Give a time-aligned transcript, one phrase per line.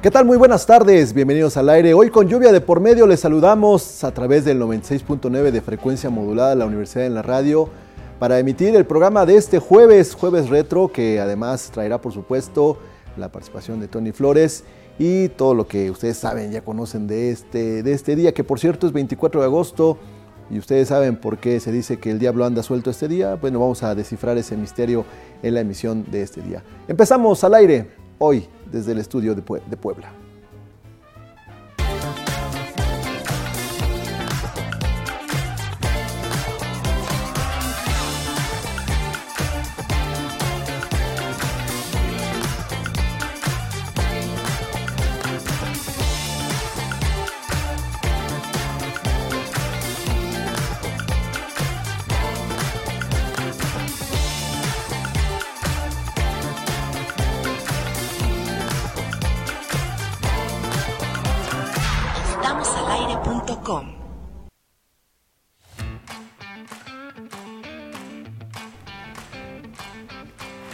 [0.00, 0.24] ¿Qué tal?
[0.24, 1.92] Muy buenas tardes, bienvenidos al aire.
[1.92, 6.50] Hoy con lluvia de por medio les saludamos a través del 96.9 de frecuencia modulada
[6.50, 7.68] de la Universidad en la Radio
[8.20, 12.78] para emitir el programa de este jueves, jueves retro, que además traerá por supuesto
[13.16, 14.62] la participación de Tony Flores
[15.00, 18.60] y todo lo que ustedes saben, ya conocen de este, de este día, que por
[18.60, 19.98] cierto es 24 de agosto
[20.48, 23.34] y ustedes saben por qué se dice que el diablo anda suelto este día.
[23.34, 25.04] Bueno, vamos a descifrar ese misterio
[25.42, 26.62] en la emisión de este día.
[26.86, 30.12] Empezamos al aire hoy desde el estudio de, Puebla.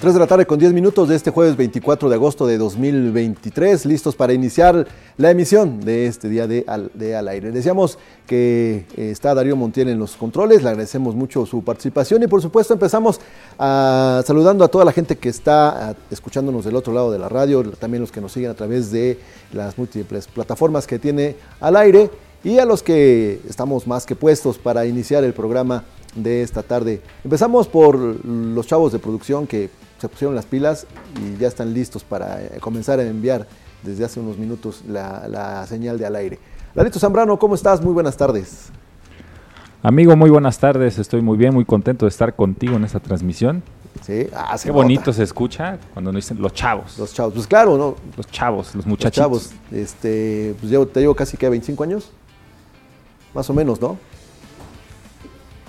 [0.04, 3.86] 3 de la tarde con 10 minutos de este jueves 24 de agosto de 2023,
[3.86, 7.50] listos para iniciar la emisión de este día de Al, Aire.
[7.52, 12.26] Decíamos que eh, está Darío Montiel en los controles, le agradecemos mucho su participación y
[12.26, 13.18] por supuesto empezamos
[13.58, 17.62] a, saludando a toda la gente que está escuchándonos del otro lado de la radio,
[17.70, 19.18] también los que nos siguen a través de
[19.54, 22.10] las múltiples plataformas que tiene al aire
[22.44, 27.00] y a los que estamos más que puestos para iniciar el programa de esta tarde.
[27.24, 29.70] Empezamos por los chavos de producción que
[30.04, 30.86] se pusieron las pilas
[31.18, 33.46] y ya están listos para eh, comenzar a enviar
[33.82, 36.38] desde hace unos minutos la, señal de al aire.
[36.74, 37.80] Larito Zambrano, ¿cómo estás?
[37.80, 38.68] Muy buenas tardes.
[39.82, 40.98] Amigo, muy buenas tardes.
[40.98, 43.62] Estoy muy bien, muy contento de estar contigo en esta transmisión.
[44.02, 46.98] Sí, ah, Qué bonito se escucha cuando nos dicen los chavos.
[46.98, 47.94] Los chavos, pues claro, ¿no?
[48.14, 49.16] Los chavos, los muchachos.
[49.16, 52.10] Los chavos, este, pues yo te llevo casi que 25 años.
[53.32, 53.96] Más o menos, ¿no?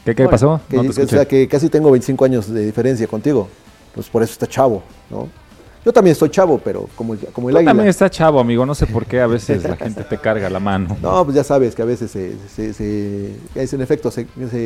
[0.04, 0.60] ¿Qué, qué pasó?
[0.70, 3.48] Que, o sea, que casi tengo 25 años de diferencia contigo
[3.96, 5.28] pues por eso está chavo, ¿no?
[5.86, 7.70] Yo también estoy chavo, pero como, como el águila.
[7.70, 8.66] también está chavo, amigo.
[8.66, 10.98] No sé por qué a veces la gente te carga la mano.
[11.00, 14.26] No, pues ya sabes que a veces se, es en efecto se,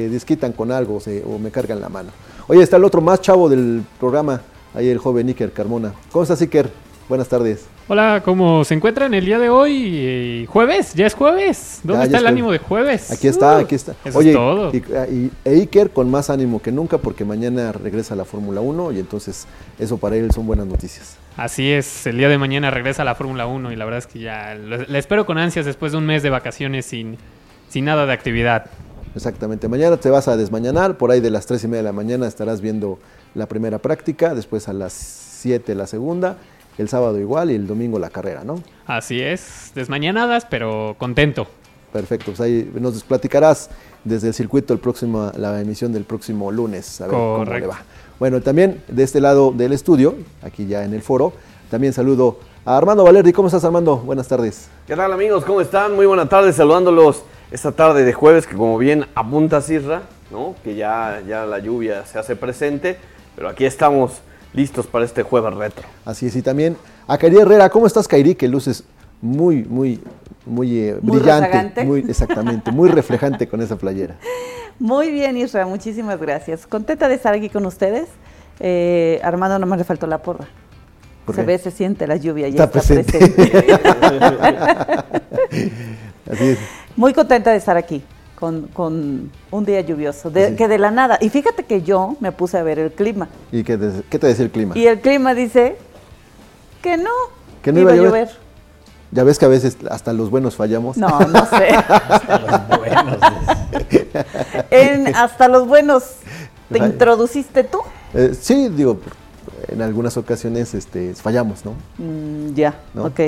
[0.10, 2.10] desquitan con algo o me cargan la mano.
[2.48, 4.42] Oye, está el otro más chavo del programa,
[4.74, 5.94] ahí el joven Iker Carmona.
[6.10, 6.72] ¿Cómo estás, Iker?
[7.10, 7.66] Buenas tardes.
[7.92, 9.94] Hola, ¿cómo se encuentran el día de hoy?
[9.96, 11.80] Eh, jueves, ya es jueves.
[11.82, 13.10] ¿Dónde está el ánimo de jueves?
[13.10, 13.96] Aquí está, uh, aquí está.
[14.14, 14.72] Oye, es todo.
[14.72, 19.00] Y, Iker con más ánimo que nunca porque mañana regresa a la Fórmula 1 y
[19.00, 19.48] entonces
[19.80, 21.18] eso para él son buenas noticias.
[21.36, 24.06] Así es, el día de mañana regresa a la Fórmula 1 y la verdad es
[24.06, 27.18] que ya le espero con ansias después de un mes de vacaciones sin,
[27.70, 28.68] sin nada de actividad.
[29.16, 31.94] Exactamente, mañana te vas a desmañanar, por ahí de las 3 y media de la
[31.94, 33.00] mañana estarás viendo
[33.34, 36.38] la primera práctica, después a las 7 la segunda
[36.80, 38.64] el sábado igual y el domingo la carrera, ¿no?
[38.88, 41.46] Así es, desmañanadas, pero contento.
[41.92, 43.70] Perfecto, pues ahí nos platicarás
[44.04, 47.82] desde el circuito el próximo, la emisión del próximo lunes, a ver cómo le va.
[48.18, 51.34] Bueno, también de este lado del estudio, aquí ya en el foro,
[51.70, 53.34] también saludo a Armando Valerdi.
[53.34, 53.98] ¿Cómo estás, Armando?
[53.98, 54.70] Buenas tardes.
[54.88, 55.44] ¿Qué tal, amigos?
[55.44, 55.96] ¿Cómo están?
[55.96, 60.56] Muy buenas tardes, saludándolos esta tarde de jueves, que como bien apunta Sirra, ¿no?
[60.64, 62.98] Que ya, ya la lluvia se hace presente,
[63.36, 64.22] pero aquí estamos
[64.54, 65.86] listos para este jueves retro.
[66.06, 66.78] Así es, y también
[67.08, 68.36] a Kairi Herrera, ¿cómo estás Kairi?
[68.36, 68.84] Que luces
[69.22, 70.00] muy, muy,
[70.46, 74.18] muy, eh, brillante, muy exactamente, muy reflejante con esa playera.
[74.80, 76.66] Muy bien, Isra, muchísimas gracias.
[76.66, 78.08] Contenta de estar aquí con ustedes.
[78.62, 80.48] Eh, Armando, no me le faltó la porra.
[81.36, 83.18] Se ve, se siente la lluvia, ya está, presente.
[86.32, 86.60] Así es.
[86.96, 88.02] Muy contenta de estar aquí
[88.40, 91.18] con, un día lluvioso, que de la nada.
[91.22, 93.28] Y fíjate que yo me puse a ver el clima.
[93.52, 94.78] ¿Y qué, te decía el clima?
[94.78, 95.78] Y el clima dice
[96.82, 97.12] que no,
[97.62, 98.30] que no iba, a llover.
[99.12, 100.98] Ya ves que a veces hasta los buenos fallamos.
[100.98, 101.70] No, no sé.
[101.70, 103.18] hasta los buenos.
[104.72, 106.04] en, hasta los buenos.
[106.72, 107.80] ¿Te introduciste tú?
[108.14, 109.00] Eh, sí, digo,
[109.68, 111.74] en algunas ocasiones este, fallamos, ¿no?
[111.98, 113.20] Mm, ya, ok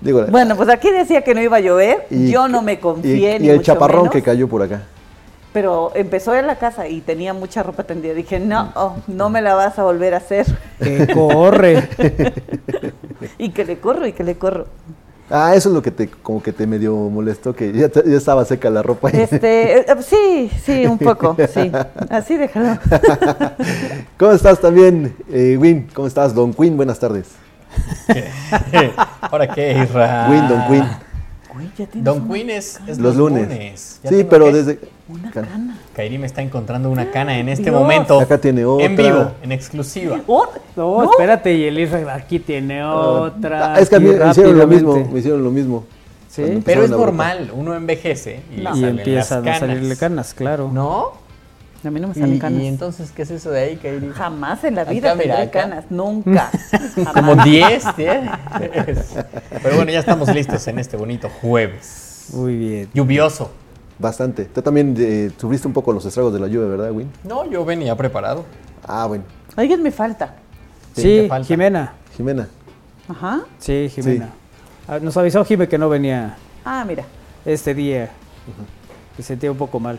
[0.00, 3.38] bueno, pues aquí decía que no iba a llover, yo no me confié.
[3.40, 4.82] Y, y el chaparrón que cayó por acá.
[5.52, 8.14] Pero empezó en la casa y tenía mucha ropa tendida.
[8.14, 8.72] Dije, no, mm.
[8.74, 10.46] oh, no me la vas a volver a hacer.
[10.78, 11.88] Que corre.
[13.38, 14.66] y que le corro y que le corro.
[15.30, 18.70] Ah, eso es lo que te, como que te medio molestó, que ya, estaba seca
[18.70, 19.10] la ropa.
[19.12, 21.70] Este, eh, eh, sí, sí, un poco, sí.
[22.08, 22.78] Así déjalo.
[24.16, 25.88] ¿Cómo estás también, eh, Win?
[25.92, 26.76] ¿Cómo estás, Don Quinn?
[26.76, 27.26] Buenas tardes.
[29.20, 30.28] ¿Ahora qué, Isra?
[30.30, 32.04] Win, Don Quinn.
[32.04, 34.00] Don Queen es, los, lunes.
[34.02, 34.52] Ya Sí, pero qué.
[34.52, 34.78] desde...
[35.08, 35.78] Una Can- cana.
[35.94, 37.74] Kairi me está encontrando una cana en este Dios.
[37.74, 38.20] momento.
[38.20, 38.84] Acá tiene otra.
[38.84, 40.20] En vivo, en exclusiva.
[40.26, 40.46] Oh,
[40.76, 43.74] No, espérate, y el Israel aquí tiene otra.
[43.74, 45.84] Ah, es que a mí aquí me hicieron lo mismo, me hicieron lo mismo.
[46.28, 46.62] Sí.
[46.64, 50.70] Pero es normal, uno envejece y, empiezan las a salirle canas, claro.
[50.72, 51.27] ¿No?
[51.84, 52.60] A mí no me ¿Y, salen canas.
[52.62, 54.10] y entonces qué es eso de ahí, Kairi?
[54.10, 55.84] Jamás en la vida Acá, mira, canas.
[55.90, 56.50] Nunca.
[56.96, 57.12] Jamás.
[57.14, 58.20] Como 10, 10.
[59.62, 62.30] Pero bueno, ya estamos listos en este bonito jueves.
[62.34, 62.88] Muy bien.
[62.92, 63.50] Lluvioso.
[63.98, 64.44] Bastante.
[64.46, 67.10] Tú también eh, sufriste un poco los estragos de la lluvia, ¿verdad, Win?
[67.24, 68.44] No, yo venía preparado.
[68.86, 69.24] Ah, bueno.
[69.56, 70.34] Alguien me falta.
[70.94, 71.46] Sí, Sí, falta.
[71.46, 71.92] Jimena.
[72.16, 72.48] Jimena.
[73.08, 73.40] Ajá.
[73.58, 74.30] Sí, Jimena.
[74.88, 77.04] Ah, Nos avisó Jime que no venía Ah, mira.
[77.44, 78.10] este día.
[79.16, 79.98] Se sentía un poco mal.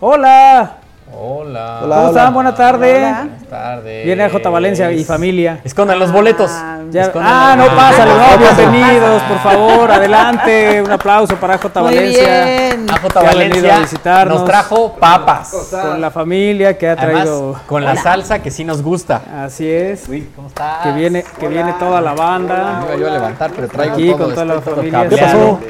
[0.00, 0.78] ¡Hola!
[1.12, 1.80] Hola.
[1.82, 2.34] Hola, ¿Cómo están?
[2.34, 2.96] Buena tarde.
[2.98, 3.18] Hola.
[3.24, 4.04] Buenas tardes.
[4.06, 5.60] Viene a J Valencia y familia.
[5.64, 6.50] Escondan los boletos.
[6.52, 8.40] Ah, Ya- Escondan ah, los no pasa, boletos.
[8.40, 10.82] no, bienvenidos, por favor, adelante.
[10.82, 12.44] Un aplauso para J Muy Valencia.
[12.44, 12.86] bien.
[12.90, 14.38] A J que ha venido Valencia a visitarnos.
[14.40, 15.68] nos trajo papas.
[15.70, 17.60] Con la familia que ha Además, traído.
[17.66, 19.20] con la salsa que sí nos gusta.
[19.44, 20.04] Así es.
[20.36, 20.78] ¿Cómo estás?
[20.84, 22.82] Que viene, que viene toda la Me banda.
[22.86, 25.08] iba yo a levantar, pero traigo Aquí todo, con toda la familia.
[25.08, 25.60] ¿Qué pasó?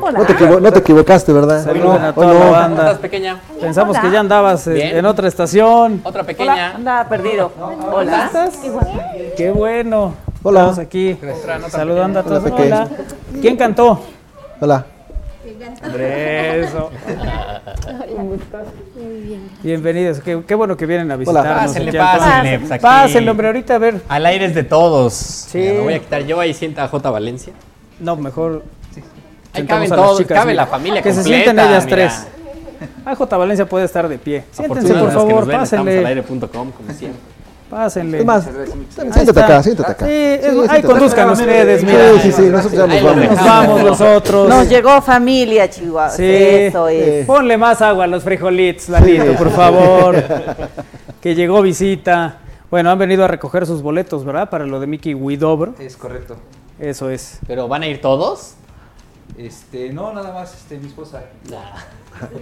[0.00, 0.18] Hola.
[0.18, 1.64] No te, equivo- no te equivocaste, ¿verdad?
[1.64, 2.38] Saluden Hoy a no, toda la no.
[2.40, 2.82] ¿Cómo banda.
[2.84, 3.36] estás, pequeña?
[3.60, 4.00] Pensamos Hola.
[4.00, 4.98] que ya andabas eh, Bien.
[4.98, 6.00] en otra estación.
[6.04, 6.26] Otra Hola.
[6.26, 6.74] pequeña.
[6.74, 7.52] Andaba perdido.
[7.92, 8.30] Hola.
[9.36, 10.14] Qué bueno.
[10.42, 10.60] Hola.
[10.60, 11.16] Estamos aquí
[11.70, 12.60] saludando a Hola, todos.
[12.60, 12.88] Hola.
[13.40, 14.00] ¿Quién cantó?
[14.60, 14.86] Hola.
[15.98, 16.90] Eso.
[19.62, 20.20] Bienvenidos.
[20.20, 21.54] Qué, qué bueno que vienen a visitarnos.
[21.72, 22.18] Pásenle, al programa.
[22.18, 22.58] pásenle.
[22.60, 22.80] pues.
[22.80, 24.00] Pásenle, hombre, ahorita a ver.
[24.08, 25.14] Al aire es de todos.
[25.14, 25.58] Sí.
[25.58, 27.52] Mira, me voy a quitar yo ahí sienta a J Valencia.
[28.00, 28.62] No, mejor.
[29.52, 30.64] Ahí sentamos caben todos, chicas, cabe mira.
[30.64, 31.96] la familia Que se completa, sienten ellas mira.
[31.96, 32.26] tres.
[33.04, 33.36] Ah, J.
[33.36, 34.44] Valencia puede estar de pie.
[34.50, 36.06] Siéntense, por favor, al pásenle.
[36.06, 37.20] aire.com, como siempre.
[37.70, 38.18] Pásenle.
[38.20, 38.52] Es más, Ahí
[39.12, 40.06] siéntate acá, siéntate acá.
[40.06, 41.32] Sí, es- Sí, ahí conduzcan acá.
[41.32, 42.12] ustedes, mira.
[42.14, 43.26] Sí, sí, sí, nosotros ya nos vamos.
[43.30, 44.48] Nos vamos nosotros.
[44.48, 46.10] Nos llegó familia, Chihuahua.
[46.10, 46.22] Sí.
[46.24, 47.26] Eso es.
[47.26, 50.22] Ponle más agua a los frijolitos, Lalito, por favor.
[51.20, 52.38] que llegó visita.
[52.70, 54.50] Bueno, han venido a recoger sus boletos, ¿verdad?
[54.50, 55.74] Para lo de Mickey Widobro.
[55.78, 56.36] Es correcto.
[56.78, 57.38] Eso es.
[57.46, 58.54] Pero van a ir todos.
[59.38, 61.22] Este, no, nada más este, mi esposa.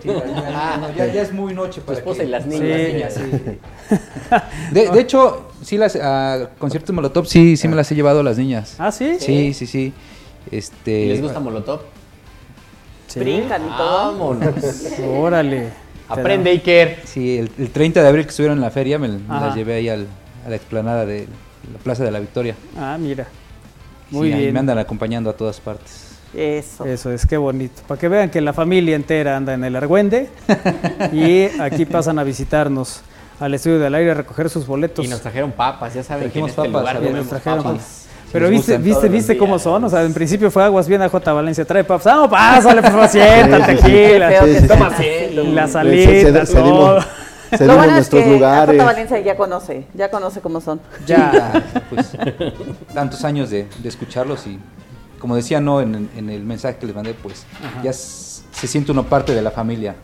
[0.02, 2.44] Sí, ya, ya- no, ya- ya es muy noche Tu para esposa que- y las
[2.44, 3.14] Sí, niñas.
[3.14, 3.58] Sí.
[4.72, 8.22] De, de hecho, sí las a conciertos Molotov sí, sí me las he llevado a
[8.22, 8.76] las niñas.
[8.78, 9.16] ¿Ah, sí?
[9.18, 9.92] Sí, sí, sí.
[10.50, 11.80] Este, ¿Les gusta Molotov?
[13.08, 13.20] Sí.
[13.20, 14.12] Brincan y todo.
[14.12, 14.54] Vámonos.
[15.18, 15.68] Órale.
[16.08, 17.00] Aprende, Iker.
[17.04, 19.88] Sí, el, el 30 de abril que estuvieron en la feria me, las llevé ahí
[19.88, 20.06] al-
[20.46, 21.26] a la explanada de
[21.72, 22.54] la Plaza de la Victoria.
[22.76, 23.26] Ah, mira.
[24.10, 24.52] Muy bien.
[24.52, 26.11] me andan acompañando a todas partes.
[26.34, 26.84] Eso.
[26.86, 27.82] Eso es, qué bonito.
[27.86, 30.30] Para que vean que la familia entera anda en el Argüende
[31.12, 33.02] y aquí pasan a visitarnos
[33.38, 35.04] al estudio del aire a recoger sus boletos.
[35.04, 37.58] Y nos trajeron papas, ya saben que en Trajimos este papas, lugar comemos nos trajeron
[37.58, 37.72] papas.
[37.78, 37.98] papas.
[38.32, 41.08] Pero nos viste, viste, viste cómo son, o sea, en principio fue aguas bien a
[41.10, 44.18] J Valencia, trae papas, ah, no, pásale, por favor, siéntate, asiento.
[44.18, 44.60] la ce-
[46.46, 46.46] todo.
[46.46, 47.06] cedimos,
[47.60, 48.76] Lo bueno es nuestros que lugares.
[48.76, 48.84] J.
[48.86, 50.80] Valencia ya conoce, ya conoce cómo son.
[51.06, 52.12] Ya, pues
[52.94, 54.58] tantos años de, de escucharlos y
[55.22, 57.46] como decía no en, en el mensaje que les mandé pues
[57.84, 59.94] ya se siente uno parte de la familia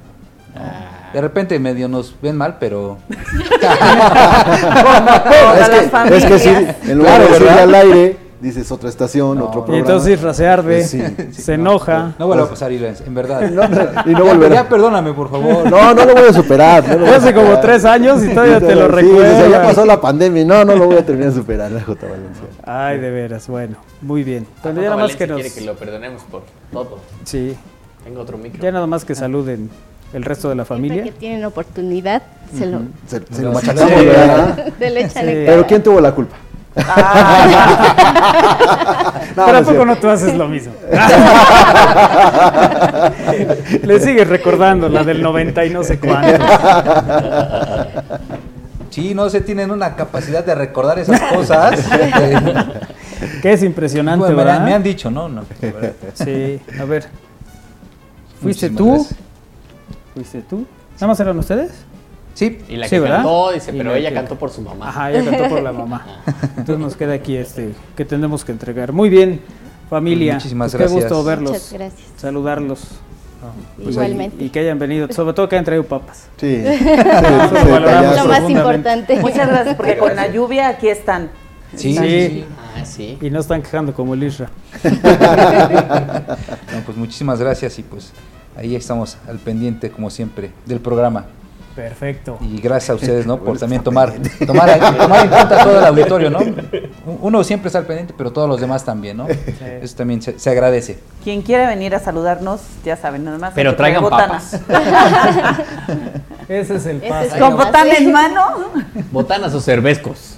[1.12, 3.16] de repente medio nos ven mal pero es,
[5.68, 6.24] que, familias.
[6.24, 6.50] es que sí,
[6.90, 9.78] en lugar Claro, de al aire, dices otra estación, No, otro y programa.
[9.88, 11.02] entonces rasearde, Sí,
[11.32, 12.14] se enoja.
[12.18, 14.54] no vuelva a pasar Irens, en verdad No, no, y no ya, volverá.
[14.54, 16.86] ya perdóname por favor No, no lo voy a superar.
[16.86, 19.42] No lo voy a Hace como tres años y todavía te lo Sí, dice, ya
[19.44, 19.62] recuerdo.
[19.68, 20.42] pasó la pandemia.
[20.42, 22.06] y No, no lo voy a terminar de superar, la J.
[22.06, 22.44] Valencia.
[22.64, 24.46] Ay, de veras, bueno, muy bien.
[24.62, 25.40] Cuando ya nada más que nos...
[25.40, 26.42] quiere que lo perdonemos por
[26.72, 26.98] todo.
[27.24, 27.56] Sí,
[28.04, 28.62] Tengo otro micro.
[28.62, 29.68] ya nada más que saluden
[30.12, 31.04] el resto de la Siempre familia.
[31.04, 32.22] que tienen oportunidad,
[32.56, 33.66] se lo, Se, se lo Sí.
[33.66, 34.06] machacamos, Sí.
[34.06, 34.66] ¿verdad?
[34.78, 35.20] Sí.
[35.22, 35.66] Pero.
[35.66, 36.36] ¿quién tuvo la culpa?
[36.74, 36.82] No,
[39.46, 39.84] Pero no ¿a es poco cierto.
[39.86, 40.72] no tú haces lo mismo?
[43.82, 46.44] Le sigues recordando la del 90 y no sé cuánto.
[48.90, 51.80] sí no se tienen una capacidad de recordar esas cosas
[53.42, 54.60] Que es impresionante, Bueno, ¿verdad?
[54.64, 55.28] me han dicho no.
[56.14, 57.06] Sí, a ver.
[58.40, 58.92] ¿Fuiste Muchísimas tú?
[58.94, 59.18] gracias.
[60.14, 60.66] ¿Fuiste tú?
[60.94, 61.70] ¿Nada más eran ustedes?
[62.38, 63.16] Sí Y la Sí, que ¿verdad?
[63.16, 64.88] cantó, dice, Y pero la ella que- cantó por su mamá.
[64.90, 66.06] Ajá, ella cantó por la mamá.
[66.56, 68.92] Entonces nos queda aquí este que tenemos que entregar.
[68.92, 69.40] Muy bien,
[69.90, 70.34] familia.
[70.34, 71.02] Muchísimas Pues Qué gracias.
[71.10, 72.08] gusto verlos, Muchas gracias.
[72.16, 72.80] saludarlos.
[73.76, 74.44] Pues Igualmente.
[74.44, 76.28] Y que hayan venido, sobre todo que hayan traído papas.
[76.38, 76.54] Sí.
[76.64, 78.28] Eso sí, lo valoramos Lo detallazo.
[78.28, 79.16] más importante.
[79.20, 81.30] Muchas gracias, porque con la lluvia aquí están.
[81.76, 81.98] sí, Sí.
[81.98, 82.44] sí, sí.
[82.76, 83.18] Ah, sí.
[83.20, 84.50] Y no están quejando como el Isra.
[86.72, 88.12] No, pues muchísimas gracias y pues
[88.56, 91.26] ahí estamos al pendiente como siempre del programa
[91.78, 92.38] Perfecto.
[92.40, 93.38] Y gracias a ustedes, ¿no?
[93.38, 94.12] Por también tomar,
[94.44, 96.40] tomar, tomar en cuenta todo el auditorio, ¿no?
[97.20, 99.28] Uno siempre está al pendiente, pero todos los demás también, ¿no?
[99.28, 100.98] Eso también se, se agradece.
[101.22, 103.52] Quien quiera venir a saludarnos, ya saben, nada más.
[103.54, 104.54] Pero traigan botanas.
[106.48, 107.38] Ese es el paso.
[107.38, 108.42] Con botana en mano.
[109.12, 110.36] Botanas o cervezcos.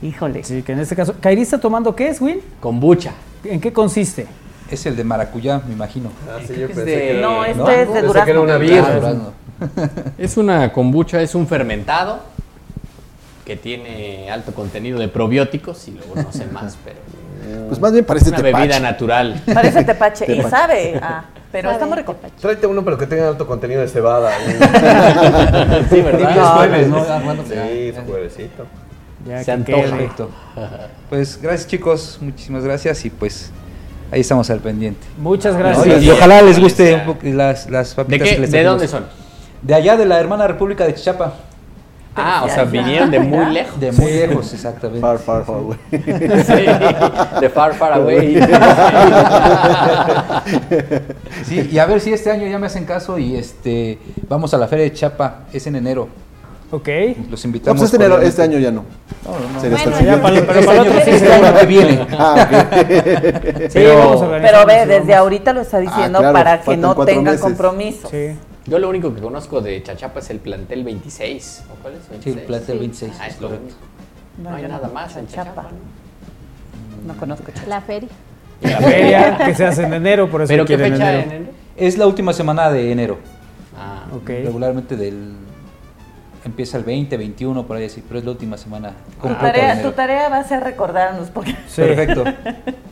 [0.00, 0.44] Híjole.
[0.44, 1.14] Sí, que en este caso.
[1.20, 2.40] ¿Kairi está tomando qué es, Will?
[2.60, 3.12] Kombucha.
[3.44, 4.26] ¿En qué consiste?
[4.70, 6.10] Es el de maracuyá, me imagino.
[6.26, 7.68] Ah, sí, yo que es pensé de- que era- No, este ¿No?
[7.68, 8.24] es de Pensé durazno.
[8.24, 8.94] que era una birra.
[8.94, 9.32] durazno.
[10.18, 12.20] Es una kombucha, es un fermentado
[13.44, 16.96] que tiene alto contenido de probióticos y luego no sé más, pero
[17.68, 19.42] Pues más bien parece es una bebida natural.
[19.54, 20.24] Parece tepache.
[20.24, 20.50] y Tepache.
[20.50, 21.00] sabe.
[21.02, 22.12] Ah, pero está muy a rico.
[22.14, 22.34] tepache.
[22.40, 24.30] Tráete uno, pero que tenga alto contenido de cebada.
[25.90, 26.56] sí, Es ¿verdad?
[26.56, 26.98] jueves, ¿no?
[27.08, 28.66] Ah, bueno, Sí, es juevesito.
[29.26, 29.72] Ya Se que.
[29.74, 30.30] Perfecto.
[31.08, 33.50] Pues gracias chicos, muchísimas gracias y pues
[34.12, 35.06] ahí estamos al pendiente.
[35.18, 36.02] Muchas Oye, gracias.
[36.02, 38.34] y ojalá les guste un poco las, las ¿De papitas qué?
[38.36, 39.06] que les ¿De dónde son?
[39.62, 41.32] De allá de la hermana República de Chichapa.
[42.20, 43.78] Ah, o sea, vinieron de muy lejos.
[43.78, 45.00] De muy lejos, exactamente.
[45.00, 45.78] Far, far, far away.
[45.90, 48.40] Sí, de far, far away.
[51.44, 53.98] Sí, y a ver si este año ya me hacen caso y este
[54.28, 56.08] vamos a la feria de Chiapa, es en enero.
[56.70, 56.88] Ok.
[57.30, 57.80] Los No, invitamos.
[57.80, 58.84] pues este, este año ya no.
[59.24, 59.60] No, no, no.
[59.60, 62.06] Sería Bueno, ya para- pero Este para año, otro sí este se año que viene.
[62.18, 62.52] Ah, ok.
[63.58, 64.24] Sí, Pero- vamos.
[64.42, 65.14] Pero ve, desde vamos.
[65.16, 67.40] ahorita lo está diciendo claro, para que no tengan meses.
[67.40, 68.08] compromiso.
[68.10, 68.36] Sí.
[68.68, 71.64] Yo lo único que conozco de Chachapa es el plantel 26.
[71.72, 72.00] ¿O cuál es?
[72.02, 72.36] Sí, 26.
[72.36, 73.12] el plantel 26.
[73.20, 73.64] Ah, es lo único.
[74.42, 75.44] No hay nada más en Chapa.
[75.50, 75.62] Chachapa.
[77.06, 77.12] ¿no?
[77.14, 77.66] No conozco Chapa.
[77.66, 78.08] La feria.
[78.60, 81.18] Y la feria que se hace en enero, por eso ¿Pero qué fecha enero.
[81.30, 81.52] en enero?
[81.76, 83.18] Es la última semana de enero.
[83.76, 84.28] Ah, Ok.
[84.28, 85.34] Regularmente del
[86.44, 89.90] empieza el 20, 21 por ahí así, pero es la última semana Tu tarea, tu
[89.92, 91.82] tarea va a ser recordarnos porque Sí.
[91.82, 92.24] Perfecto.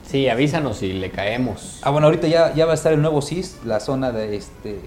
[0.06, 1.80] sí, avísanos si le caemos.
[1.82, 4.78] Ah, bueno, ahorita ya, ya va a estar el nuevo CIS, la zona de este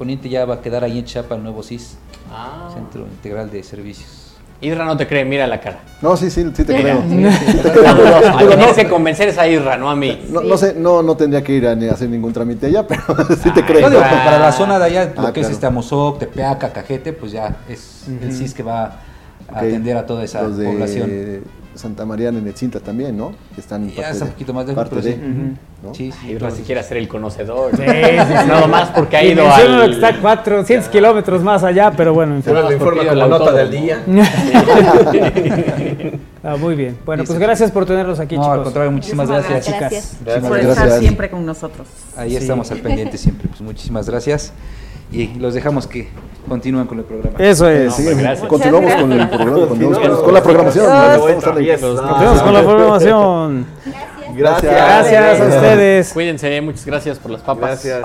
[0.00, 1.98] poniente ya va a quedar ahí en Chapa el nuevo CIS,
[2.32, 2.70] Ah.
[2.72, 4.28] Centro Integral de Servicios.
[4.62, 5.80] Isra no te cree, mira la cara.
[6.00, 6.98] No, sí, sí, sí te creo.
[7.00, 10.22] A tienes que convencer es a Isra, no a mí.
[10.30, 13.02] No, no sé, no, no tendría que ir a ni hacer ningún trámite allá, pero
[13.42, 13.82] sí te creo.
[13.82, 15.54] No, digo, para la zona de allá, lo Ah, que es claro.
[15.54, 18.84] este Amozoc, Tepeaca, Cajete, pues ya es el CIS que va
[19.52, 21.10] a atender a toda esa Los de población.
[21.74, 23.32] Santa María Nenetzinta también, ¿no?
[23.54, 25.56] Que están Ya parte está de- un poquito más lejos, parte pero de, sí.
[25.82, 25.94] ¿no?
[25.94, 26.50] Sí, sí, todo.
[26.50, 27.70] si quiere ser el conocedor.
[27.76, 28.48] Sí, sí, sí.
[28.48, 29.88] Nada más porque ha ido al...
[29.90, 32.54] que está 400 kilómetros más allá, pero bueno, en fin.
[32.54, 34.02] Le informa como el nota del día.
[36.42, 36.96] Ah, muy bien.
[37.04, 38.64] Bueno, pues gracias por tenerlos aquí, No, al chicos.
[38.64, 39.68] contrario, muchísimas gracias.
[39.78, 40.16] Gracias.
[40.18, 40.40] Chicas.
[40.40, 40.78] por Gracias.
[40.78, 41.86] estar siempre con nosotros.
[42.16, 42.36] Ahí Sí.
[42.36, 43.46] estamos al pendiente siempre.
[43.48, 44.52] Pues muchísimas gracias.
[45.12, 46.08] Y los dejamos que
[46.48, 47.38] continúen con el programa.
[47.38, 47.94] Eso es.
[47.94, 48.46] Sí, gracias.
[48.48, 50.86] continuamos con el programa, continuamos con, con la programación.
[50.86, 51.52] Vamos a.
[51.52, 53.66] Continuamos con la programación.
[54.34, 54.72] Gracias.
[54.72, 56.12] Gracias a ustedes.
[56.12, 57.84] Cuídense, muchas gracias por las papas.
[57.84, 58.02] Gracias.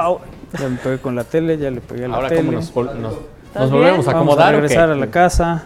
[0.60, 2.42] Ya me pegué con la tele, ya le pegué a la Ahora, tele.
[2.42, 3.14] ¿cómo nos, volvemos
[3.56, 4.62] a Vamos a acomodar o qué?
[4.62, 5.64] regresar a la casa.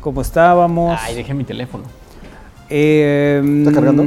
[0.00, 0.98] Como estábamos.
[1.02, 1.84] Ay, dejé mi teléfono.
[2.70, 4.06] Eh, ¿Está cargando?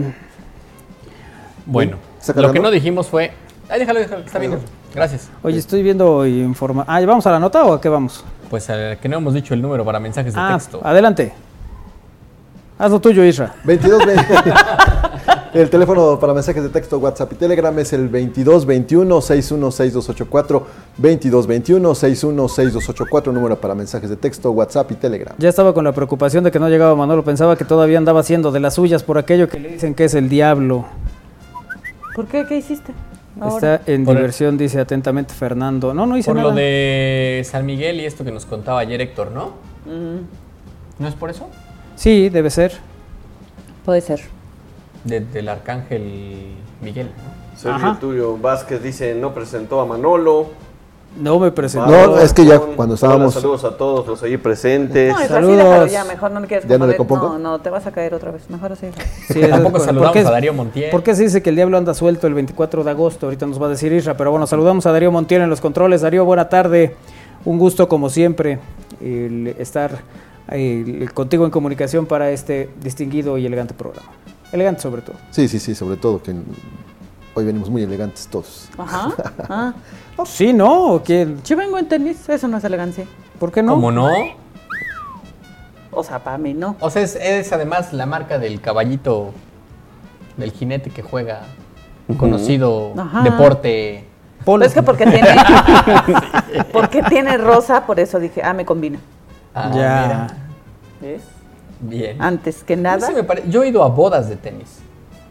[1.66, 3.32] Bueno, ¿Está lo que no dijimos fue...
[3.70, 4.60] Ay, déjalo, déjalo, está bien.
[4.94, 5.30] Gracias.
[5.44, 6.84] Oye, estoy viendo informa.
[6.88, 8.24] Ah, ¿vamos a la nota o a qué vamos?
[8.50, 10.82] Pues eh, que no hemos dicho el número para mensajes de Ah, texto.
[10.84, 11.32] adelante.
[12.78, 13.54] Haz lo tuyo, Isra.
[13.64, 14.16] 22 ve-
[15.54, 20.66] El teléfono para mensajes de texto, WhatsApp y Telegram es el 2221 616284
[20.98, 25.36] 2221 616284 número para mensajes de texto, WhatsApp y Telegram.
[25.38, 27.24] Ya estaba con la preocupación de que no llegaba Manolo.
[27.26, 30.14] Pensaba que todavía andaba haciendo de las suyas por aquello que le dicen que es
[30.14, 30.86] el diablo.
[32.16, 32.46] ¿Por qué?
[32.48, 32.94] ¿Qué hiciste?
[33.40, 33.76] Ahora.
[33.76, 35.94] Está en Por el- diversión, dice atentamente Fernando.
[35.94, 36.50] No, no hice Por nada.
[36.50, 39.54] lo de San Miguel y esto que nos contaba ayer Héctor, ¿no?
[41.00, 41.48] ¿No es por eso?
[41.96, 42.74] Sí, debe ser.
[43.86, 44.22] Puede ser.
[45.04, 47.08] De- del arcángel Miguel.
[47.08, 47.58] ¿no?
[47.58, 48.00] Sergio Ajá.
[48.00, 50.48] Tulio Vázquez dice, no presentó a Manolo.
[51.20, 51.88] No me presentó.
[51.89, 55.12] No, es que ya cuando hola, estábamos- saludos a todos los ahí presentes.
[55.13, 55.58] No, Saludos.
[55.58, 56.98] déjalo ya, mejor no le quieres ¿Ya no le?
[56.98, 58.50] No, no, te vas a caer otra vez.
[58.50, 58.88] Mejor así.
[59.27, 60.89] Sí, Tampoco es- saludamos ¿por qué- a Darío Montiel.
[60.89, 63.25] ¿Por qué se dice que el diablo anda suelto el 24 de agosto?
[63.25, 66.00] Ahorita nos va a decir Isra, pero bueno, saludamos a Darío Montiel en los controles.
[66.01, 66.96] Darío, buena tarde.
[67.44, 68.60] Un gusto, como siempre,
[69.01, 70.00] el estar
[70.50, 74.10] eh, contigo en comunicación para este distinguido y elegante programa.
[74.53, 75.15] Elegante sobre todo.
[75.32, 76.34] Sí, sí, sí, sobre todo que
[77.34, 78.70] hoy venimos muy elegantes todos.
[78.78, 79.10] Ajá.
[79.50, 79.74] Ah.
[80.26, 80.94] ¿Sí, no?
[80.94, 81.42] ¿O quién?
[81.44, 83.06] Yo vengo en tenis, eso no es elegancia.
[83.40, 83.74] ¿Por qué no?
[83.74, 84.10] ¿Cómo no?
[85.92, 86.76] O sea, para mí no.
[86.80, 89.32] O sea, es, es además la marca del caballito,
[90.38, 91.42] del jinete que juega
[92.08, 93.24] un conocido Ajá.
[93.24, 94.06] deporte.
[94.46, 94.60] Polo.
[94.60, 95.28] Pero es que porque tiene,
[96.74, 99.00] porque tiene rosa, por eso dije, ah, me combina.
[99.56, 100.02] Ah, ya.
[100.04, 100.28] mira,
[101.02, 101.22] ¿Ves?
[101.80, 102.22] bien.
[102.22, 103.08] Antes que nada.
[103.08, 104.81] sí me pare- Yo he ido a bodas de tenis.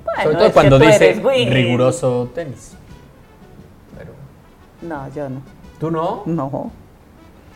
[0.04, 2.74] Bueno, Sobre todo cuando dice riguroso tenis.
[3.96, 4.12] Pero,
[4.82, 5.42] No, yo no.
[5.78, 6.22] ¿Tú no?
[6.26, 6.70] No.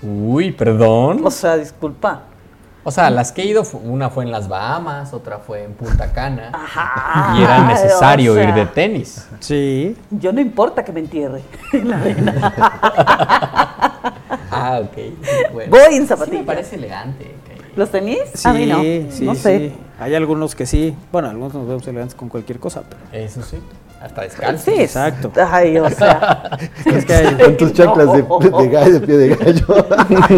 [0.03, 1.21] Uy, perdón.
[1.25, 2.23] O sea, disculpa.
[2.87, 6.13] O sea, las que he ido, una fue en las Bahamas, otra fue en Punta
[6.13, 6.51] Cana.
[6.53, 7.35] Ajá.
[7.39, 9.27] Y era necesario o sea, ir de tenis.
[9.41, 9.97] Sí.
[10.11, 11.41] Yo no importa que me entierre
[11.73, 12.55] en la arena.
[14.57, 15.53] Ah, ok.
[15.53, 15.71] Bueno.
[15.71, 16.47] Voy en Sí me zapatillas.
[16.47, 17.35] parece elegante.
[17.77, 18.19] ¿Los tenis?
[18.35, 18.81] Sí, a mí no.
[18.83, 19.41] sí, no sí.
[19.41, 19.73] sé.
[19.99, 20.95] Hay algunos que sí.
[21.13, 23.25] Bueno, algunos nos vemos elegantes con cualquier cosa, pero.
[23.25, 23.59] Eso sí.
[24.03, 24.71] Hasta descalzo.
[24.71, 25.33] Sí, Exacto.
[25.51, 26.51] Ay, o sea.
[26.85, 29.87] Es que hay Con tus chanclas de, de gallo, de pie de gallo.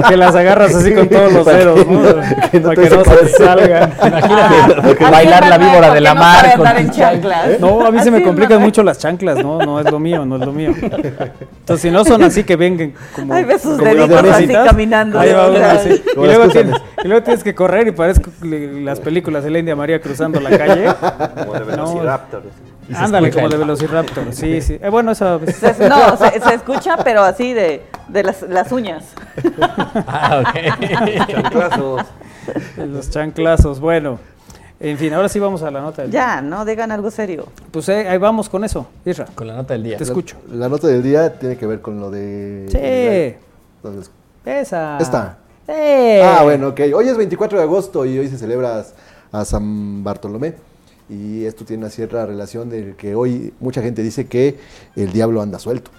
[0.08, 2.00] que las agarras así con todos los dedos, que ¿no?
[2.00, 3.92] no- Para que no que te no se salgan.
[4.06, 7.58] Imagínate bailar la víbora de la no mar con en chanclas.
[7.58, 10.36] No, a mí se me complican mucho las chanclas, no, no es lo mío, no
[10.36, 10.72] es lo mío.
[10.80, 13.34] Entonces, si no son así que vengan como.
[13.34, 15.18] Ay, ve sus deditos así caminando.
[15.18, 16.02] Ahí va uno así.
[16.14, 16.88] Y luego, las tienes, cosas.
[17.04, 20.38] y luego tienes que correr y parezco le- las películas de la India María cruzando
[20.40, 20.86] la calle.
[21.40, 22.42] Como de Velociraptor.
[22.94, 24.24] Ándale, como de el- Velociraptor.
[24.32, 24.78] Sí, sí.
[24.80, 25.40] Eh, bueno, eso.
[25.46, 29.04] se- no, se, se escucha, pero así de, de las, las uñas.
[30.08, 31.26] Ah, ok.
[31.28, 32.02] Chanclazos.
[32.76, 33.80] Los chanclazos.
[33.80, 34.18] Bueno,
[34.78, 36.20] en fin, ahora sí vamos a la nota del día.
[36.20, 37.46] Ya, no digan algo serio.
[37.70, 39.26] Pues eh, ahí vamos con eso, Isra.
[39.34, 39.96] Con la nota del día.
[39.96, 40.36] Te escucho.
[40.52, 42.66] La nota del día tiene que ver con lo de.
[42.70, 43.42] Sí.
[43.82, 44.10] Entonces,
[44.44, 44.98] Esa.
[44.98, 45.38] Esta.
[45.68, 46.22] Eh.
[46.24, 46.80] Ah, bueno, ok.
[46.94, 48.84] Hoy es 24 de agosto y hoy se celebra
[49.32, 50.54] a San Bartolomé.
[51.08, 54.58] Y esto tiene una cierta relación de que hoy mucha gente dice que
[54.96, 55.90] el diablo anda suelto.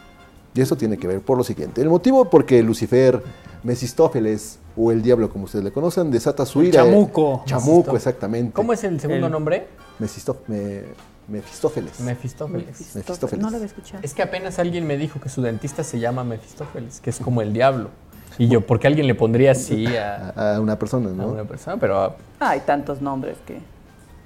[0.54, 1.82] Y eso tiene que ver por lo siguiente.
[1.82, 3.22] El motivo porque Lucifer,
[3.64, 6.84] Mefistófeles o el diablo como ustedes le conocen, desata su ira.
[6.84, 7.44] chamuco.
[7.46, 8.54] Chamuco, exactamente.
[8.54, 9.68] ¿Cómo es el segundo El- nombre?
[10.00, 10.84] Mefisto- me-
[11.28, 12.00] Mefistófeles.
[12.00, 12.96] Mefistófeles.
[12.96, 13.44] Mefistófeles.
[13.44, 14.00] No lo había escuchado.
[14.02, 17.42] Es que apenas alguien me dijo que su dentista se llama Mefistófeles, que es como
[17.42, 17.90] el diablo.
[18.38, 21.28] Y yo, ¿por qué alguien le pondría así a, a, a una persona, a ¿no?
[21.30, 21.78] una persona?
[21.80, 23.60] Pero, ah, Hay tantos nombres que.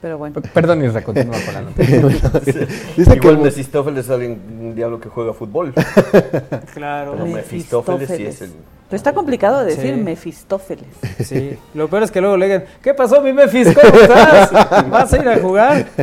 [0.02, 0.42] Pero bueno.
[0.54, 1.62] perdón, Isra, continúa con la
[2.22, 2.40] nota.
[2.40, 2.66] Dice
[3.12, 5.74] que Igual el- Mefistófeles es alguien, un diablo que juega fútbol.
[6.74, 7.12] Claro.
[7.14, 8.52] Pero Mefistófeles sí es el...
[8.90, 10.02] Pero está complicado de decir Sí.
[10.02, 10.88] Mefistófeles.
[11.24, 11.58] Sí.
[11.76, 13.70] Lo peor es que luego le digan, ¿qué pasó, mi Mefis?
[13.74, 14.52] ¿Cómo estás?
[14.90, 15.86] ¿Vas a ir a jugar?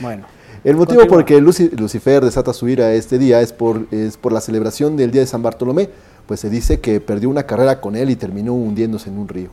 [0.00, 0.24] Bueno.
[0.64, 1.18] El motivo Continúa.
[1.18, 4.96] por que Luci- Lucifer desata su ira este día es por, es por la celebración
[4.96, 5.88] del Día de San Bartolomé,
[6.26, 9.50] pues se dice que perdió una carrera con él y terminó hundiéndose en un río.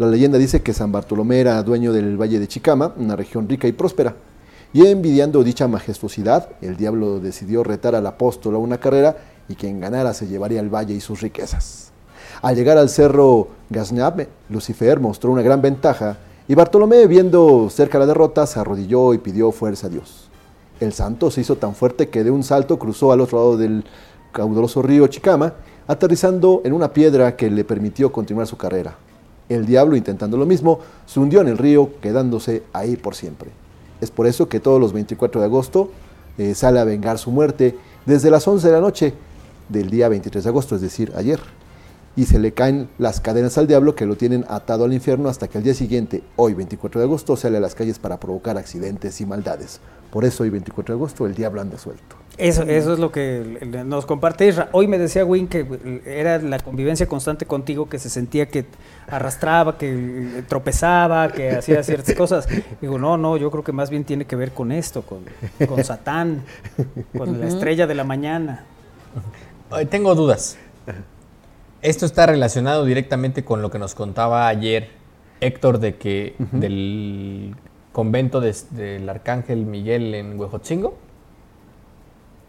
[0.00, 3.68] La leyenda dice que San Bartolomé era dueño del Valle de Chicama, una región rica
[3.68, 4.16] y próspera.
[4.72, 9.78] Y envidiando dicha majestuosidad, el diablo decidió retar al apóstol a una carrera y quien
[9.78, 11.90] ganara se llevaría el valle y sus riquezas.
[12.40, 16.16] Al llegar al cerro Gaznab, Lucifer mostró una gran ventaja
[16.48, 20.30] y Bartolomé, viendo cerca la derrota, se arrodilló y pidió fuerza a Dios.
[20.80, 23.84] El santo se hizo tan fuerte que de un salto cruzó al otro lado del
[24.32, 25.52] caudaloso río Chicama,
[25.86, 28.96] aterrizando en una piedra que le permitió continuar su carrera.
[29.50, 33.50] El diablo, intentando lo mismo, se hundió en el río, quedándose ahí por siempre.
[34.00, 35.90] Es por eso que todos los 24 de agosto
[36.38, 39.12] eh, sale a vengar su muerte desde las 11 de la noche
[39.68, 41.40] del día 23 de agosto, es decir, ayer.
[42.14, 45.48] Y se le caen las cadenas al diablo que lo tienen atado al infierno hasta
[45.48, 49.20] que al día siguiente, hoy 24 de agosto, sale a las calles para provocar accidentes
[49.20, 49.80] y maldades.
[50.12, 52.16] Por eso hoy 24 de agosto el diablo anda suelto.
[52.40, 54.68] Eso, eso es lo que nos comparte Isra.
[54.72, 58.64] Hoy me decía Win que eh, era la convivencia constante contigo, que se sentía que
[59.08, 59.90] arrastraba, que
[60.38, 62.48] eh, tropezaba, que hacía ciertas cosas.
[62.80, 65.20] Digo, no, no, yo creo que más bien tiene que ver con esto, con,
[65.68, 66.44] con Satán,
[67.16, 68.64] con la estrella de la mañana.
[69.90, 70.56] Tengo dudas.
[71.82, 74.88] Esto está relacionado directamente con lo que nos contaba ayer
[75.40, 77.54] Héctor de que del
[77.92, 80.94] convento de- del Arcángel Miguel en Huejotzingo.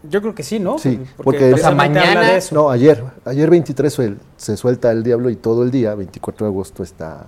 [0.04, 0.78] Yo creo que sí, ¿no?
[0.78, 2.54] Sí, porque- precisamente O sea, mañana- de eso.
[2.54, 6.50] No, ayer, ayer 23 suel- se suelta el diablo y todo el día, 24 de
[6.52, 7.26] agosto está...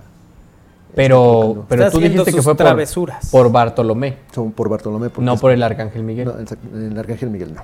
[0.93, 3.29] Pero, pero Está tú haciendo dijiste que fue por, travesuras.
[3.29, 5.09] por Bartolomé, Son por Bartolomé.
[5.09, 6.25] porque no es- por el Arcángel Miguel.
[6.25, 6.33] No,
[6.77, 7.61] el, el Arcángel Miguel no.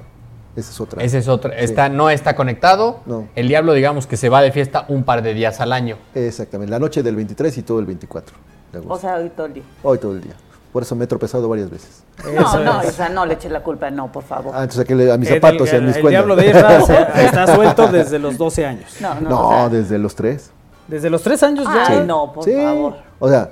[0.53, 1.01] Esa es otra.
[1.01, 1.49] Ese es otro.
[1.53, 2.99] Está, no está conectado.
[3.05, 3.29] No.
[3.35, 5.95] El diablo, digamos que se va de fiesta un par de días al año.
[6.13, 8.35] Exactamente, la noche del 23 y todo el 24
[8.73, 8.93] de agosto.
[8.93, 9.63] O sea, hoy todo el día.
[9.81, 10.33] Hoy todo el día.
[10.71, 12.03] Por eso me he tropezado varias veces.
[12.23, 12.87] No, Eso no, es.
[12.89, 14.53] o sea, no le eche la culpa, no, por favor.
[14.55, 16.09] Ah, entonces a mis El- zapatos y a mis el cuentas.
[16.09, 16.53] diablo de
[16.85, 18.89] se- está suelto desde los 12 años.
[19.01, 20.49] No, no, No, o sea, desde los tres.
[20.87, 21.85] Desde los 3 años ya.
[21.87, 22.53] Ay, no, por sí.
[22.53, 22.95] favor.
[23.19, 23.49] O sea,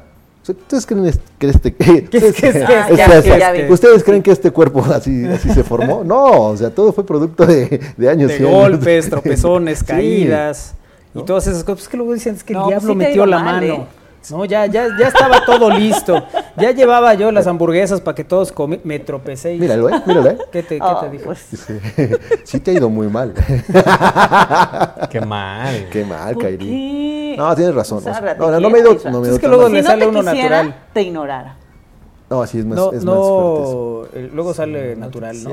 [0.48, 1.76] ¿ustedes creen que este...
[1.80, 3.64] ustedes, que es- que- Ah, ya, Ustedes- ya vi.
[3.70, 6.04] ¿Ustedes creen que este cuerpo así, así se formó?
[6.06, 8.52] No, o sea, todo fue producto de, de años de y años.
[8.52, 9.86] golpes, tropezones, Sí.
[9.86, 10.74] caídas
[11.14, 11.82] y todas esas cosas.
[11.84, 13.74] Es que luego dicen es que el No, pues diablo sí metió la mal, mano.
[13.74, 13.88] ¿eh?
[14.32, 16.22] No, ya, ya, ya estaba todo listo.
[16.58, 18.86] Ya llevaba yo las hamburguesas para que todos comieran.
[18.86, 19.60] Me tropecé y.
[19.60, 20.02] Míralo, ¿eh?
[20.06, 20.38] Míralo, ¿eh?
[20.52, 21.24] ¿Qué te, qué Ah, te dijo?
[21.26, 21.48] pues,
[22.44, 23.34] sí te ha ido muy mal.
[25.10, 25.88] Qué mal.
[25.92, 27.36] Qué mal, ¿por Kairi.
[27.38, 28.00] No, tienes razón.
[28.00, 29.36] O sea, o sea, rata no, no, no me he ido, no me he Es
[29.36, 30.84] ido que luego le no sale te uno quisiera, natural.
[30.94, 31.56] te ignorara.
[32.30, 34.08] No, así es más, No, es más fuerte eso.
[34.14, 35.52] eh, luego sale natural, ¿no?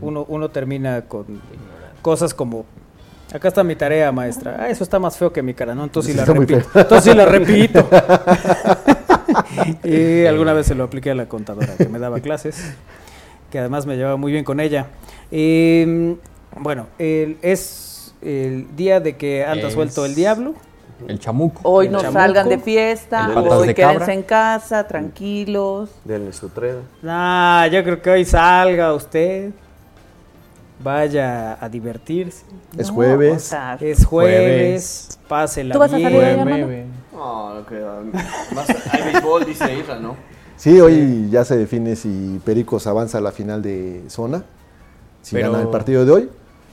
[0.00, 1.26] Uno, uno termina con
[2.02, 2.64] cosas como
[3.32, 4.56] Acá está mi tarea, maestra.
[4.58, 5.84] Ah, eso está más feo que mi cara, ¿no?
[5.84, 6.62] Entonces sí, la repito.
[6.74, 7.86] Entonces sí la repito.
[9.84, 12.72] y alguna vez se lo apliqué a la contadora que me daba clases,
[13.50, 14.86] que además me llevaba muy bien con ella.
[15.30, 16.16] Em,
[16.58, 20.54] bueno, es el día de que anda suelto el diablo.
[21.06, 21.60] El chamuco.
[21.62, 25.90] Hoy no salgan de fiesta, hoy quédense en casa, tranquilos.
[26.04, 26.78] Denle su tren.
[27.06, 29.52] Ah, yo creo que hoy salga usted.
[30.82, 32.44] Vaya a divertirse.
[32.76, 33.54] Es jueves.
[33.80, 35.18] es jueves.
[35.28, 38.04] Pásela ¿Tú vas a salir No, no creo.
[38.54, 40.16] Más, hay béisbol, dice Isra, ¿no?
[40.56, 44.44] Sí, hoy ya se define si Pericos avanza a la final de zona,
[45.22, 46.30] si gana el partido de hoy,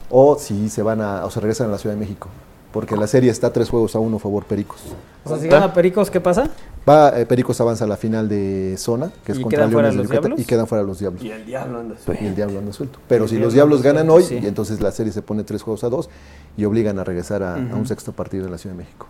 [0.10, 2.30] o si se van a, o se regresan a la Ciudad de México
[2.76, 4.82] porque la serie está tres juegos a uno favor Pericos.
[5.24, 6.50] O sea, si gana Pericos, ¿qué pasa?
[6.88, 10.38] Va, eh, Pericos avanza a la final de zona, que es contra Leones los Diablos?
[10.42, 11.24] y quedan fuera los Diablos.
[11.24, 12.22] Y el Diablo anda suelto.
[12.22, 13.00] Y el Diablo anda suelto.
[13.08, 15.90] Pero si los Diablos ganan hoy, y entonces la serie se pone tres juegos a
[15.90, 16.10] dos
[16.58, 19.08] y obligan a regresar a, un sexto partido en la Ciudad de México.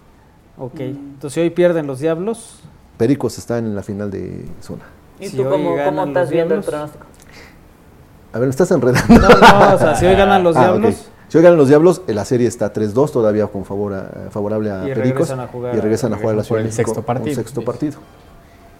[0.60, 2.60] Ok, entonces si hoy pierden los Diablos.
[3.00, 4.84] Pericos están en la final de zona.
[5.20, 7.08] ¿Y tú cómo, cómo estás viendo el pronóstico?
[8.32, 9.12] A ver, estás enredando.
[9.12, 11.10] No, no, o sea, si hoy ganan los ah, Diablos.
[11.36, 14.84] Si hoy ganan los Diablos, la serie está 3-2 todavía con favor a, favorable a
[14.86, 15.30] Pericos.
[15.30, 17.30] y regresan a jugar a la Ciudad de México sexto partido.
[17.32, 17.98] un sexto partido.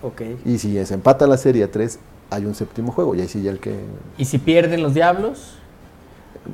[0.02, 0.40] Okay.
[0.46, 3.14] Y si se empata la serie a 3, hay un séptimo juego.
[3.14, 3.76] Y ahí sí ya el que...
[4.18, 5.58] ¿Y si pierden los Diablos?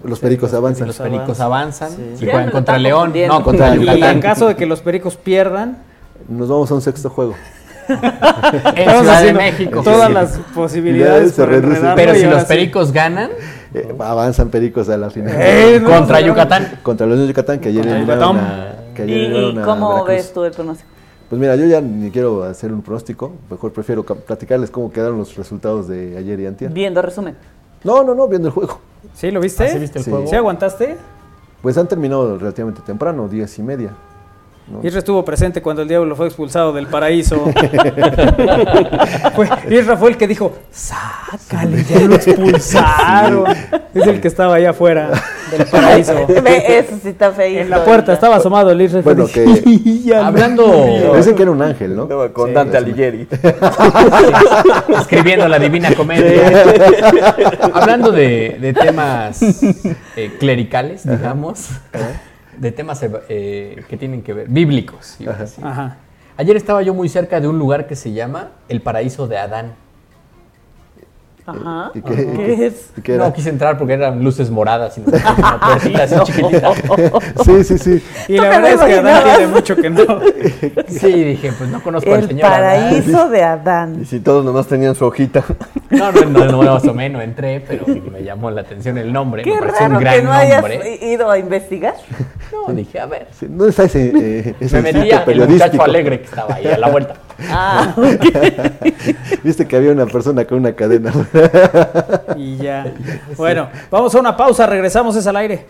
[0.04, 0.88] Los Pericos avanzan.
[0.88, 1.92] Los Pericos avanzan.
[2.20, 3.14] Y juegan contra León.
[3.28, 4.00] No, contra Yucatán.
[4.00, 5.84] Y en caso de que los Pericos pierdan...
[6.28, 7.36] Nos vamos a un sexto juego.
[7.88, 9.84] en Ciudad de México.
[9.84, 11.36] Todas las posibilidades.
[11.36, 13.30] Pero si los Pericos ganan...
[13.74, 15.36] Eh, avanzan Pericos a la final.
[15.40, 16.80] Eh, contra Yucatán.
[16.84, 20.90] Contra los de Yucatán, que ayer eliminaron a, que ¿Y, cómo ves tú el pronóstico?
[21.30, 25.36] Pues mira, yo ya ni quiero hacer un pronóstico, mejor prefiero platicarles cómo quedaron los
[25.38, 26.72] resultados de ayer y antier.
[26.72, 27.38] Viendo resumen.
[27.86, 28.82] No, no, no, viendo el juego.
[29.14, 29.70] ¿Sí lo viste?
[29.70, 30.28] ¿Ah, viste el juego?
[30.28, 30.98] ¿Sí aguantaste?
[31.62, 33.92] Pues han terminado relativamente temprano, diez y media.
[34.84, 37.46] Isra estuvo presente cuando el diablo fue expulsado del paraíso.
[39.36, 43.46] fue, Isra fue el que dijo, sácale, ya lo expulsaron.
[43.94, 45.12] Es el que estaba allá afuera
[45.52, 46.14] del paraíso.
[46.28, 47.62] Eso sí está feíto.
[47.62, 49.02] En la puerta estaba asomado el Isra.
[49.02, 50.14] Bueno, que...
[50.16, 51.14] Hablando...
[51.16, 52.08] Dicen que era un ángel, ¿no?
[52.34, 53.28] con Dante Alighieri.
[55.00, 56.64] Escribiendo la Divina Comedia.
[57.74, 59.42] Hablando de, de temas
[60.16, 61.70] eh, clericales, digamos
[62.62, 65.18] de temas eh, que tienen que ver, bíblicos.
[66.38, 69.74] Ayer estaba yo muy cerca de un lugar que se llama el paraíso de Adán.
[71.52, 71.92] Ajá.
[71.94, 73.18] qué, es?
[73.18, 75.04] no quise entrar porque eran luces moradas y
[75.96, 76.78] así chiquititas.
[77.46, 78.04] Sí, sí, sí.
[78.28, 80.04] Y la verdad es que Adán tiene mucho que no.
[80.88, 84.00] Sí, dije, pues no conozco al señor paraíso de Adán.
[84.02, 85.44] Y si todos nomás tenían su hojita.
[85.90, 89.44] No, no, no, no, más o menos entré, pero me llamó la atención el nombre.
[89.44, 90.64] Qué me raro un gran que no hayas
[91.02, 91.96] ido a investigar.
[92.52, 93.28] No, dije, a ver.
[93.42, 96.90] ¿Dónde está ese, eh, ese Me metía el muchacho alegre que estaba ahí a la
[96.90, 97.16] vuelta.
[97.50, 97.96] Ah,
[99.44, 101.12] Viste que había una persona con una cadena.
[102.36, 102.94] y ya.
[103.38, 105.66] Bueno, vamos a una pausa, regresamos es al aire.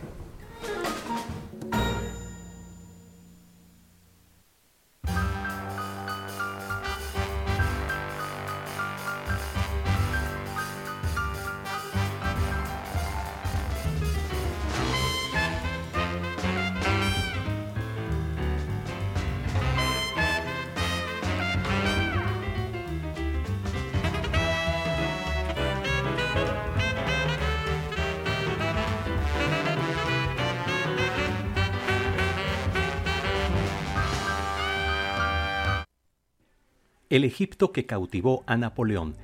[37.11, 39.15] El Egipto que cautivó a Napoleón.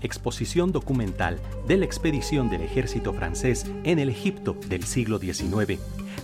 [0.00, 5.78] Exposición documental de la expedición del ejército francés en el Egipto del siglo XIX.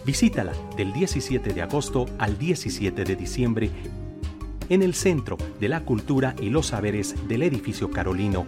[0.05, 3.71] Visítala del 17 de agosto al 17 de diciembre
[4.69, 8.45] en el Centro de la Cultura y los Saberes del Edificio Carolino.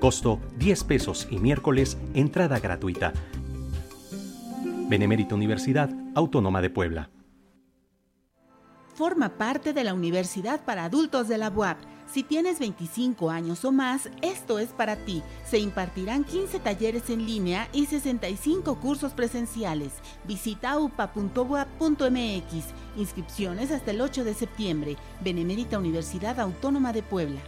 [0.00, 3.14] Costo 10 pesos y miércoles entrada gratuita.
[4.90, 7.08] Benemérita Universidad Autónoma de Puebla
[8.98, 11.78] forma parte de la Universidad para Adultos de la UAP.
[12.12, 15.22] Si tienes 25 años o más, esto es para ti.
[15.48, 19.92] Se impartirán 15 talleres en línea y 65 cursos presenciales.
[20.24, 22.64] Visita upa.uap.mx.
[22.96, 24.96] Inscripciones hasta el 8 de septiembre.
[25.20, 27.40] Benemérita Universidad Autónoma de Puebla.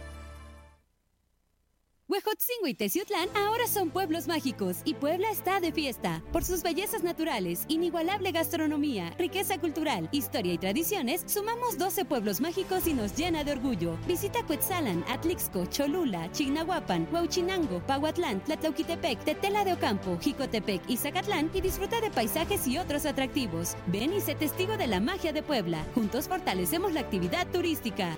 [2.11, 6.21] Huejotzingo y Teciutlán ahora son pueblos mágicos y Puebla está de fiesta.
[6.33, 12.85] Por sus bellezas naturales, inigualable gastronomía, riqueza cultural, historia y tradiciones, sumamos 12 pueblos mágicos
[12.85, 13.95] y nos llena de orgullo.
[14.07, 21.61] Visita Cuetzalan, Atlixco, Cholula, Chignahuapan, Huauchinango, Pahuatlán, Tlatlauquitepec, Tetela de Ocampo, Jicotepec y Zacatlán y
[21.61, 23.77] disfruta de paisajes y otros atractivos.
[23.87, 25.85] Ven y sé testigo de la magia de Puebla.
[25.95, 28.17] Juntos fortalecemos la actividad turística.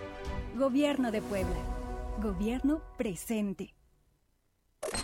[0.56, 1.58] Gobierno de Puebla.
[2.20, 3.76] Gobierno presente.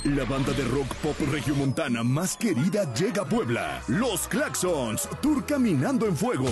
[0.04, 3.82] La banda de rock pop regiomontana más querida llega a Puebla.
[3.88, 6.50] Los Claxons, Tour Caminando en Fuego.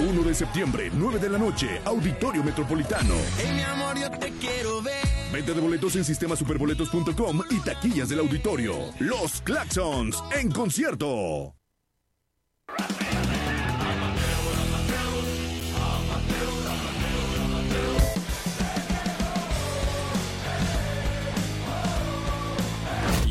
[0.00, 3.14] 1 de septiembre, 9 de la noche, Auditorio Metropolitano.
[3.54, 4.94] mi amor, yo te quiero ver.
[5.32, 8.74] Venta de boletos en sistemasuperboletos.com y taquillas del auditorio.
[9.00, 11.54] Los Claxons, en concierto.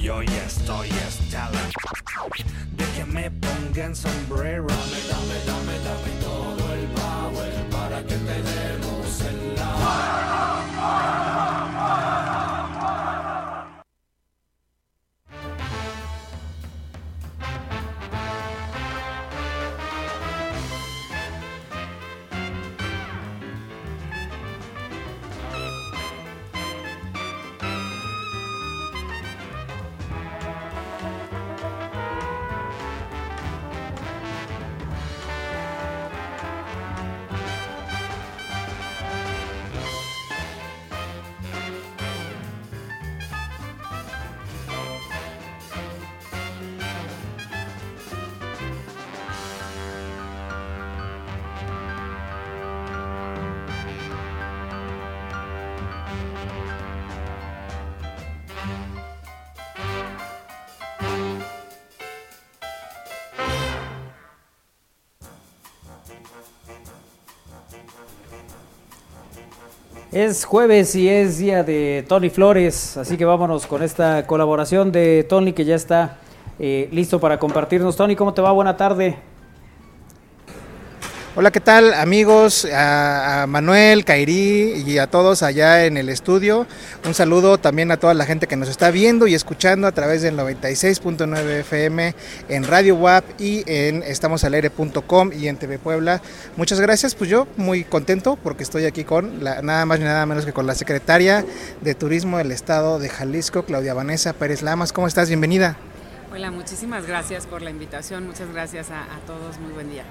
[0.07, 1.59] Yo ya estoy hasta la
[2.77, 4.65] de que me pongan sombrero.
[4.65, 11.46] Dame, dame, dame, dame todo el power para que te demos el la.
[70.17, 75.23] Es jueves y es día de Tony Flores, así que vámonos con esta colaboración de
[75.30, 76.17] Tony que ya está
[76.58, 77.95] eh, listo para compartirnos.
[77.95, 78.51] Tony, ¿cómo te va?
[78.51, 79.15] Buena tarde.
[81.39, 82.67] Hola, ¿qué tal amigos?
[82.73, 86.65] A, Manuel, Kairi y a todos allá en el estudio.
[87.06, 90.23] Un saludo también a toda la gente que nos está viendo y escuchando a través
[90.23, 92.15] del 96.9 FM
[92.50, 96.23] en Radio WAP y en estamosalaire.com y en TV Puebla.
[96.56, 100.26] Muchas gracias, pues yo muy contento porque estoy aquí con la, nada más ni nada
[100.26, 101.45] menos que con la secretaria
[101.82, 104.91] de Turismo del Estado de Jalisco, Claudia Vanessa Pérez Lamas.
[104.91, 105.28] ¿Cómo estás?
[105.28, 105.78] Bienvenida.
[106.34, 108.26] Hola, muchísimas gracias por la invitación.
[108.26, 109.60] Muchas gracias a todos.
[109.60, 110.04] Muy buen día.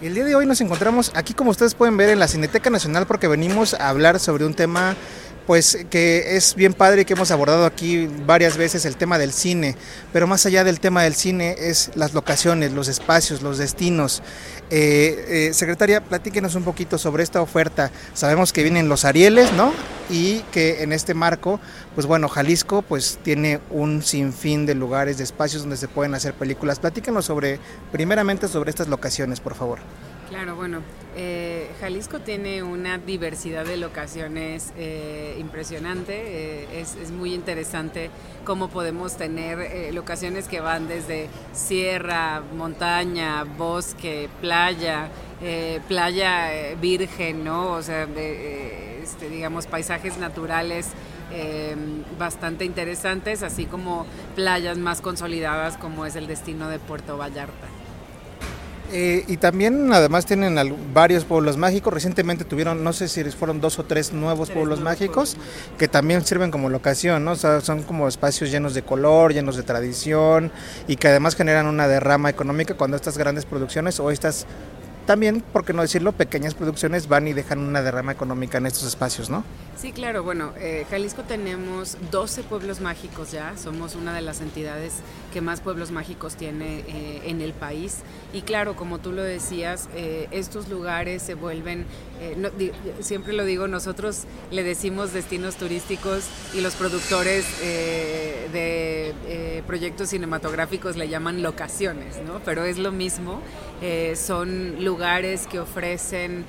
[0.00, 3.04] El día de hoy nos encontramos aquí, como ustedes pueden ver, en la Cineteca Nacional
[3.06, 4.94] porque venimos a hablar sobre un tema
[5.48, 9.76] pues que es bien padre que hemos abordado aquí varias veces el tema del cine,
[10.12, 14.22] pero más allá del tema del cine es las locaciones, los espacios, los destinos.
[14.68, 17.90] Eh, eh, secretaria, platíquenos un poquito sobre esta oferta.
[18.12, 19.72] Sabemos que vienen los Arieles, ¿no?
[20.10, 21.60] Y que en este marco,
[21.94, 26.34] pues bueno, Jalisco pues tiene un sinfín de lugares, de espacios donde se pueden hacer
[26.34, 26.78] películas.
[26.78, 27.58] Platíquenos sobre,
[27.90, 29.78] primeramente sobre estas locaciones, por favor.
[30.28, 30.82] Claro, bueno,
[31.16, 36.12] eh, Jalisco tiene una diversidad de locaciones eh, impresionante.
[36.14, 38.10] Eh, es, muy interesante
[38.44, 45.08] cómo podemos tener locaciones que van desde sierra, montaña, bosque, playa,
[45.88, 47.72] playa virgen, ¿no?
[47.72, 50.88] O sea, este, digamos, paisajes naturales.
[52.18, 57.77] bastante interesantes, así como playas más consolidadas como es el destino de Puerto Vallarta.
[58.90, 60.56] Eh, y también además tienen
[60.94, 61.92] varios pueblos mágicos.
[61.92, 65.36] Recientemente tuvieron, no sé si fueron dos o tres nuevos pueblos mágicos
[65.78, 67.36] que también sirven como locación, ¿no?
[67.36, 70.50] son como espacios llenos de color, llenos de tradición
[70.86, 74.46] y que además generan una derrama económica cuando estas grandes producciones o estas
[75.08, 78.84] también, por qué no decirlo, pequeñas producciones van y dejan una derrama económica en estos
[78.84, 79.42] espacios, ¿no?
[79.74, 80.22] Sí, claro.
[80.22, 83.56] Bueno, eh, Jalisco tenemos 12 pueblos mágicos ya.
[83.56, 84.96] Somos una de las entidades
[85.32, 88.00] que más pueblos mágicos tiene eh, en el país.
[88.34, 91.86] Y claro, como tú lo decías, eh, estos lugares se vuelven,
[93.00, 99.14] siempre lo digo, nosotros le decimos destinos turísticos y los productores de
[99.66, 102.40] proyectos cinematográficos le llaman locaciones, ¿no?
[102.44, 103.40] Pero es lo mismo.
[104.14, 106.44] son lugares que ofrecen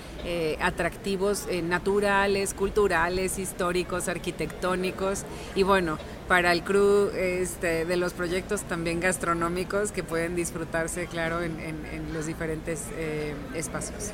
[0.61, 5.23] atractivos naturales, culturales, históricos, arquitectónicos
[5.55, 5.97] y bueno,
[6.29, 12.27] para el crew este, de los proyectos también gastronómicos que pueden disfrutarse, claro, en, los
[12.27, 14.11] diferentes eh, espacios.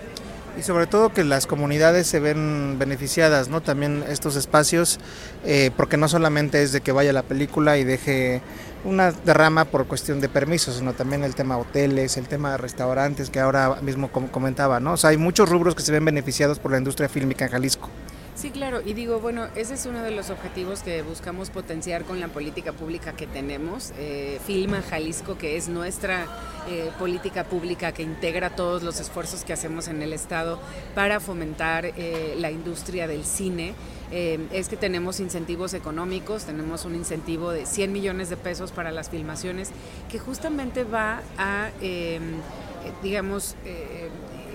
[0.57, 3.61] Y sobre todo que las comunidades se ven beneficiadas, ¿no?
[3.61, 4.99] También estos espacios,
[5.43, 8.41] eh, porque no solamente es de que vaya la película y deje
[8.85, 13.29] una derrama por cuestión de permisos, sino también el tema hoteles, el tema de restaurantes,
[13.29, 14.93] que ahora mismo comentaba, ¿no?
[14.93, 17.89] O sea, hay muchos rubros que se ven beneficiados por la industria fílmica en Jalisco.
[18.45, 22.19] Sí, claro, y digo, bueno, ese es uno de los objetivos que buscamos potenciar con
[22.19, 23.91] la política pública que tenemos.
[23.97, 26.27] Eh, Filma Jalisco, que es nuestra
[26.69, 30.59] eh, política pública que integra todos los esfuerzos que hacemos en el Estado
[30.93, 33.73] para fomentar eh, la industria del cine.
[34.11, 39.09] es que tenemos incentivos económicos, tenemos un incentivo de 100 millones de pesos para las
[39.09, 39.71] filmaciones,
[40.11, 41.71] que justamente va a,
[43.01, 43.55] digamos,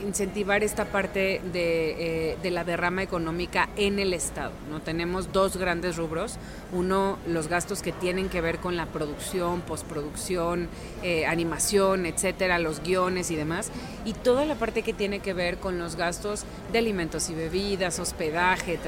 [0.04, 4.52] incentivar esta parte de, eh, de, la derrama económica en el Estado.
[4.70, 4.80] ¿no?
[4.80, 6.36] Tenemos dos grandes rubros.
[6.72, 10.68] Uno, los gastos que tienen que ver con la producción, postproducción,
[11.02, 13.70] eh, animación, etcétera, los guiones y demás.
[14.04, 17.98] Y toda la parte que tiene que ver con los gastos de alimentos y bebidas,
[17.98, 18.78] hospedaje,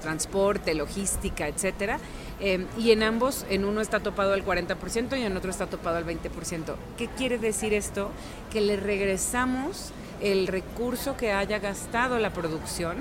[0.00, 1.98] transporte, logística, etcétera.
[2.40, 5.96] Eh, y en ambos, en uno está topado al 40% y en otro está topado
[5.96, 6.76] al 20%.
[6.96, 8.10] ¿Qué quiere decir esto?
[8.52, 12.96] Que le regresamos el recurso que haya gastado la producción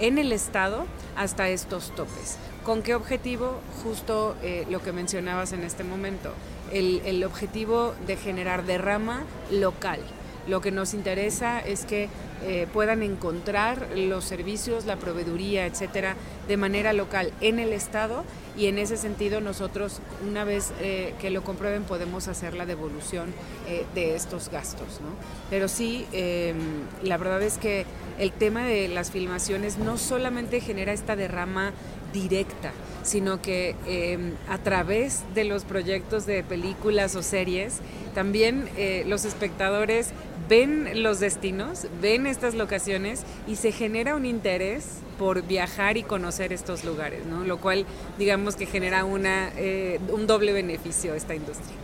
[0.00, 2.38] en el Estado hasta estos topes.
[2.64, 3.60] ¿Con qué objetivo?
[3.82, 6.32] Justo eh, lo que mencionabas en este momento,
[6.72, 10.00] el, el objetivo de generar derrama local.
[10.48, 12.08] Lo que nos interesa es que
[12.44, 18.24] eh, puedan encontrar los servicios, la proveeduría, etcétera, de manera local en el Estado
[18.58, 23.32] y en ese sentido nosotros, una vez eh, que lo comprueben, podemos hacer la devolución
[23.68, 25.00] eh, de estos gastos.
[25.00, 25.08] ¿no?
[25.48, 26.56] Pero sí, em,
[27.02, 27.86] la verdad es que
[28.18, 31.72] el tema de las filmaciones no solamente genera esta derrama
[32.12, 32.70] directa,
[33.02, 37.80] sino que em, a través de los proyectos de películas o series,
[38.14, 38.70] también
[39.06, 40.12] los espectadores
[40.48, 44.84] ven los destinos, ven estas locaciones y se genera un interés
[45.18, 47.44] por viajar y conocer estos lugares, ¿no?
[47.44, 47.86] Lo cual,
[48.18, 51.74] digamos que genera una, eh, un doble beneficio a esta industria.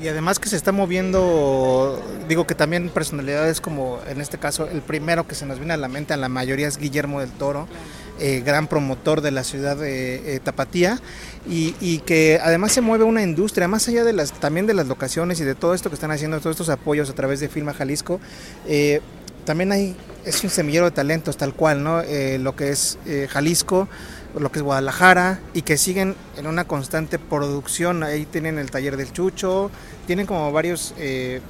[0.00, 4.80] Y además que se está moviendo, digo que también personalidades como en este caso el
[4.80, 7.66] primero que se nos viene a la mente a la mayoría es Guillermo del Toro.
[8.20, 11.00] Eh, gran promotor de la ciudad eh, Tapatía
[11.48, 15.40] y, que además se mueve una industria, más allá de las también de las locaciones
[15.40, 18.20] y de todo esto que están haciendo, todos estos apoyos a través de Filma Jalisco,
[18.66, 19.00] eh,
[19.44, 22.02] también hay, es un semillero de talentos tal cual, ¿no?
[22.38, 22.98] lo que es
[23.30, 23.88] Jalisco,
[24.38, 28.02] lo que es Guadalajara y que siguen en una constante producción.
[28.02, 29.70] Ahí tienen el taller del Chucho,
[30.06, 30.92] tienen como varios,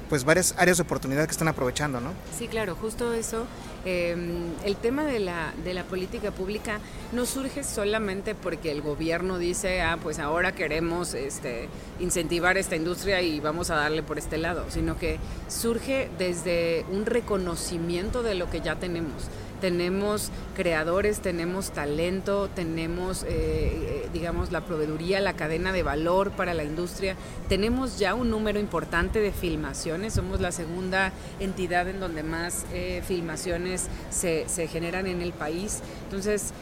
[0.09, 2.13] pues varias áreas de oportunidad que están aprovechando, ¿no?
[2.39, 3.47] Sí, claro, justo eso
[3.91, 6.79] Em, el tema de la, de la política pública
[7.13, 13.23] no surge solamente porque el gobierno dice, ah, pues ahora queremos este, incentivar esta industria
[13.23, 15.17] y vamos a darle por este lado, sino que
[15.49, 23.29] surge desde un reconocimiento de lo que ya tenemos tenemos creadores, tenemos talento, tenemos, eh,
[23.31, 27.17] eh, digamos, la proveeduría, la cadena de valor para la industria.
[27.49, 33.03] Tenemos ya un número importante de filmaciones, somos la segunda entidad en donde más eh,
[33.07, 35.81] filmaciones se, generan en el país.
[36.05, 36.53] Entonces,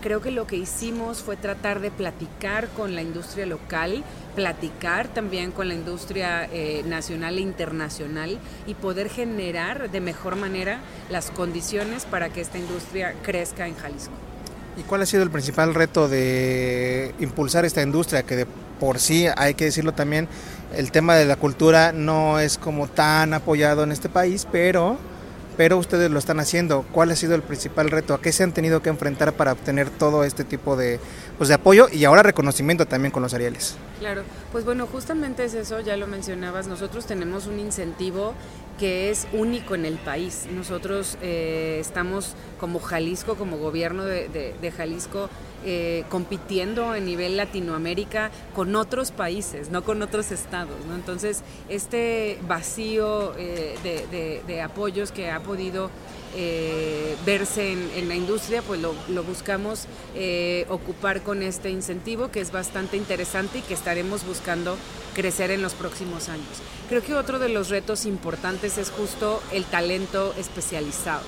[0.00, 4.04] creo que lo que hicimos fue tratar de platicar con la industria local,
[4.34, 6.48] platicar también con la industria
[6.86, 13.14] nacional e internacional y poder generar de mejor manera las condiciones para que esta industria
[13.22, 14.12] crezca en Jalisco.
[14.76, 18.22] ¿Y cuál ha sido el principal reto de impulsar esta industria?
[18.22, 18.46] Que de
[18.78, 20.26] por sí, hay que decirlo también,
[20.74, 24.98] el tema de la cultura no es como tan apoyado en este país, pero
[25.56, 26.86] pero ustedes lo están haciendo.
[26.90, 28.14] ¿Cuál ha sido el principal reto?
[28.14, 30.98] ¿A qué se han tenido que enfrentar para obtener todo este tipo de,
[31.40, 33.74] pues, de apoyo y ahora reconocimiento también con los Arieles?
[33.98, 38.34] Claro, pues bueno, justamente es eso, ya lo mencionabas, nosotros tenemos un incentivo
[38.78, 40.46] que es único en el país.
[40.54, 45.30] Nosotros eh, estamos como Jalisco, como gobierno de, Jalisco,
[45.64, 50.76] eh, compitiendo a nivel Latinoamérica con otros países, no con otros estados.
[50.94, 55.90] Entonces, este vacío eh, de, apoyos que ha podido
[57.26, 59.86] verse en, la industria, pues lo, lo buscamos
[60.68, 64.76] ocupar con este incentivo que es bastante interesante y que estaremos buscando
[65.14, 66.46] crecer en los próximos años.
[66.88, 71.22] Creo que otro de los retos importantes es justo el talento especializado.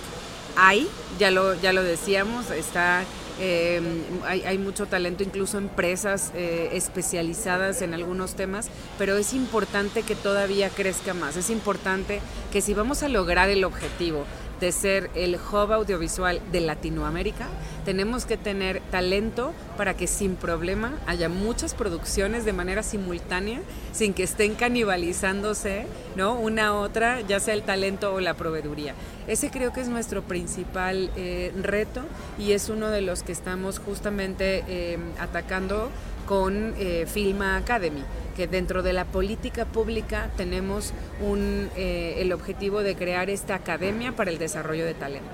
[0.56, 0.88] Hay,
[1.18, 3.04] ya lo, ya lo decíamos, está
[3.40, 10.14] em, hay, mucho talento, incluso empresas eh, especializadas en algunos temas, pero es importante que
[10.14, 11.36] todavía crezca más.
[11.36, 12.20] Es importante
[12.52, 14.26] que si vamos a lograr el objetivo
[14.62, 17.48] de ser el hub audiovisual de Latinoamérica,
[17.84, 23.60] tenemos que tener talento para que sin problema haya muchas producciones de manera simultánea,
[23.90, 26.34] sin que estén canibalizándose, ¿no?
[26.34, 28.94] Una a otra, ya sea el talento o la proveeduría.
[29.26, 32.02] Ese creo que es nuestro principal eh, reto
[32.38, 35.90] y es uno de los que estamos justamente eh, atacando
[36.26, 38.02] con eh, Filma Academy
[38.36, 44.12] que dentro de la política pública tenemos un, eh, el objetivo de crear esta academia
[44.12, 45.28] para el desarrollo de talento.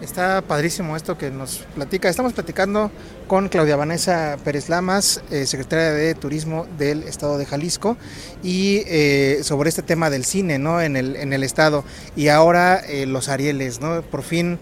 [0.00, 2.08] Está padrísimo esto que nos platica.
[2.08, 2.90] Estamos platicando
[3.26, 7.98] con Claudia Vanessa Pérez Lamas, eh, secretaria de Turismo del Estado de Jalisco,
[8.42, 8.82] y
[9.42, 10.80] sobre este tema del cine ¿no?
[10.80, 11.84] en, el, en el Estado.
[12.16, 14.00] Y ahora los Arieles, ¿no?
[14.00, 14.58] por fin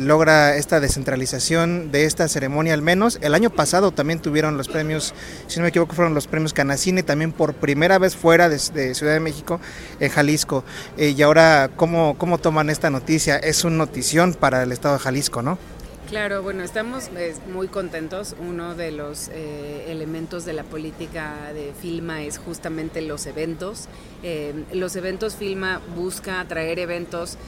[0.00, 3.18] logra esta descentralización de esta ceremonia, al menos.
[3.22, 5.14] El año pasado también tuvieron los premios,
[5.46, 9.14] si no me equivoco, fueron los premios Canacine, también por primera vez fuera de, Ciudad
[9.14, 9.60] de México,
[10.00, 10.64] en Jalisco.
[10.98, 13.36] y ahora, ¿cómo, ¿cómo toman esta noticia?
[13.36, 15.58] Es una notición para el Estado de Jalisco, ¿no?
[16.08, 18.36] Claro, bueno, estamos eh, muy contentos.
[18.38, 23.88] Uno de los eh, elementos de la política de Filma es justamente los eventos.
[24.22, 27.38] Eh, los eventos Filma busca atraer eventos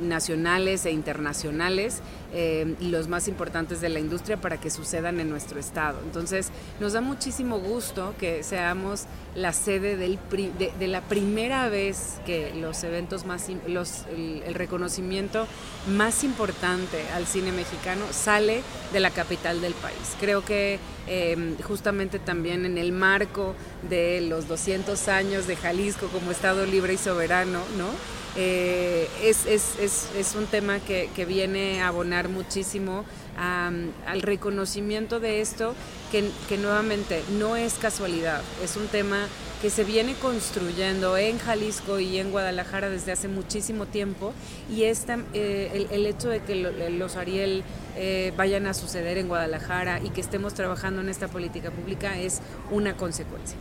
[0.00, 2.00] nacionales e internacionales
[2.32, 5.98] y los más importantes de la industria para que sucedan en nuestro estado.
[6.04, 6.50] Entonces,
[6.80, 9.04] nos da muchísimo gusto que seamos
[9.34, 15.46] la sede de, la primera vez que los eventos más, los, el reconocimiento
[15.86, 18.62] más importante al cine mexicano sale
[18.92, 20.16] de la capital del país.
[20.20, 23.54] Creo que em, justamente también en el marco
[23.88, 27.88] de los 200 años de Jalisco como Estado libre y soberano, ¿no?
[28.36, 33.04] Eh, es, es, es, es, un tema que, que, viene a abonar muchísimo
[33.36, 35.74] al reconocimiento de esto,
[36.10, 39.28] que, que nuevamente no es casualidad, es un tema
[39.60, 44.32] que se viene construyendo en Jalisco y en Guadalajara desde hace muchísimo tiempo
[44.70, 47.64] y esta, eh, el, hecho de que los Ariel
[47.96, 52.40] eh, vayan a suceder en Guadalajara y que estemos trabajando en esta política pública es
[52.70, 53.56] una consecuencia.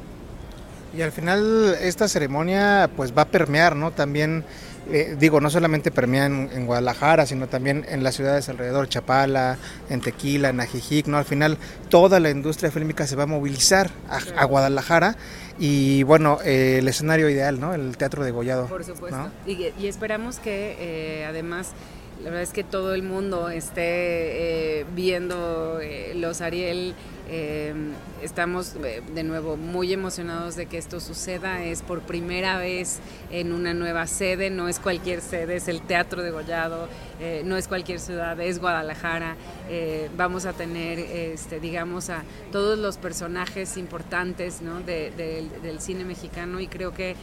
[0.97, 3.91] Y al final esta ceremonia pues va a permear, ¿no?
[3.91, 4.43] También
[4.91, 9.57] eh, digo, no solamente permea en, Guadalajara, sino también en las ciudades alrededor, Chapala,
[9.89, 11.17] en Tequila, en Ajijic, ¿no?
[11.17, 11.57] Al final
[11.89, 15.17] toda la industria fílmica se va a movilizar a, Guadalajara
[15.59, 17.73] y bueno, eh, el escenario ideal, ¿no?
[17.73, 18.67] El Teatro de Gollado.
[18.67, 19.29] Por supuesto.
[19.45, 21.73] Y, esperamos que eh, además
[22.28, 25.80] la verdad es que todo el mundo esté viendo
[26.15, 26.93] los Ariel
[27.30, 27.73] eh,
[28.21, 31.63] estamos eh, de nuevo muy emocionados de que esto suceda.
[31.63, 32.99] Es por primera vez
[33.32, 36.88] en una nueva sede, no es cualquier sede, es el Teatro de Gollado,
[37.19, 39.36] eh, no es cualquier ciudad, es Guadalajara.
[40.15, 46.93] vamos a tener, este, digamos, a todos los personajes importantes del cine mexicano y creo
[46.93, 47.15] que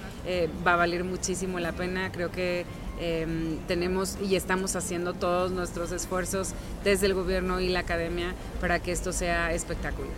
[0.66, 2.12] va a valer muchísimo la pena.
[2.12, 2.66] Creo que
[3.00, 6.50] Em, tenemos y estamos haciendo todos nuestros esfuerzos
[6.84, 10.12] desde el gobierno y la academia para que esto sea espectacular.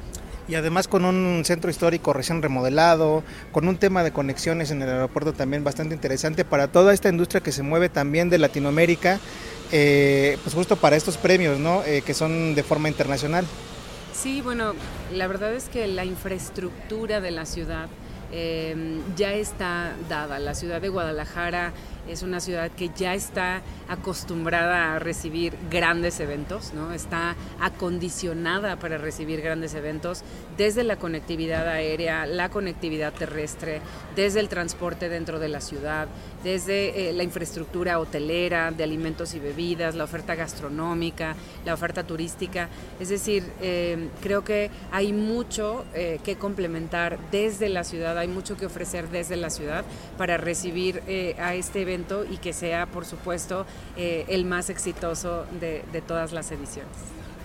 [0.49, 4.89] Y además con un centro histórico recién remodelado, con un tema de conexiones en el
[4.89, 9.18] aeropuerto también bastante interesante para toda esta industria que se mueve también de Latinoamérica,
[9.72, 11.83] eh, pues justo para estos premios, ¿no?
[11.85, 13.45] Eh, que son de forma internacional.
[14.14, 14.74] Sí, bueno,
[15.12, 17.89] la verdad es que la infraestructura de la ciudad
[18.31, 20.39] em, ya está dada.
[20.39, 21.72] La ciudad de Guadalajara
[22.09, 26.92] es una ciudad que ya está acostumbrada a recibir grandes eventos, ¿no?
[26.92, 30.22] está acondicionada para recibir grandes eventos
[30.57, 33.80] desde la conectividad aérea, la conectividad terrestre,
[34.14, 36.09] desde el transporte dentro de la ciudad,
[36.42, 41.34] desde eh, la infraestructura hotelera, de alimentos y bebidas, la oferta gastronómica,
[41.64, 42.68] la oferta turística.
[43.00, 48.57] Es decir, eh, creo que hay mucho eh, que complementar desde la ciudad, hay mucho
[48.57, 49.84] que ofrecer desde la ciudad
[50.16, 51.02] para recibir
[51.38, 51.95] a este evento
[52.30, 53.64] y que sea, por supuesto,
[53.97, 56.92] eh, el más exitoso de, todas las ediciones.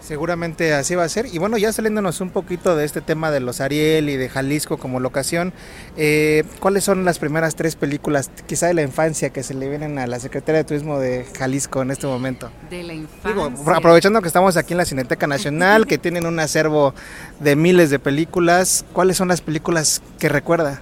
[0.01, 1.27] Seguramente así va a ser.
[1.27, 4.77] Y bueno, ya saliéndonos un poquito de este tema de los Ariel y de Jalisco
[4.77, 5.53] como locación,
[5.95, 9.99] eh, ¿cuáles son las primeras tres películas, quizá de la infancia, que se le vienen
[9.99, 12.51] a la Secretaría de Turismo de Jalisco en este momento?
[12.69, 13.75] De la infancia.
[13.75, 16.93] aprovechando que estamos aquí en la Cineteca Nacional, que tienen un acervo
[17.39, 20.81] de miles de películas, ¿cuáles son las películas que recuerda?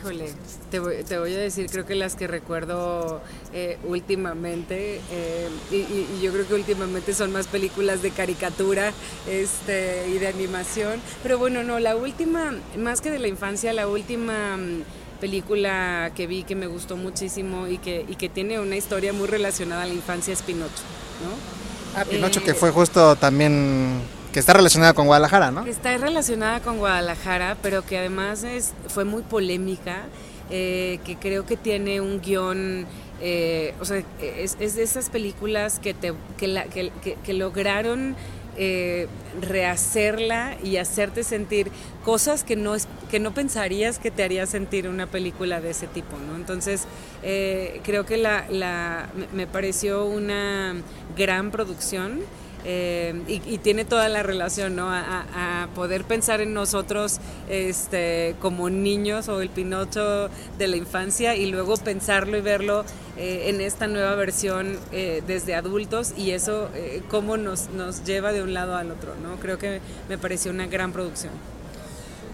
[0.00, 0.26] Híjole,
[0.70, 3.20] te voy, te voy, a decir, creo que las que recuerdo
[3.52, 8.92] eh, últimamente, eh, y, yo creo que últimamente son más películas de caricatura
[9.28, 13.88] este, y de animación, pero bueno, no, la última, más que de la infancia, la
[13.88, 14.82] última mm,
[15.20, 19.26] película que vi que me gustó muchísimo y que, y que tiene una historia muy
[19.26, 20.82] relacionada a la infancia es Pinocho,
[21.22, 22.00] ¿no?
[22.00, 24.02] Ah, Pinocho que eh, fue justo también
[24.36, 25.64] que está relacionada con Guadalajara, ¿no?
[25.64, 30.02] Está relacionada con Guadalajara, pero que además es, fue muy polémica
[30.50, 32.86] eh, que creo que tiene un guion
[33.20, 38.14] eh, o sea, es, de esas películas que, te, que, que, lograron
[38.58, 39.06] eh,
[39.40, 41.70] rehacerla y hacerte sentir
[42.04, 45.86] cosas que no, es, que no pensarías que te haría sentir una película de ese
[45.86, 46.36] tipo, ¿no?
[46.36, 46.84] Entonces,
[47.22, 50.74] eh, creo que la, la, me pareció una
[51.16, 52.20] gran producción.
[52.68, 54.90] Eh, y, tiene toda la relación, ¿no?
[54.90, 61.46] A, poder pensar en nosotros este, como niños o el Pinocho de la infancia y
[61.46, 62.84] luego pensarlo y verlo
[63.16, 66.68] eh, en esta nueva versión eh, desde adultos y eso
[67.08, 69.36] cómo nos, nos lleva de un lado al otro, ¿no?
[69.36, 71.32] Creo que me pareció una gran producción.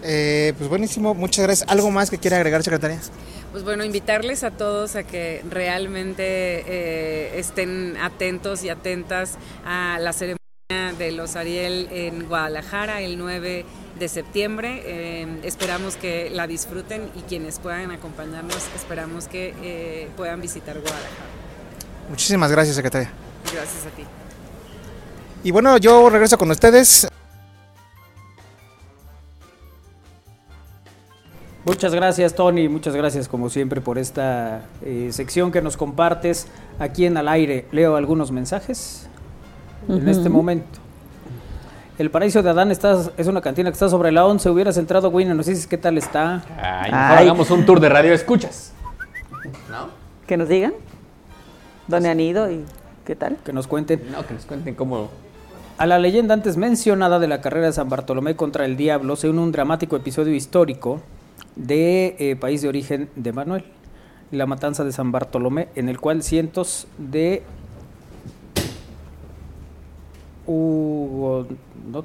[0.01, 1.69] pues buenísimo, muchas gracias.
[1.69, 2.99] ¿Algo más que quiera agregar, secretaria?
[3.53, 10.11] Pues bueno, invitarles a todos a que realmente eh, estén atentos y atentas a la
[10.11, 13.63] ceremonia de los Ariel en Guadalajara el 9
[13.99, 14.81] de septiembre.
[14.85, 21.29] Eh, esperamos que la disfruten y quienes puedan acompañarnos, esperamos que eh, puedan visitar Guadalajara.
[22.09, 23.11] Muchísimas gracias, secretaria.
[23.53, 24.03] Gracias a ti.
[25.43, 27.07] Y bueno, yo regreso con ustedes.
[31.65, 36.47] Muchas gracias Tony, muchas gracias como siempre por esta eh, sección que nos compartes
[36.77, 37.65] aquí en Al Aire.
[37.71, 39.07] Leo algunos mensajes
[39.87, 40.79] en este momento.
[41.97, 44.49] El paraíso de Adán está, es una cantina que está sobre la 11.
[44.49, 46.43] Hubieras entrado, Win, nos dices qué tal está.
[46.57, 48.73] Ay, hagamos un tour de radio escuchas.
[49.69, 49.87] ¿No?
[50.27, 50.73] Que nos digan
[51.87, 52.65] dónde han ido y
[53.05, 53.37] qué tal.
[53.45, 54.11] Que nos cuenten.
[54.11, 55.09] No, que nos cuenten cómo
[55.77, 59.27] a la leyenda antes mencionada de la carrera de San Bartolomé contra el diablo se
[59.27, 61.01] une un dramático episodio histórico
[61.55, 63.65] de eh, país de origen de Manuel,
[64.31, 67.43] la matanza de San Bartolomé, en el cual cientos de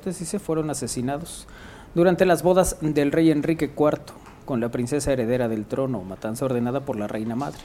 [0.05, 1.47] sé si se fueron asesinados
[1.95, 3.99] durante las bodas del rey Enrique IV
[4.45, 7.61] con la princesa heredera del trono, matanza ordenada por la reina madre.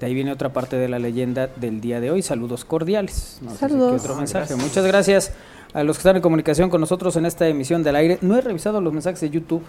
[0.00, 2.22] De ahí viene otra parte de la leyenda del día de hoy.
[2.22, 3.40] Saludos cordiales.
[3.56, 4.02] Saludos.
[4.02, 4.56] otro mensaje.
[4.56, 5.32] Muchas gracias
[5.72, 8.18] a los que están en comunicación con nosotros en esta emisión del aire.
[8.20, 9.62] No he revisado los mensajes de YouTube.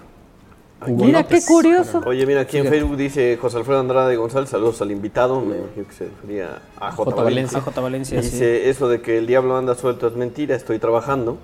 [0.88, 2.01] Mira, qué curioso.
[2.05, 5.88] Oye, mira, aquí en Facebook dice José Alfredo Andrade González, saludos al invitado, me imagino
[5.88, 7.15] que se refería a J.
[7.15, 7.61] Valencia.
[7.61, 7.82] J.
[7.82, 11.38] Valencia, Dice, eso de que el diablo anda suelto es mentira, estoy trabajando.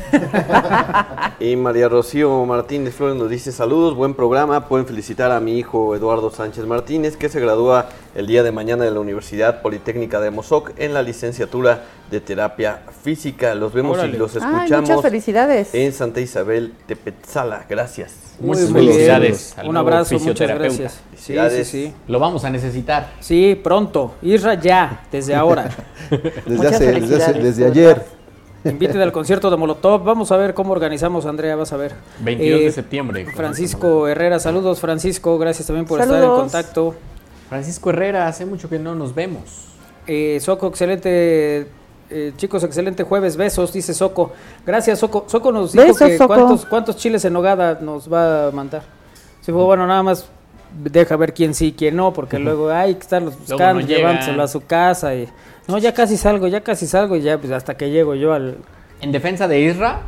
[1.40, 5.94] y María Rocío Martínez Flores nos dice saludos, buen programa, pueden felicitar a mi hijo
[5.94, 10.30] Eduardo Sánchez Martínez que se gradúa el día de mañana de la Universidad Politécnica de
[10.30, 13.54] Mozoc en la licenciatura de terapia física.
[13.54, 15.74] Los vemos y los escuchamos muchas felicidades.
[15.74, 17.64] en Santa Isabel Tepetzala.
[17.68, 18.14] Gracias.
[18.38, 19.56] Muchas felicidades.
[19.64, 21.00] Un abrazo, muchas gracias.
[21.16, 21.94] Sí, sí, sí.
[22.08, 23.10] Lo vamos a necesitar.
[23.20, 24.14] Sí, pronto.
[24.22, 25.70] Isra ya, desde ahora.
[26.46, 28.21] desde, desde, desde ayer.
[28.64, 30.04] Inviten al concierto de Molotov.
[30.04, 31.94] Vamos a ver cómo organizamos, Andrea, vas a ver.
[32.20, 33.26] 22 de eh, septiembre.
[33.34, 36.94] Francisco Herrera, saludos Francisco, gracias también por estar en contacto.
[37.48, 39.68] Francisco Herrera, hace mucho que no nos vemos.
[40.06, 41.66] Eh, Soco, excelente,
[42.10, 44.32] eh, chicos, excelente jueves, besos, dice Soco.
[44.64, 45.24] Gracias, Soco.
[45.26, 48.82] Soco nos dijo que cuántos, cuántos chiles en nogada nos va a mandar.
[49.40, 50.28] Sí, pues, bueno, nada más
[50.84, 54.64] deja ver quién sí, quién no, porque luego hay que estarlos buscando, llevándoselo a su
[54.64, 55.28] casa y
[55.68, 58.56] no, ya casi salgo, ya casi salgo y ya pues hasta que llego yo al...
[59.00, 60.02] En defensa de Isra,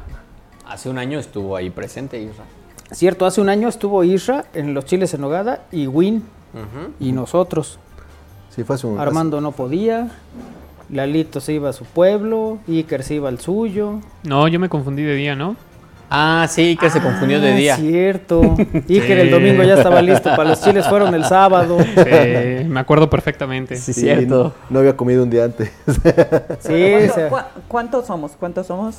[0.67, 2.45] hace un año estuvo ahí presente Isra.
[2.91, 6.23] Cierto, hace un año estuvo Isra en los Chiles en Nogada y Win
[7.01, 7.79] y nosotros.
[8.51, 10.11] Sí, fue un, Armando no podía,
[10.91, 14.01] Lalito se iba a su pueblo, Iker se iba al suyo.
[14.23, 15.57] No, yo me confundí de día, ¿no?
[16.11, 17.77] Ah, sí, que se confundió de ah, día.
[17.77, 18.41] cierto.
[18.89, 21.79] Iker el domingo ya estaba listo para los chiles, fueron el sábado.
[21.81, 23.77] Sí, me acuerdo perfectamente.
[23.77, 24.55] Sí, cierto.
[24.71, 25.73] No, había comido un día antes.
[26.61, 26.95] sí,
[27.69, 28.33] ¿Cuántos somos?
[28.39, 28.97] ¿Cuántos somos?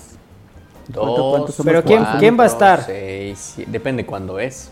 [0.88, 1.56] Dos.
[1.64, 2.84] Pero ¿quién, ¿quién va a estar?
[2.84, 4.72] Seis, depende cuándo es.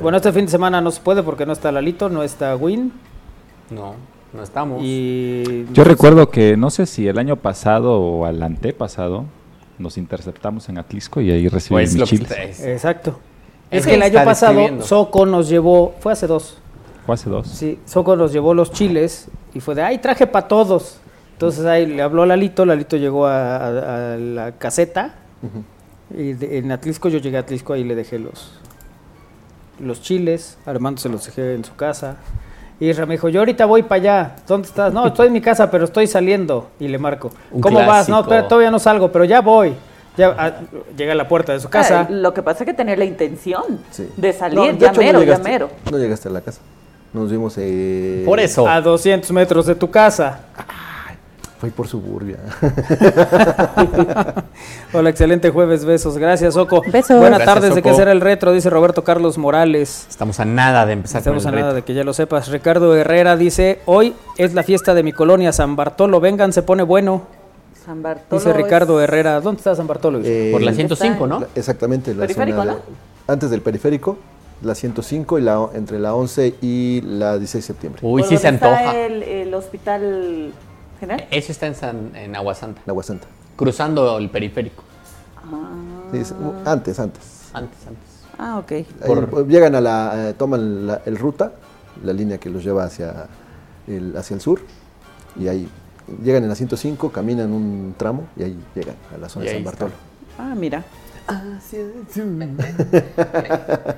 [0.00, 2.92] bueno, este fin de semana no se puede porque no está Lalito, no está Win.
[3.70, 3.94] No,
[4.32, 4.80] no estamos.
[4.82, 5.66] Y...
[5.72, 9.24] Yo recuerdo que no sé si el año pasado o al antepasado
[9.80, 12.60] nos interceptamos en Atlisco y ahí recibimos pues chiles.
[12.60, 13.18] Exacto.
[13.70, 16.58] Es, que el año pasado Soco nos llevó, fue hace dos.
[17.06, 17.46] Fue hace dos.
[17.48, 20.98] Sí, Soco nos llevó los chiles y fue de, ay, traje para todos.
[21.32, 25.14] Entonces ahí le habló a Lalito, Lalito llegó a, la caseta
[26.16, 28.58] y en Atlisco yo llegué a Atlisco ahí le dejé los,
[29.78, 32.18] los chiles, Armando se los dejé en su casa.
[32.80, 34.36] Y me dijo, yo ahorita voy para allá.
[34.48, 34.90] ¿Dónde estás?
[34.90, 36.70] No, estoy en mi casa, pero estoy saliendo.
[36.80, 37.30] Y le marco.
[37.60, 38.08] ¿Cómo vas?
[38.08, 39.74] No, todavía no salgo, pero ya voy.
[40.16, 40.52] Ya ah,
[40.96, 42.06] llega a la puerta de su casa.
[42.10, 43.80] lo que pasa es que tenía la intención
[44.16, 45.70] de salir, ya mero, ya mero.
[45.90, 46.60] No llegaste a la casa.
[47.12, 48.66] Nos vimos eh, Por eso.
[48.66, 50.40] A 200 metros de tu casa.
[51.60, 52.38] Fue por suburbia.
[54.94, 56.16] Hola, excelente jueves, besos.
[56.16, 56.82] Gracias, Oco.
[56.90, 57.18] Besos.
[57.18, 58.52] Buenas Gracias, tardes, ¿de qué será el retro?
[58.52, 60.06] Dice Roberto Carlos Morales.
[60.08, 62.48] Estamos a nada de empezar Estamos a con el nada de que ya lo sepas.
[62.48, 66.18] Ricardo Herrera dice, hoy es la fiesta de mi colonia, San Bartolo.
[66.18, 67.24] Vengan, se pone bueno.
[67.84, 68.40] San Bartolo.
[68.40, 69.40] Dice Ricardo es- Herrera.
[69.42, 70.20] ¿Dónde está San Bartolo?
[70.24, 71.40] Eh, Por la 105, ¿no?
[71.40, 72.78] la- Exactamente, la Periférico, zona ¿no?
[72.78, 72.82] de-
[73.32, 74.16] antes del periférico,
[74.62, 78.00] la 105 y la, entre la 11 y la 16 de septiembre.
[78.02, 78.96] Uy, ¿Por sí se está antoja.
[78.98, 80.52] El, el hospital
[81.00, 81.26] general?
[81.30, 83.26] Eso está en, San, en Aguasanta, La Aguasanta.
[83.56, 84.84] cruzando el periférico.
[86.12, 86.34] Sí, es-
[86.64, 87.50] antes, antes.
[87.52, 88.04] Antes, antes.
[88.38, 88.70] Ah, ok.
[88.72, 91.52] Ahí, Por- llegan a la, eh, toman la, el ruta,
[92.04, 93.26] la línea que los lleva hacia
[93.86, 94.60] el, hacia el sur,
[95.36, 95.68] y ahí
[96.22, 99.58] llegan en la 105, caminan un tramo y ahí llegan a la zona de San
[99.58, 99.70] está.
[99.70, 99.92] Bartolo.
[100.38, 100.84] Ah, mira.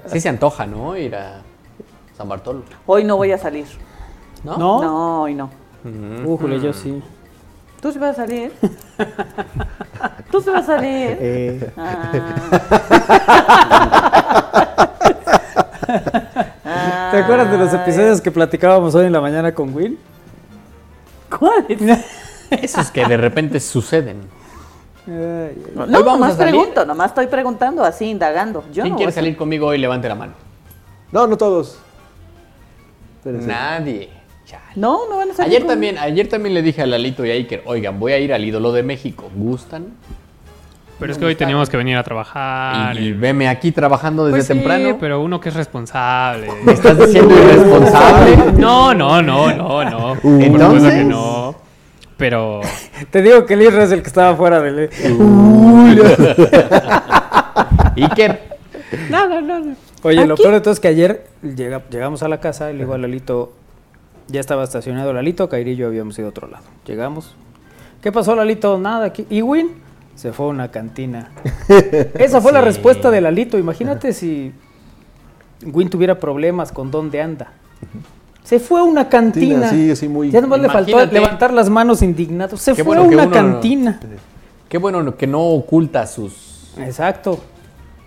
[0.07, 0.97] Sí se antoja, ¿no?
[0.97, 1.41] Ir a
[2.17, 2.63] San Bartolo.
[2.87, 3.67] Hoy no voy a salir.
[4.45, 4.57] ¿No?
[4.59, 4.83] ¿No?
[4.83, 5.51] No, hoy no.
[5.85, 6.27] Mm.
[6.27, 7.03] Újule, yo sí.
[7.81, 8.53] ¿Tú sí vas a salir?
[10.31, 11.17] ¿Tú sí vas a salir?
[11.21, 11.73] Eh.
[11.77, 12.13] Ah.
[17.11, 19.99] ¿Te acuerdas de los episodios que platicábamos hoy en la mañana con Will?
[21.39, 22.01] ¿Cuáles?
[22.51, 24.21] Esos que de repente suceden.
[25.07, 26.55] No, Hoy vamos nomás a salir.
[26.55, 28.63] pregunto, nomás estoy preguntando, así, indagando.
[28.73, 29.79] Yo ¿Quién no quiere salir conmigo hoy?
[29.79, 30.33] Levante la mano.
[31.11, 31.79] No, no todos.
[33.25, 34.09] Nadie.
[34.77, 35.51] No, no van a salir.
[35.51, 38.19] Ayer con- también, ayer también le dije a Lalito y a Iker, oigan, voy a
[38.19, 39.31] ir al ídolo de México.
[39.35, 39.87] ¿Gustan?
[40.99, 42.97] Pero es que hoy teníamos que venir a trabajar.
[42.97, 44.97] Y, y veme aquí trabajando desde Pues sí, temprano.
[45.01, 46.49] pero uno que es responsable.
[46.65, 48.37] ¿Me estás diciendo irresponsable?
[48.59, 50.13] No, no, no, no, no.
[50.13, 50.17] Uh.
[50.17, 50.95] Por supuesto ¿Entonces?
[50.95, 51.55] que no.
[52.17, 52.61] Pero
[53.11, 54.89] Te digo que el Isra es el que estaba fuera del...
[57.97, 58.41] Iker.
[59.11, 59.75] nada, nada.
[60.03, 62.81] Oye, lo peor de todo es que ayer llega- llegamos a la casa y le
[62.81, 63.53] digo a Lalito,
[64.29, 66.65] ya estaba estacionado Lalito, Kairi y yo habíamos ido a otro lado.
[66.87, 67.35] Llegamos.
[68.01, 68.79] ¿Qué pasó, Lalito?
[68.79, 69.27] Nada aquí.
[69.31, 69.71] ¿Y Win?
[70.15, 71.31] Se fue a una cantina.
[72.15, 73.59] Esa fue la respuesta de Lalito.
[73.59, 74.53] Imagínate si
[75.65, 77.53] Win tuviera problemas con dónde anda.
[78.45, 79.71] Se fue a una cantina.
[79.71, 82.57] Sí, sí, muy- Ya nomás le faltó levantar las manos indignado.
[82.57, 84.01] Se Qué fue bueno a una no- cantina.
[84.69, 87.39] Qué bueno que no oculta sus Exacto.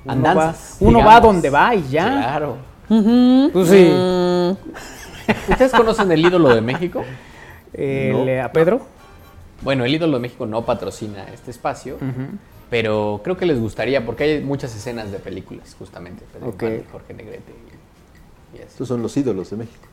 [0.03, 0.77] Uno andanzas.
[0.81, 2.05] va, uno va donde va y ya.
[2.05, 2.57] Claro.
[2.87, 3.89] Pues sí.
[3.91, 4.51] Mm,
[5.49, 7.03] ¿Ustedes conocen el ídolo de México?
[7.73, 8.81] El, eh, ¿A Pedro?
[9.61, 11.97] Bueno, el ídolo de México no patrocina este espacio,
[12.69, 16.23] pero creo que les gustaría porque hay muchas escenas de películas, justamente.
[16.33, 16.63] Pedro Ok.
[16.63, 17.51] Infante, Jorge Negrete.
[17.51, 18.67] y- y así.
[18.69, 19.87] Estos son los ídolos de México.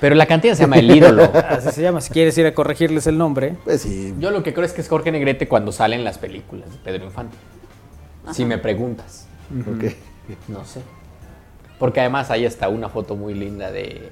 [0.00, 1.30] Pero la cantina se llama El Ídolo.
[1.48, 2.00] Así se llama.
[2.00, 3.56] Si quieres ir a corregirles el nombre.
[3.62, 4.12] Pues sí.
[4.18, 7.04] Yo lo que creo es que es Jorge Negrete cuando salen las películas de Pedro
[7.04, 7.36] Infante.
[8.32, 9.28] Si me preguntas.
[9.60, 9.92] Ok.
[10.48, 10.80] No sé.
[11.78, 14.10] Porque además ahí está una foto muy linda de...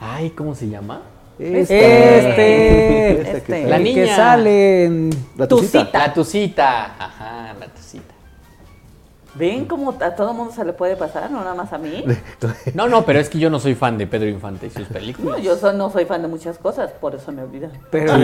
[0.00, 1.02] Ay, ¿cómo se llama?
[1.38, 3.20] Este.
[3.20, 3.64] Esta que Este.
[3.66, 4.04] La niña.
[4.04, 5.84] que sale en La Tu tucita.
[5.86, 5.98] cita.
[5.98, 6.84] La tucita.
[6.98, 8.14] Ajá, la tucita.
[9.38, 11.30] ¿Ven cómo a todo mundo se le puede pasar?
[11.30, 12.04] No nada más a mí.
[12.74, 14.94] No, no, pero es que yo no soy fan de Pedro Infante y sus No,
[14.94, 15.42] películas.
[15.42, 17.70] yo so- no soy fan de muchas cosas, por eso me olvidan.
[17.90, 18.12] Pero,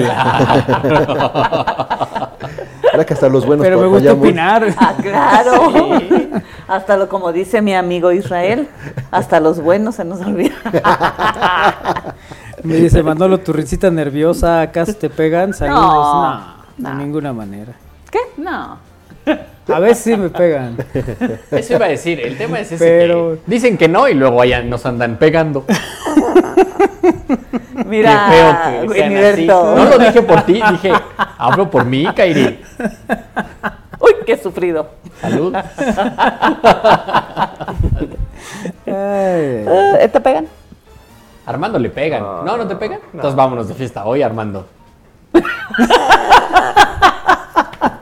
[2.93, 4.25] Era que hasta los buenos pero me gusta fallamos.
[4.25, 4.75] opinar.
[4.79, 5.73] Ah, claro.
[6.69, 8.69] Hasta lo como dice mi amigo Israel,
[9.11, 10.57] hasta los buenos se nos olvidan.
[12.63, 15.53] Me dice Manolo, tu risita nerviosa, acá se te pegan.
[15.55, 15.83] Saludos.
[15.83, 17.73] No, No, de ninguna manera.
[18.11, 18.21] ¿Qué?
[18.37, 18.79] No.
[19.73, 20.77] A veces sí me pegan.
[21.51, 24.41] Eso iba a decir, el tema es ese Pero- que dicen que no y luego
[24.43, 25.65] allá nos andan pegando.
[27.87, 28.53] Mira, Qué feo
[28.93, 29.25] que sean así.
[29.25, 29.75] Heriberto.
[29.77, 30.93] No lo dije por ti, dije,
[31.39, 32.61] hablo por mí, Kairi.
[34.01, 34.89] Uy, qué sufrido.
[35.21, 35.55] Salud.
[35.55, 35.65] Ay,
[38.87, 40.47] Eh, ¿Te pegan?
[41.47, 42.23] Armando le pegan.
[42.23, 43.01] No, no te pegan.
[43.13, 44.67] Entonces vámonos de fiesta hoy, Armando.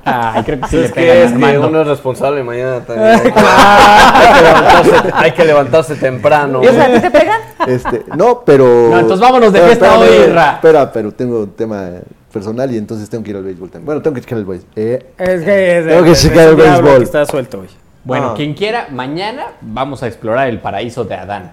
[0.05, 3.09] Ay, creo que sí le es que es que uno es responsable mañana también.
[3.11, 6.63] Hay que, hay que levantarse, hay que levantarse temprano.
[6.63, 7.41] ¿Y o sea, a ti te pegan?
[7.67, 8.65] Este, no, pero.
[8.91, 10.53] No, entonces vámonos de Pero fiesta hoy, Ra.
[10.55, 11.89] Espera, pero tengo un tema
[12.33, 13.87] personal y entonces tengo que ir al béisbol también.
[13.87, 14.69] Bueno, tengo que checar el béisbol.
[14.77, 16.99] Eh, Es que es, Tengo que es- checar el béisbol.
[16.99, 17.69] que está suelto hoy.
[18.05, 18.35] Bueno, Ah.
[18.35, 21.53] quien quiera, mañana vamos a explorar el paraíso de Adán.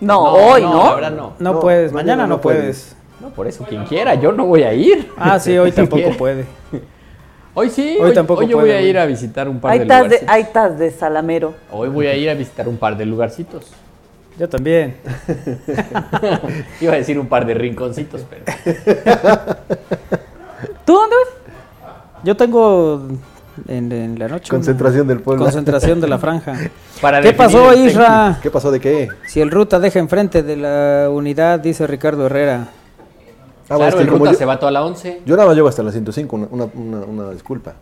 [0.00, 0.84] No, hoy, ¿no?
[0.86, 1.32] la verdad no.
[1.38, 2.96] No, No, puedes, mañana mañana no no puedes.
[3.20, 5.12] No, por eso, quien quiera, yo no voy a ir.
[5.18, 6.46] Ah, sí, hoy tampoco puede.
[7.52, 9.80] Hoy sí, Hoy hoy, tampoco hoy yo voy a ir a visitar un par Hay
[9.80, 10.34] de tas de, lugarcitos.
[10.34, 11.54] hay tas de salamero.
[11.72, 13.66] Hoy voy a ir a visitar un par de lugarcitos.
[14.38, 14.96] Yo también.
[16.80, 18.44] Iba a decir un par de rinconcitos, pero.
[20.84, 21.28] ¿Tú dónde vas?
[22.22, 23.02] Yo tengo
[23.66, 24.46] en, en la noche.
[24.50, 25.44] una Concentración del pueblo.
[25.44, 26.56] Concentración de la franja.
[27.00, 28.38] Para ¿Qué pasó, Isra?
[28.40, 29.08] ¿Qué pasó de qué?
[29.26, 32.68] Si el ruta deja enfrente de la unidad, dice Ricardo Herrera.
[33.70, 35.22] Ah, claro, es que el ruta yo- se va toda la 11.
[35.24, 37.74] Yo nada más llego hasta la 105, una, una, una- una disculpa.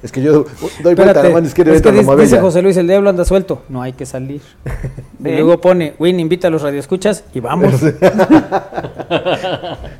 [0.00, 0.44] Es que yo doy
[0.82, 2.38] vuelta Espérate, a la mano izquierda y es que dice, dice.
[2.38, 3.62] José Luis, el diablo anda suelto.
[3.68, 4.40] No hay que salir.
[5.18, 7.74] luego pone, Win, invita a los radioescuchas y vamos.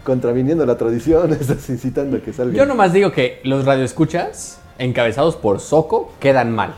[0.04, 2.54] Contraviniendo la tradición, estás incitando a que salga.
[2.56, 6.74] Yo nomás digo que los radioescuchas, encabezados por Soco, quedan mal.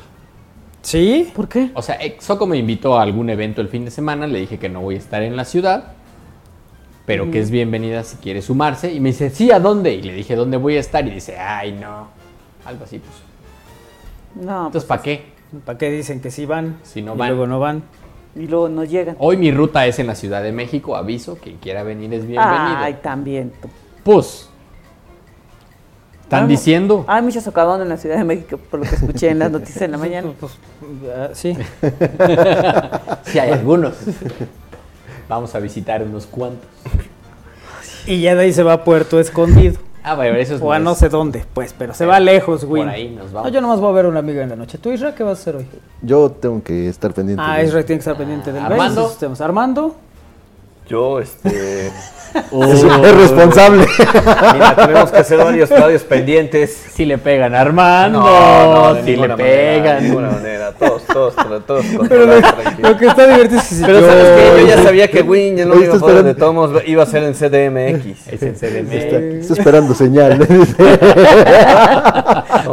[0.83, 1.31] ¿Sí?
[1.35, 1.71] ¿Por qué?
[1.75, 4.59] O sea, eh, Soco me invitó a algún evento el fin de semana, le dije
[4.59, 5.93] que no voy a estar en la ciudad,
[7.07, 8.93] pero que es bienvenida si quiere sumarse.
[8.93, 9.93] Y me dice, sí, ¿a dónde?
[9.95, 11.07] Y le dije, ¿dónde voy a estar?
[11.07, 12.09] Y dice, ay, no.
[12.65, 14.45] Algo así, pues.
[14.47, 15.25] No, Entonces, ¿para qué?
[15.65, 16.77] ¿Para qué dicen que sí van?
[16.85, 17.29] Si no y van.
[17.31, 17.83] luego no van.
[18.37, 19.17] y luego no llegan.
[19.19, 22.77] Hoy mi ruta es en la Ciudad de México, aviso, quien quiera venir es bienvenido.
[22.77, 23.69] Ay, también tú.
[24.05, 24.49] Pues,
[26.23, 26.49] están Vamos.
[26.51, 27.05] diciendo.
[27.09, 29.83] Hay mucho socavón en la Ciudad de México, por lo que escuché en las noticias
[29.83, 30.31] en la mañana.
[31.17, 31.57] Ah, sí.
[33.25, 33.95] Sí, hay algunos.
[35.31, 36.67] Vamos a visitar unos cuantos.
[38.05, 39.79] Y ya de ahí se va a Puerto Escondido.
[40.03, 42.85] Ah, bueno, eso es O a no sé dónde, pues, pero se va lejos, Win.
[42.85, 43.53] Por ahí nos No, vamos.
[43.53, 44.79] yo nomás voy a ver a una amiga en la noche.
[44.79, 45.67] ¿Tú, Isra, qué vas a hacer hoy?
[46.03, 47.41] Yo tengo que estar pendiente.
[47.47, 49.03] Ah, de- Isra tiene que estar pendiente del Armando.
[49.03, 49.41] Base, sistemas.
[49.41, 49.95] Armando.
[50.91, 51.91] Yo, este.
[52.53, 53.85] Es responsable.
[54.55, 56.71] Mira, tenemos que hacer varios radios pendientes.
[56.95, 59.97] Si le pegan a Armando, No, no, de si le manera, pegan.
[59.97, 60.73] de ninguna manera.
[60.73, 64.29] Todos, todos, todos, todos Pero lo, que está divertido es que si Pero yo- sabes
[64.29, 67.03] que yo ya sabía que Win ya no iba a poder, de todos modos iba
[67.03, 68.29] a ser en CDMX.
[68.29, 68.95] Es en CDMX.
[68.95, 70.41] Está, está esperando señal.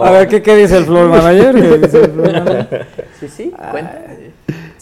[0.04, 1.56] A ver, ¿qué, qué dice el floor manager?
[1.56, 2.86] ¿Qué dice el floor manager?
[3.20, 4.02] Sí, sí, cuenta.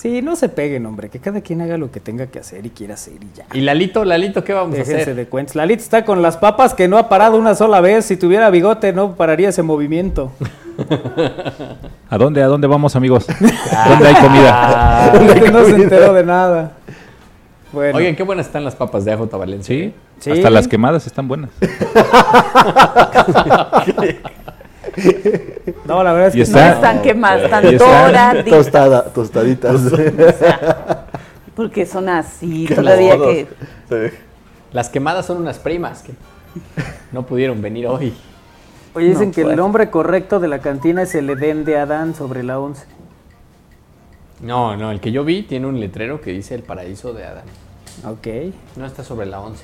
[0.05, 2.69] Sí, no se peguen, hombre, que cada quien haga lo que tenga que hacer y
[2.69, 3.45] quiera hacer y ya.
[3.53, 5.15] Y Lalito, Lalito, ¿qué vamos a hacer?
[5.15, 5.55] de cuentas.
[5.55, 8.05] Lalita está con las papas que no ha parado una sola vez.
[8.05, 10.31] Si tuviera bigote, no pararía ese movimiento.
[12.11, 13.25] ¿A dónde, a dónde vamos, amigos?
[13.89, 15.11] ¿Dónde hay comida?
[15.27, 16.73] Porque no se enteró de nada.
[17.71, 19.75] Bueno, Oigan, qué buenas están las papas de ajo Valencia.
[19.75, 20.29] Sí, Sí.
[20.29, 21.49] hasta las quemadas están buenas.
[25.85, 28.45] no, la verdad es que está- No están quemadas, están doraditas.
[28.57, 29.81] Tostada, tostaditas.
[31.55, 33.33] Porque son así, Qué todavía modos.
[33.33, 33.47] que...
[34.11, 34.17] Sí.
[34.73, 36.13] Las quemadas son unas primas que
[37.11, 38.13] no pudieron venir hoy.
[38.93, 39.57] Oye, dicen No, que el pues.
[39.57, 42.85] nombre correcto de la cantina es el Edén de Adán sobre la 11.
[44.41, 47.45] No, no, el que yo vi tiene un letrero que dice el paraíso de Adán.
[48.05, 48.27] Ok.
[48.75, 49.63] No está sobre la 11.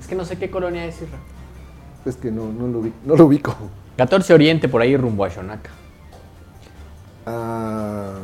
[0.00, 1.18] Es que no sé qué colonia es, Isra.
[2.06, 3.54] Es que no, no, lo, ubico, no lo ubico.
[3.96, 5.70] 14 Oriente, por ahí rumbo a Xonaca.
[7.26, 8.14] Ah,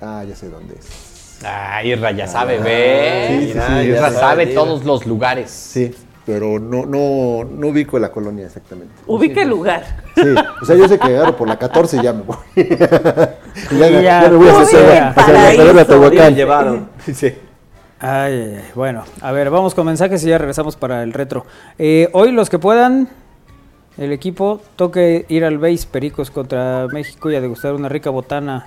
[0.00, 1.40] ah, ya sé dónde es.
[1.44, 3.26] Ah, Isra ya sabe, ve.
[3.28, 5.50] sí, sí, Isra, sí, Isra ya sabe todos los lugares.
[5.50, 5.92] Sí,
[6.24, 8.94] pero no, no, no ubico la colonia exactamente.
[9.06, 9.82] Ubica el lugar.
[10.14, 12.36] Sí, o sea, yo sé que agarro por la 14 y ya me voy.
[12.56, 16.88] ya, ya, ya me voy a hacer hacia la llevaron.
[17.12, 17.34] Sí.
[17.98, 18.70] Ay, ay, ay.
[18.74, 21.46] Bueno, a ver, vamos con mensajes y ya regresamos para el retro.
[21.78, 23.08] Eh, hoy los que puedan,
[23.98, 28.66] el equipo toque ir al base Pericos contra México y a degustar una rica botana.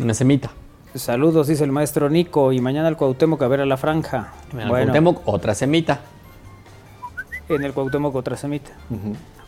[0.00, 0.50] Una semita.
[0.94, 4.32] Saludos, dice el maestro Nico, y mañana al Cuauhtémoc a ver a la franja.
[4.52, 6.00] En el Bueno, Cuauhtémoc, otra semita.
[7.48, 8.70] en el Cuauhtémoc otra semita.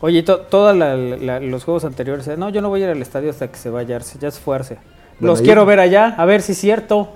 [0.01, 3.30] Oye, to- todos los juegos anteriores, eh, no, yo no voy a ir al estadio
[3.30, 4.74] hasta que se vaya Arce, ya se fue Arce.
[5.18, 7.09] Bueno, Los ahí- quiero ver allá, a ver si es cierto.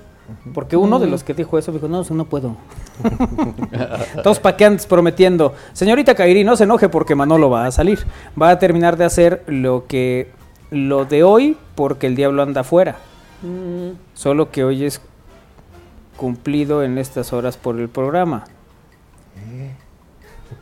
[0.55, 2.57] Porque uno de los que dijo eso dijo, no, no puedo.
[4.23, 5.55] Todos pa' qué andas prometiendo.
[5.73, 8.01] Señorita Kairi, no se enoje porque Manolo va a salir.
[8.41, 10.31] Va a terminar de hacer lo que
[10.71, 12.97] lo de hoy porque el diablo anda afuera.
[13.43, 15.01] Mm, Solo que hoy es
[16.17, 18.45] cumplido en estas horas por el programa.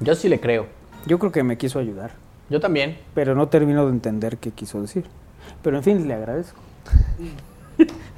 [0.00, 0.66] Yo sí le creo.
[1.06, 2.12] Yo creo que me quiso ayudar,
[2.48, 2.98] Yo también.
[3.14, 5.04] pero no termino de entender qué quiso decir.
[5.62, 6.58] Pero en fin, le agradezco.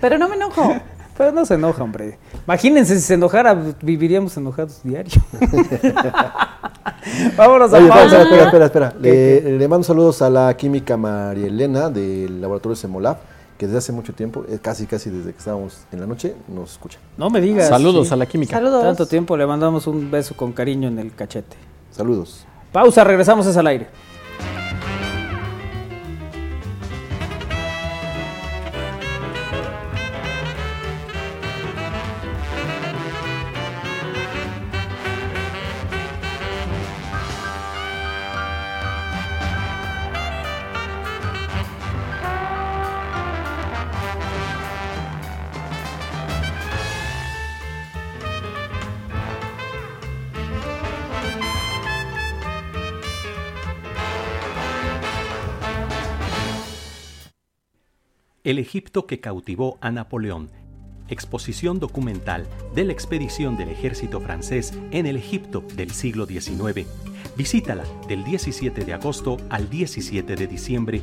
[0.01, 0.75] Pero no me enojo.
[1.17, 2.19] Pero no se enoja, hombre.
[2.47, 5.21] Imagínense, si se enojara, viviríamos enojados diario.
[7.37, 8.23] Vámonos a Oye, espera, pausa.
[8.23, 8.95] espera, espera, espera.
[9.03, 13.19] ¿Qué, Le, le mando saludos a la química María Elena del laboratorio Semolab,
[13.59, 16.73] que desde hace mucho tiempo, eh, casi casi desde que estábamos en la noche, nos
[16.73, 16.99] escucha.
[17.17, 17.69] No me digas.
[17.69, 18.15] Saludos sí.
[18.15, 18.57] a la química.
[18.57, 18.83] Saludos.
[18.83, 21.57] Tanto tiempo, le mandamos un beso con cariño en el cachete.
[21.91, 22.47] Saludos.
[22.73, 23.89] Pausa, regresamos es al aire.
[58.53, 60.51] El Egipto que cautivó a Napoleón.
[61.09, 66.87] exposición documental de la expedición del ejército francés en el Egipto del siglo XIX.
[67.35, 71.01] Visítala del 17 de agosto al 17 de diciembre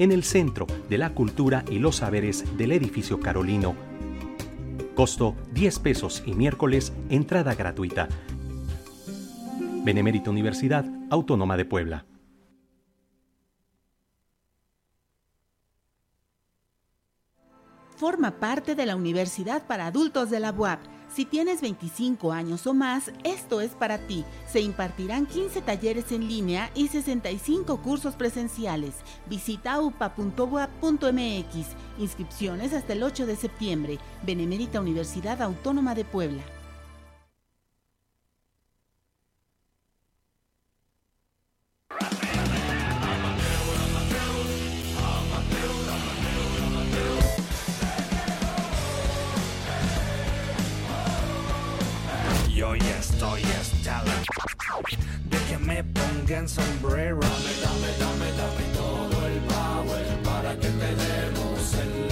[0.00, 3.76] en el Centro de la Cultura y los Saberes del Edificio Carolino.
[4.96, 8.08] Costo 10 pesos y miércoles entrada gratuita.
[9.84, 12.09] Benemérita Universidad Autónoma de Puebla.
[18.00, 20.80] Forma parte de la Universidad para Adultos de la UAP.
[21.14, 24.24] Si tienes 25 años o más, esto es para ti.
[24.50, 28.94] Se impartirán 15 talleres en línea y 65 cursos presenciales.
[29.28, 31.66] Visita upa.uap.mx.
[31.98, 33.98] Inscripciones hasta el 8 de septiembre.
[34.22, 36.42] Benemérita Universidad Autónoma de Puebla.
[53.20, 54.14] Estoy hasta la
[55.28, 57.20] de que me pongan sombrero.
[57.20, 62.08] Dame, dame, dame, dame todo el power para que te demos el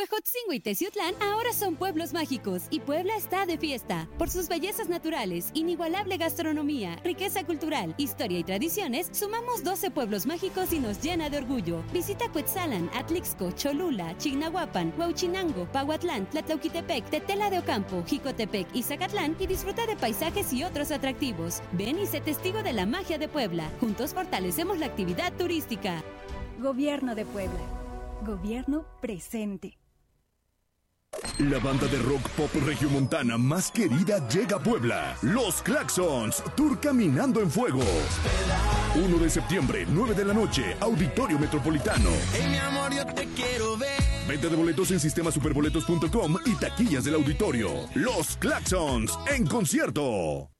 [0.00, 4.08] Huejotzingo y Teciutlán ahora son pueblos mágicos y Puebla está de fiesta.
[4.16, 10.72] Por sus bellezas naturales, inigualable gastronomía, riqueza cultural, historia y tradiciones, sumamos 12 pueblos mágicos
[10.72, 11.84] y nos llena de orgullo.
[11.92, 19.46] Visita Cuetzalan, Atlixco, Cholula, Chignahuapan, Huauchinango, Pahuatlán, Tlatlauquitepec, Tetela de Ocampo, Jicotepec y Zacatlán y
[19.48, 21.60] disfruta de paisajes y otros atractivos.
[21.72, 23.70] Ven y sé testigo de la magia de Puebla.
[23.80, 26.02] Juntos fortalecemos la actividad turística.
[26.58, 27.60] Gobierno de Puebla.
[28.24, 29.76] Gobierno presente.
[31.38, 35.16] La banda de rock pop regiomontana más querida llega a Puebla.
[35.22, 37.82] Los Claxons, Tour Caminando en Fuego.
[38.94, 42.10] 1 de septiembre, 9 de la noche, Auditorio Metropolitano.
[42.48, 43.98] mi amor, yo te quiero ver.
[44.28, 47.70] Venta de boletos en sistemasuperboletos.com y taquillas del auditorio.
[47.94, 50.50] Los Claxons, en concierto.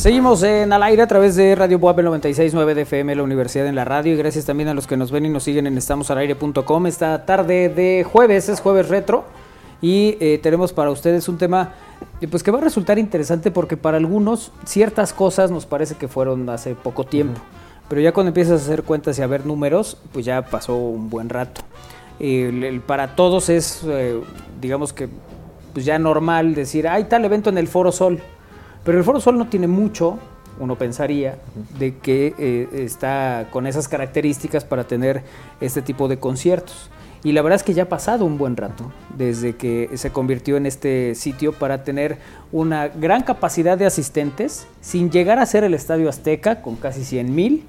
[0.00, 3.74] Seguimos en al aire a través de Radio Boab 96.9 de FM, la Universidad en
[3.74, 4.14] la Radio.
[4.14, 6.86] Y gracias también a los que nos ven y nos siguen en estamosalaire.com.
[6.86, 9.24] Esta tarde de jueves, es jueves retro.
[9.82, 11.74] Y eh, tenemos para ustedes un tema
[12.22, 16.08] eh, pues que va a resultar interesante porque para algunos ciertas cosas nos parece que
[16.08, 17.38] fueron hace poco tiempo.
[17.90, 21.10] Pero ya cuando empiezas a hacer cuentas y a ver números, pues ya pasó un
[21.10, 21.60] buen rato.
[22.18, 24.18] El- el- para todos es, eh,
[24.62, 25.10] digamos que,
[25.74, 28.22] pues ya normal decir, hay tal evento en el Foro Sol.
[28.84, 30.18] Pero el Foro Sol no tiene mucho
[30.60, 31.38] uno pensaría,
[31.78, 35.22] de que eh, está con esas características para tener
[35.60, 36.90] este tipo de conciertos.
[37.24, 40.56] Y la verdad es que ya ha pasado un buen rato desde que se convirtió
[40.56, 42.18] en este sitio para tener
[42.52, 47.34] una gran capacidad de asistentes, sin llegar a ser el Estadio Azteca con casi 100
[47.34, 47.64] mil,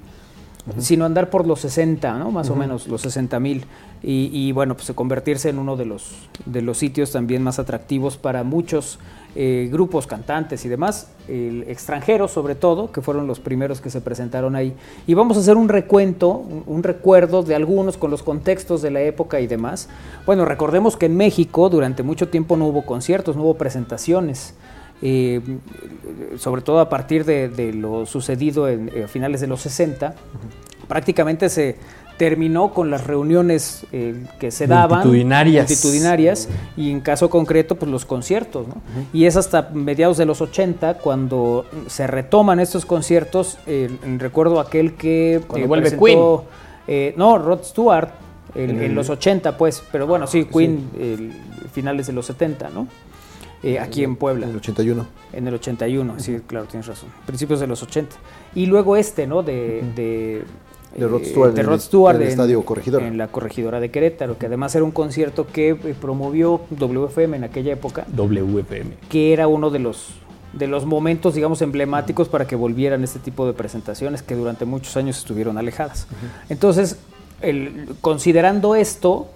[0.77, 2.31] sino andar por los 60, ¿no?
[2.31, 3.65] más o menos los 60 mil.
[4.03, 8.43] Y, bueno, pues convertirse en uno de los, de los sitios también más atractivos para
[8.43, 8.99] muchos
[9.35, 14.55] eh, grupos, cantantes y demás, extranjeros sobre todo, que fueron los primeros que se presentaron
[14.55, 14.73] ahí.
[15.07, 19.01] Y vamos a hacer un recuento, un, recuerdo de algunos con los contextos de la
[19.01, 19.87] época y demás.
[20.25, 24.55] Bueno, recordemos que en México durante mucho tiempo no hubo conciertos, no hubo presentaciones.
[25.03, 25.41] Eh,
[26.37, 30.13] sobre todo a partir de, lo sucedido en, eh, a finales de los 60,
[30.87, 31.77] prácticamente se
[32.17, 38.05] terminó con las reuniones eh, que se daban multitudinarias y en caso concreto pues los
[38.05, 38.75] conciertos ¿no?
[39.13, 43.57] y es hasta mediados de los 80 cuando se retoman estos conciertos
[44.17, 48.09] recuerdo aquel que cuando vuelve Queen no Rod Stewart
[48.55, 51.33] en los 80 pues pero bueno sí Queen
[51.73, 52.87] finales de los 70 no
[53.63, 54.45] eh, aquí en Puebla.
[54.45, 55.07] En el 81.
[55.33, 57.09] En el 81, sí, claro, tienes razón.
[57.25, 58.15] Principios de los 80.
[58.55, 59.43] Y luego este, ¿no?
[59.43, 60.43] De, de,
[60.95, 63.07] de Rod Stewart, de Rod Stewart en, el Estadio Corregidora.
[63.07, 67.43] En la Corregidora de Querétaro, que además era un concierto que eh, promovió WFM en
[67.43, 68.05] aquella época.
[68.15, 68.95] WFM.
[69.09, 70.09] Que era uno de los
[70.53, 74.97] de los momentos, digamos, emblemáticos para que volvieran este tipo de presentaciones que durante muchos
[74.97, 76.07] años estuvieron alejadas.
[76.49, 76.97] Entonces,
[77.41, 79.27] el, considerando esto,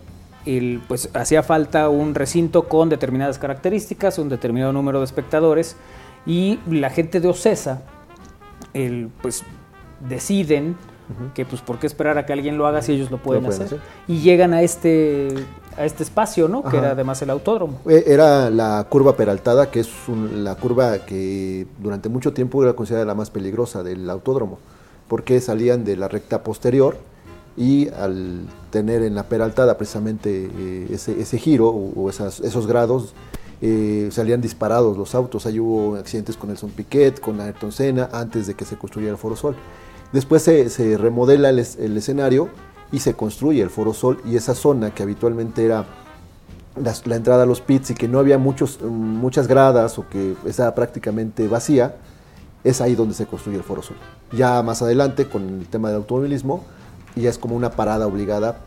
[0.89, 5.77] pues hacía falta un recinto con determinadas características, un determinado número de espectadores
[6.25, 7.81] y la gente de Ocesa
[8.73, 9.43] el, pues
[10.07, 10.75] deciden
[11.33, 13.79] que pues por qué esperar a que alguien lo haga si ellos lo pueden, hacer?
[14.07, 15.27] y llegan a este
[15.77, 16.63] a este espacio, ¿no?
[16.63, 17.79] Que era además el autódromo.
[17.87, 23.05] Eh, era la curva peraltada, que es la curva que durante mucho tiempo era considerada
[23.05, 24.57] la más peligrosa del autódromo,
[25.07, 26.97] porque salían de la recta posterior
[27.57, 33.13] y al tener en la peraltada precisamente eh, ese, giro o, esos grados,
[33.61, 35.45] eh, salían disparados los autos.
[35.45, 39.17] Ahí hubo accidentes con Nelson Piquet, con Ayrton Senna, antes de que se construyera el
[39.17, 39.55] Foro Sol.
[40.11, 42.49] Después se, remodela el, escenario
[42.91, 45.85] y se construye el Foro Sol y esa zona que habitualmente era
[46.75, 50.73] la, entrada a los pits y que no había muchos, muchas gradas o que estaba
[50.75, 51.95] prácticamente vacía,
[52.63, 53.97] es ahí donde se construye el Foro Sol.
[54.31, 56.63] Ya más adelante, con el tema del automovilismo,
[57.15, 58.57] ya es como una parada obligada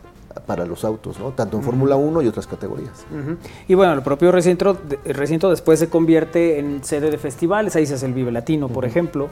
[0.45, 1.31] para los autos, ¿no?
[1.31, 3.05] tanto en Fórmula 1 y otras categorías.
[3.67, 7.85] Y bueno, el propio recinto, el recinto después se convierte en sede de festivales, ahí
[7.85, 9.29] se hace el Vive Latino, por ejemplo,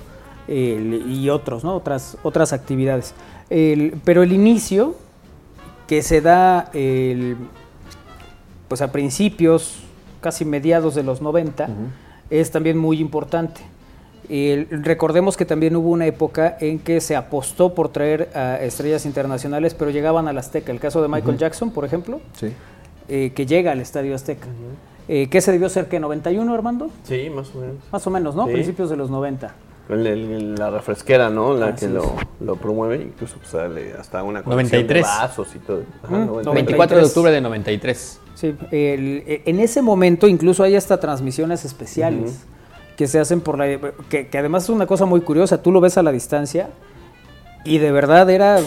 [0.48, 1.76] y otros, ¿no?
[1.76, 3.14] otras, otras actividades.
[4.04, 4.96] pero el inicio
[5.88, 6.72] que se da
[8.68, 9.80] pues a principios,
[10.22, 11.70] casi mediados de los 90,
[12.30, 13.62] es también muy importante
[14.30, 19.74] recordemos que también hubo una época en que se apostó por traer a estrellas internacionales,
[19.74, 20.72] pero llegaban al Azteca.
[20.72, 22.20] El caso de Michael Jackson, por ejemplo,
[23.08, 24.48] eh, que llega al Estadio Azteca.
[25.08, 25.88] Eh, ¿Qué se debió ser?
[25.88, 26.90] ¿Que 91, Armando?
[27.04, 27.76] Sí, más o menos.
[27.92, 28.46] Más o menos, ¿no?
[28.46, 29.56] Principios de los 90.
[29.90, 31.54] La refresquera, ¿no?
[31.54, 34.88] La que lo, promueve, incluso pues, sale hasta una 93.
[34.88, 35.84] de vasos y todo.
[36.54, 38.20] 24 de octubre de 93.
[38.36, 42.46] Sí, en ese momento incluso hay hasta transmisiones especiales
[42.98, 43.80] que se hacen por la...
[44.10, 46.70] Que, además es una cosa muy curiosa, tú lo ves a la distancia
[47.64, 48.60] y de verdad era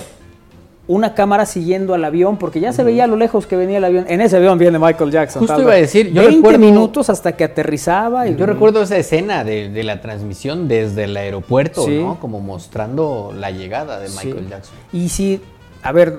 [0.87, 3.85] una cámara siguiendo al avión, porque ya se veía a lo lejos que venía el
[3.85, 4.07] avión.
[4.09, 5.41] En ese avión viene Michael Jackson.
[5.41, 8.27] Justo iba a decir, yo 20 minutos hasta que aterrizaba.
[8.27, 8.35] Y...
[8.35, 12.19] Yo recuerdo esa escena de, la transmisión desde el aeropuerto, ¿no?
[12.19, 14.75] Como mostrando la llegada de Michael Jackson.
[14.93, 15.41] Y sí,
[15.83, 16.19] a ver,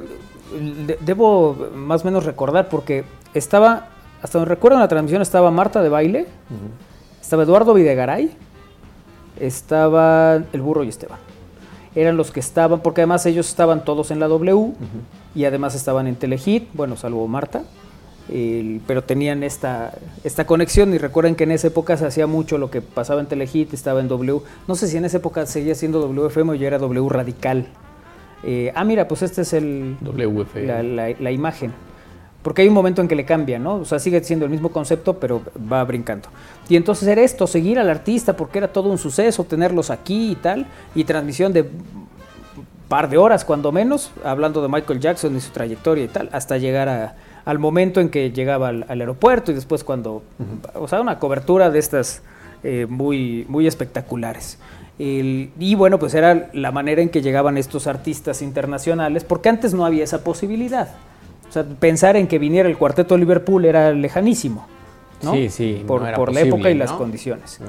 [1.01, 3.03] debo más o menos recordar, porque
[3.33, 3.87] estaba,
[4.21, 6.27] hasta donde recuerdo en la transmisión estaba Marta de baile.
[7.21, 8.31] Estaba Eduardo Videgaray,
[9.39, 11.30] estaba el burro y Esteban.
[11.95, 14.73] Eran los que estaban, porque además ellos estaban todos en la W
[15.35, 17.63] y además estaban en Telehit, bueno, salvo Marta,
[18.87, 22.71] pero tenían esta, esta conexión y recuerden que en esa época se hacía mucho lo
[22.71, 24.41] que pasaba en Telehit, estaba en W.
[24.67, 27.67] No sé si en esa época seguía siendo WFM o ya era W Radical.
[28.43, 30.83] Eh, ah, mira, pues este es el WFM.
[31.19, 31.73] la imagen
[32.41, 33.75] porque hay un momento en que le cambia, ¿no?
[33.75, 36.29] O sea, sigue siendo el mismo concepto, pero va brincando.
[36.69, 40.35] Y entonces era esto, seguir al artista, porque era todo un suceso, tenerlos aquí y
[40.35, 40.65] tal,
[40.95, 41.69] y transmisión de
[42.87, 46.57] par de horas, cuando menos, hablando de Michael Jackson y su trayectoria y tal, hasta
[46.57, 47.15] llegar
[47.45, 50.23] al momento en que llegaba al, aeropuerto y después cuando,
[50.73, 52.21] o sea, una cobertura de estas
[52.63, 54.57] eh, muy, muy espectaculares.
[54.97, 59.85] y bueno, pues era la manera en que llegaban estos artistas internacionales, porque antes no
[59.85, 60.89] había esa posibilidad.
[61.51, 64.67] O sea, pensar en que viniera el cuarteto de Liverpool era lejanísimo,
[65.21, 65.33] ¿no?
[65.33, 65.83] Sí, sí.
[65.85, 67.59] Por, la época y las condiciones.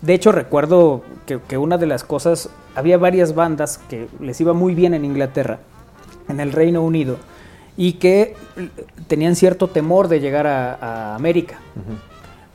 [0.00, 4.54] De hecho, recuerdo que, que una de las cosas, había varias bandas que les iba
[4.54, 5.58] muy bien en Inglaterra,
[6.30, 7.18] en el Reino Unido,
[7.76, 8.34] y que
[9.08, 11.58] tenían cierto temor de llegar a, a América,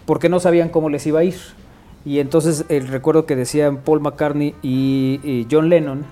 [0.08, 1.36] porque no sabían cómo les iba a ir.
[2.04, 6.04] Y entonces el recuerdo que decían Paul McCartney y, y John Lennon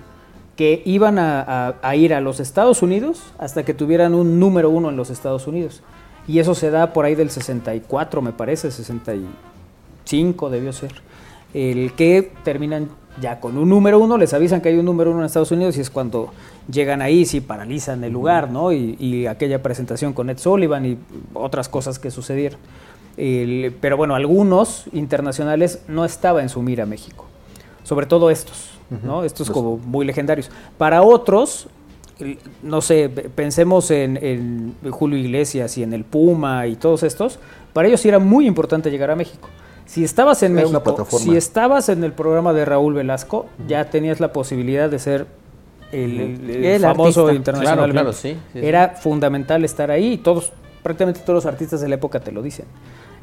[0.56, 4.96] que iban a, ir a los Estados Unidos hasta que tuvieran un número uno en
[4.96, 5.82] los Estados Unidos.
[6.28, 10.92] Y eso se da por ahí del 64, me parece, 65 debió ser.
[11.54, 12.90] El que terminan
[13.20, 15.76] ya con un número uno, les avisan que hay un número uno en Estados Unidos
[15.76, 16.32] y es cuando
[16.70, 18.72] llegan ahí, sí paralizan el lugar, ¿no?
[18.72, 20.98] Y, aquella presentación con Ed Sullivan y
[21.34, 22.58] otras cosas que sucedieron.
[23.16, 27.26] Pero bueno, algunos internacionales no estaba en su mira México,
[27.84, 28.70] sobre todo estos,
[29.02, 29.24] ¿no?
[29.24, 30.50] Estos como muy legendarios.
[30.78, 31.68] Para otros,
[32.62, 37.38] no sé, pe- pensemos en, en Julio Iglesias y en el Puma y todos estos,
[37.72, 39.48] para ellos sí era muy importante llegar a México.
[39.86, 44.32] Si estabas en México, si estabas en el programa de Raúl Velasco, ya tenías la
[44.32, 45.26] posibilidad de ser
[45.90, 47.34] el, el- el El famoso artista.
[47.34, 47.92] internacionalmente.
[47.92, 48.66] Claro, claro, sí, sí, sí.
[48.66, 52.40] Era fundamental estar ahí y todos, prácticamente todos los artistas de la época te lo
[52.42, 52.66] dicen.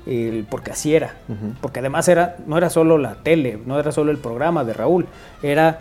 [0.06, 1.16] El- porque así era.
[1.62, 5.08] Porque además era, no era solo la tele, no era solo el programa de Raúl,
[5.44, 5.80] era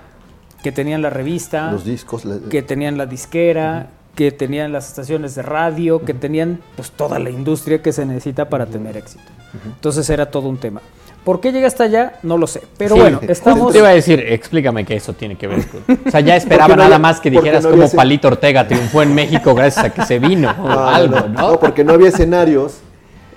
[0.62, 2.24] que tenían la revista, Los discos.
[2.24, 7.18] la- que tenían la disquera, que tenían las estaciones de radio, que tenían pues toda
[7.20, 9.24] la industria que se necesita para tener éxito.
[9.64, 10.80] Entonces era todo un tema.
[11.24, 12.14] ¿Por qué llega hasta allá?
[12.22, 12.62] No lo sé.
[12.78, 13.72] Pero Sí, bueno, estamos...
[13.72, 15.98] Te iba a decir, explícame que eso tiene que ver con.
[16.06, 19.54] O sea, ya esperaba nada más que dijeras no ese- Palito Ortega triunfó en México
[19.54, 22.78] gracias a que se vino o No, algo, no, porque no había escenarios,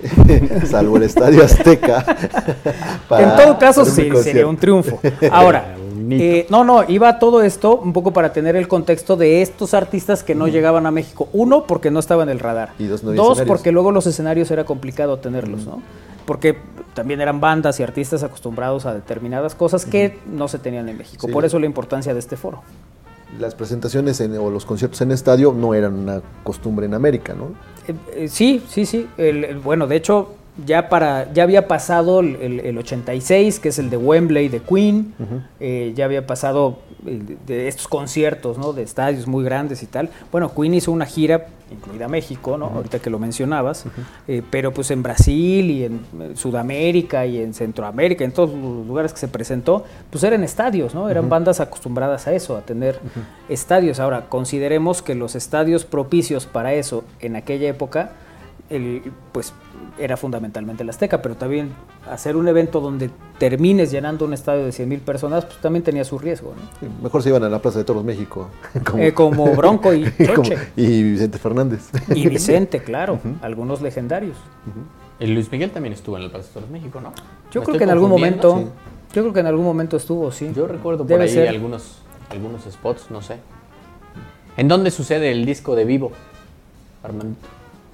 [0.65, 2.05] salvo el Estadio Azteca.
[3.19, 4.99] en todo caso, sí, sería un triunfo.
[5.31, 5.75] Ahora,
[6.09, 10.23] eh, no, no, iba todo esto un poco para tener el contexto de estos artistas
[10.23, 11.29] que no llegaban a México.
[11.33, 12.71] Uno, porque no estaba en el radar.
[12.79, 13.57] Y dos, no había Dos, escenarios.
[13.57, 15.81] porque luego los escenarios era complicado tenerlos, ¿no?
[16.25, 16.57] Porque
[16.93, 21.27] también eran bandas y artistas acostumbrados a determinadas cosas que no se tenían en México.
[21.27, 21.33] Sí.
[21.33, 22.61] Por eso la importancia de este foro.
[23.39, 27.51] Las presentaciones en- o los conciertos en estadio no eran una costumbre en América, ¿no?
[27.87, 29.07] Eh, eh, sí, sí, sí.
[29.17, 30.29] El- bueno, de hecho,
[30.65, 34.59] ya para ya había pasado el, el- el 86, que es el de Wembley de
[34.61, 35.13] Queen.
[35.59, 38.73] Eh, ya había pasado eh, de, de estos conciertos, ¿no?
[38.73, 40.09] De estadios muy grandes y tal.
[40.31, 42.65] Bueno, Queen hizo una gira, incluida México, ¿no?
[42.65, 43.85] Ahorita que lo mencionabas.
[44.27, 46.01] Eh, pero pues en Brasil y en
[46.35, 51.09] Sudamérica y en Centroamérica, en todos los lugares que se presentó, pues eran estadios, ¿no?
[51.09, 52.99] Eran bandas acostumbradas a eso, a tener
[53.49, 53.99] estadios.
[53.99, 58.11] Ahora, consideremos que los estadios propicios para eso en aquella época,
[58.71, 59.53] el, pues
[59.99, 61.69] era fundamentalmente el Azteca, pero también
[62.09, 66.03] hacer un evento donde termines llenando un estadio de 100 mil personas, pues también tenía
[66.05, 66.89] su riesgo, ¿no?
[67.03, 68.47] Mejor se iban a la Plaza de Toros México.
[68.97, 70.57] Eh, como Bronco y como- Cheche.
[70.75, 71.89] y Vicente Fernández.
[72.15, 74.37] Y Vicente, claro, algunos legendarios.
[75.19, 77.11] El Luis Miguel también estuvo en el Plaza de Toros México, ¿no?
[77.51, 78.59] Yo ¿Me creo que en algún momento,
[79.13, 80.51] yo creo que en algún momento estuvo, sí.
[80.55, 81.49] Yo recuerdo por Debe ahí ser.
[81.49, 81.97] algunos,
[82.29, 83.35] algunos spots, no sé.
[84.57, 86.11] ¿En dónde sucede el disco de vivo,
[87.03, 87.35] Armando?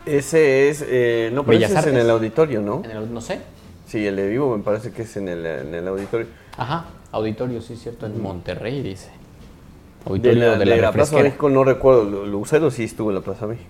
[0.07, 2.05] Ese es, eh, no, pero Bellas ese es en Artes.
[2.05, 2.81] el auditorio, ¿no?
[2.85, 3.39] En el- no sé.
[3.87, 6.27] Sí, el de vivo me parece que es en el, en el auditorio.
[6.57, 9.07] Ajá, auditorio, sí, cierto, en Monterrey, dice.
[10.05, 11.23] De Auditorio la, de la, Plaza refresquera.
[11.23, 13.69] México no recuerdo, Lu- Lucero sí estuvo en la Plaza México.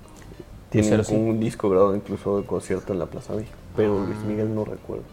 [0.69, 1.15] Tiene Lucero sí.
[1.15, 5.03] un disco grabado incluso de concierto en la Plaza México, pero Luis Miguel no recuerdo.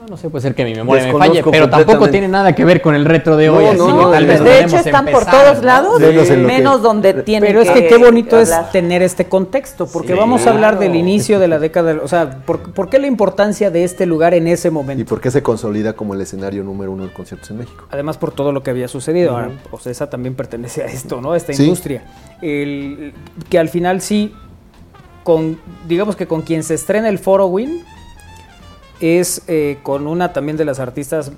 [0.00, 2.64] No, no sé, puede ser que mi memoria me falle, pero tampoco tiene nada que
[2.64, 5.06] ver con el retro de hoy, no, así no, que tal de- vez hecho, están
[5.06, 6.00] por todos lados,
[6.36, 10.46] Menos donde tienen Pero es que qué bonito es tener este contexto, porque Sí, vamos
[10.46, 13.84] a hablar del inicio de la década, o sea, ¿por, por qué la importancia de
[13.84, 15.00] este lugar en ese momento?
[15.00, 17.84] ¿Y por qué se consolida como el escenario número uno de conciertos en México?
[17.90, 19.30] Además por todo lo que había sucedido.
[19.32, 21.32] Ahora, Ocesa también pertenece a esto, ¿no?
[21.32, 21.62] A esta Sí.
[21.62, 22.02] industria.
[22.42, 23.14] El-
[23.48, 24.34] que al final sí,
[25.22, 27.82] con, digamos que con quien se estrena el Foro Win,
[29.00, 31.32] es eh, con una también de las artistas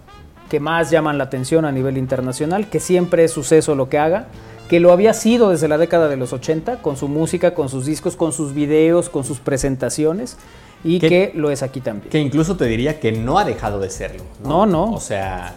[0.49, 4.29] que más llaman la atención a nivel internacional, que siempre es suceso lo que haga,
[4.69, 7.87] que lo había sido desde la década de los 80, con su música, con sus
[7.87, 10.37] discos, con sus videos, con sus presentaciones,
[10.85, 12.11] y que lo es aquí también.
[12.11, 14.23] Que incluso te diría que no ha dejado de serlo.
[14.45, 14.93] No, no.
[14.93, 15.57] O sea,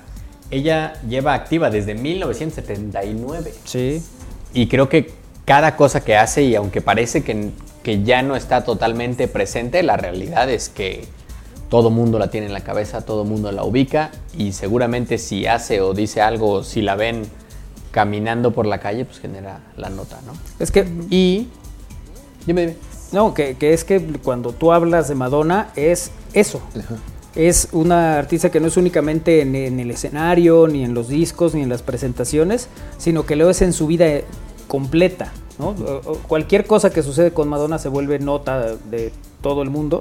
[0.50, 3.54] ella lleva activa desde 1979.
[3.64, 4.04] Sí.
[4.54, 5.12] Y creo que
[5.46, 7.52] cada cosa que hace, y aunque parece que,
[7.84, 11.06] que ya no está totalmente presente, la realidad es que
[11.70, 15.82] todo mundo la tiene en la cabeza, todo mundo la ubica y seguramente si hace
[15.82, 17.24] o dice algo, si la ven
[17.92, 20.34] caminando por la calle, pues genera la nota, ¿no?
[20.60, 21.48] Es que Y...
[22.46, 22.76] Dime, dime.
[23.12, 26.62] No, que, que es que cuando tú hablas de Madonna es eso.
[27.36, 31.54] Es una artista que no es únicamente en, en el escenario, ni en los discos,
[31.54, 34.06] ni en las presentaciones, sino que lo es en su vida
[34.68, 35.32] completa.
[35.58, 35.76] ¿no?
[36.28, 40.00] Cualquier cosa que sucede con Madonna se vuelve nota de todo el mundo.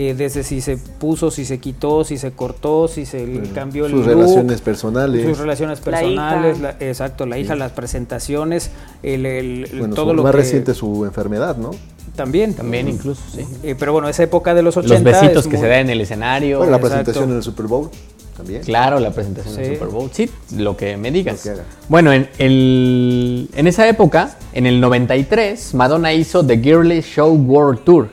[0.00, 3.86] Eh, desde si se puso, si se quitó, si se cortó, si se Bueno, cambió
[3.86, 5.26] el sus look, relaciones personales.
[5.26, 6.76] sus relaciones La personales, hija.
[6.78, 8.70] la- exacto, la hija, las presentaciones,
[9.02, 11.72] el, el- el- Bueno, todo su- lo más que reciente su enfermedad, ¿no?
[12.14, 13.44] también, También incluso, sí.
[13.62, 15.80] Eh, pero bueno, esa época de los 80 Los besitos es que muy- se dan
[15.80, 16.58] en el escenario.
[16.58, 16.96] Bueno, la Exacto.
[16.96, 17.90] presentación en el Super Bowl
[18.36, 18.62] también.
[18.62, 19.60] Claro, la presentación Sí.
[19.62, 20.10] del Super Bowl.
[20.12, 21.44] Sí, lo que me digas.
[21.46, 21.60] Lo que.
[21.88, 27.84] Bueno, en, el- en esa época, en el 93, Madonna hizo The Girly Show World
[27.84, 28.08] Tour,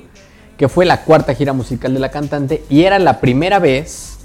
[0.58, 4.18] que fue la cuarta gira musical de la cantante y era la primera vez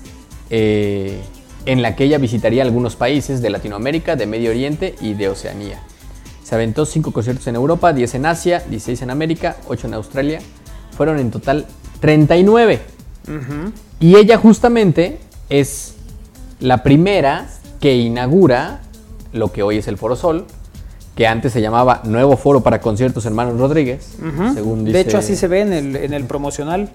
[0.50, 1.20] eh,
[1.66, 5.80] en la que ella visitaría algunos países de Latinoamérica, de Medio Oriente y de Oceanía.
[6.42, 10.40] Se aventó cinco conciertos en Europa, 10 en Asia, 16 en América, 8 en Australia.
[10.96, 11.66] Fueron en total
[12.00, 12.80] 39.
[13.28, 13.72] Ujú.
[14.00, 15.94] Y ella justamente es
[16.58, 17.46] la primera
[17.80, 18.80] que inaugura
[19.32, 20.46] lo que hoy es el Foro Sol,
[21.20, 24.16] que antes se llamaba Nuevo Foro para Conciertos Hermanos Rodríguez,
[24.54, 26.88] según De dice- hecho, así se ve en el, en el promocional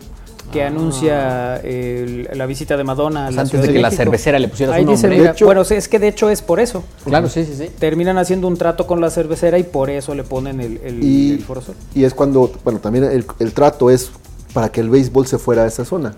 [0.52, 0.68] que Ah.
[0.70, 4.40] anuncia el- la visita de Madonna a Pues la antes Ciudad de que la cervecera
[4.40, 5.10] le pusiera su Ahí dice, nombre.
[5.20, 6.84] mira, De hecho- bueno, es que de hecho es por eso.
[7.04, 7.70] Claro, sí, sí, sí.
[7.78, 11.34] Terminan haciendo un trato con la cervecera y por eso le ponen el, el, Y,
[11.34, 11.76] el Foro Sol.
[11.94, 14.10] y es cuando, bueno, también el, el trato es
[14.56, 16.16] para que el béisbol se fuera a esa zona,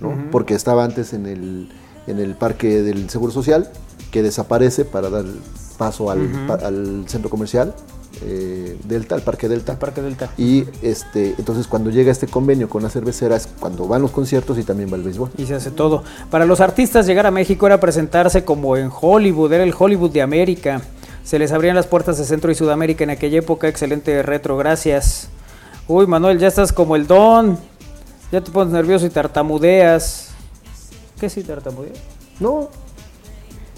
[0.00, 0.12] ¿no?
[0.32, 1.68] Porque estaba antes en el,
[2.08, 3.70] en el parque del Seguro Social,
[4.10, 5.24] que desaparece para dar
[5.78, 6.46] paso al, Ujú.
[6.46, 7.74] pa- al centro comercial
[8.22, 9.72] eh, Delta, al parque Delta.
[9.72, 10.30] El Parque Delta.
[10.38, 14.56] Y este, entonces cuando llega este convenio con la cervecera es cuando van los conciertos
[14.56, 15.30] y también va el béisbol.
[15.36, 16.04] Y se hace todo.
[16.30, 20.22] Para los artistas llegar a México era presentarse como en Hollywood, era el Hollywood de
[20.22, 20.80] América.
[21.24, 23.66] Se les abrían las puertas de Centro y Sudamérica en aquella época.
[23.66, 25.28] Excelente retro, gracias.
[25.88, 27.58] Uy, Manuel, ya estás como el don.
[28.30, 30.28] Ya te pones nervioso y tartamudeas.
[31.18, 31.98] ¿Qué si tartamudeas?
[32.38, 32.68] No.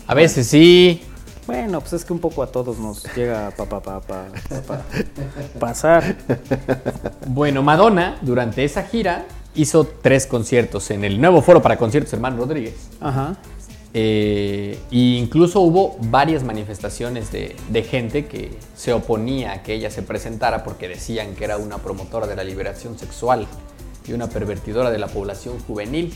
[0.07, 1.03] A veces sí.
[1.47, 4.61] Bueno, pues es que un poco a todos nos llega pa, pa, pa, pa, pa,
[4.63, 4.83] pa-
[5.61, 6.17] pasar.
[7.29, 12.39] Bueno, Madonna, durante esa gira, hizo tres conciertos en el nuevo foro para conciertos Hermano
[12.39, 12.75] Rodríguez.
[13.01, 13.37] Ajá.
[13.95, 19.91] Eh, e incluso hubo varias manifestaciones de, de gente que se oponía a que ella
[19.91, 23.47] se presentara porque decían que era una promotora de la liberación sexual
[24.07, 26.13] y una pervertidora de la población juvenil.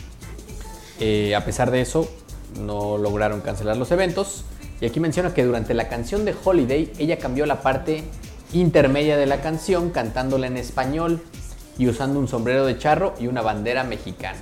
[0.98, 2.08] Eh, a pesar de eso,
[2.60, 4.44] no lograron cancelar los eventos.
[4.80, 8.04] Y aquí menciona que durante la canción de Holiday, ella cambió la parte
[8.52, 11.20] intermedia de la canción cantándola en español
[11.78, 14.40] y usando un sombrero de charro y una bandera mexicana.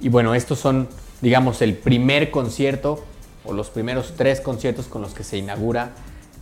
[0.00, 0.88] Y bueno, estos son,
[1.20, 3.04] digamos, el primer concierto
[3.44, 5.92] o los primeros tres conciertos con los que se inaugura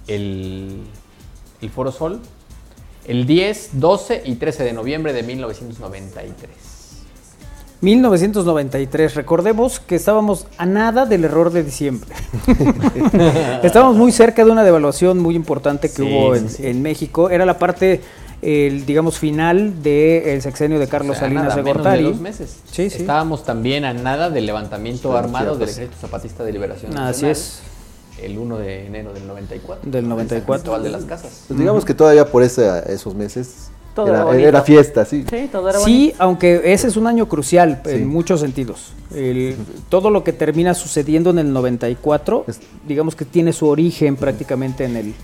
[0.06, 0.82] el,
[1.74, 2.20] Foro Sol.
[3.06, 6.50] El 10, 12 y 13 de noviembre de 1993.
[7.84, 9.14] 1993.
[9.14, 12.08] Recordemos que estábamos a nada del error de diciembre.
[13.62, 16.66] estábamos muy cerca de una devaluación muy importante que Sí, hubo en, sí.
[16.66, 17.30] en México.
[17.30, 18.00] Era la parte,
[18.42, 22.02] el, digamos, final del sexenio de Carlos O sea, Salinas nada de menos Gortari.
[22.04, 22.56] de dos meses.
[22.70, 22.98] Sí, sí.
[22.98, 25.68] Estábamos también a nada del levantamiento Sí, armado del.
[25.68, 27.60] Ejército Zapatista de Liberación Así es.
[28.22, 29.90] El 1 de enero del 94.
[29.90, 30.54] Del en San 94.
[30.62, 31.44] Cristóbal de las Casas.
[31.48, 34.48] Pues digamos que todavía por esa- esos meses Todo era, era bonito.
[34.48, 35.24] era fiesta, sí.
[35.28, 37.90] Sí, todo era Sí, aunque ese es un año crucial Sí.
[37.92, 38.92] en muchos sentidos.
[39.14, 39.56] El-
[39.88, 42.58] todo lo que termina sucediendo en el 94, Es-
[42.88, 45.14] digamos que tiene su origen prácticamente en el,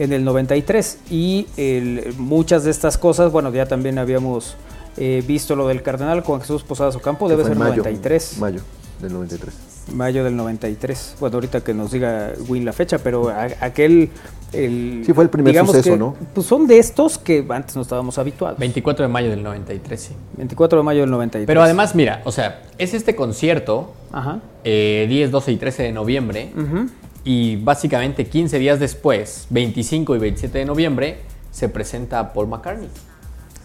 [0.00, 0.98] en el 93.
[1.10, 4.56] Y el- muchas de estas cosas, bueno, ya también habíamos
[4.98, 8.38] eh, visto lo del cardenal Juan Jesús Posadas Ocampo, debe ser mayo, 93.
[8.38, 8.60] Mayo
[9.02, 9.54] del 93.
[9.94, 11.16] Mayo del 93.
[11.20, 14.10] Bueno, ahorita que nos diga Win la fecha, pero a- aquel...
[14.52, 16.14] El, Sí, fue el primer digamos suceso, que, ¿no?
[16.32, 18.58] Pues son de estos que antes no estábamos habituados.
[18.58, 20.12] 24 de mayo del 93, sí.
[20.36, 21.46] 24 de mayo del 93.
[21.46, 24.38] Pero además, mira, o sea, es este concierto, Ajá.
[24.64, 26.86] eh, 10, 12 y 13 de noviembre, Ujú.
[27.24, 31.18] y básicamente 15 días después, 25 y 27 de noviembre,
[31.50, 32.88] se presenta Paul McCartney.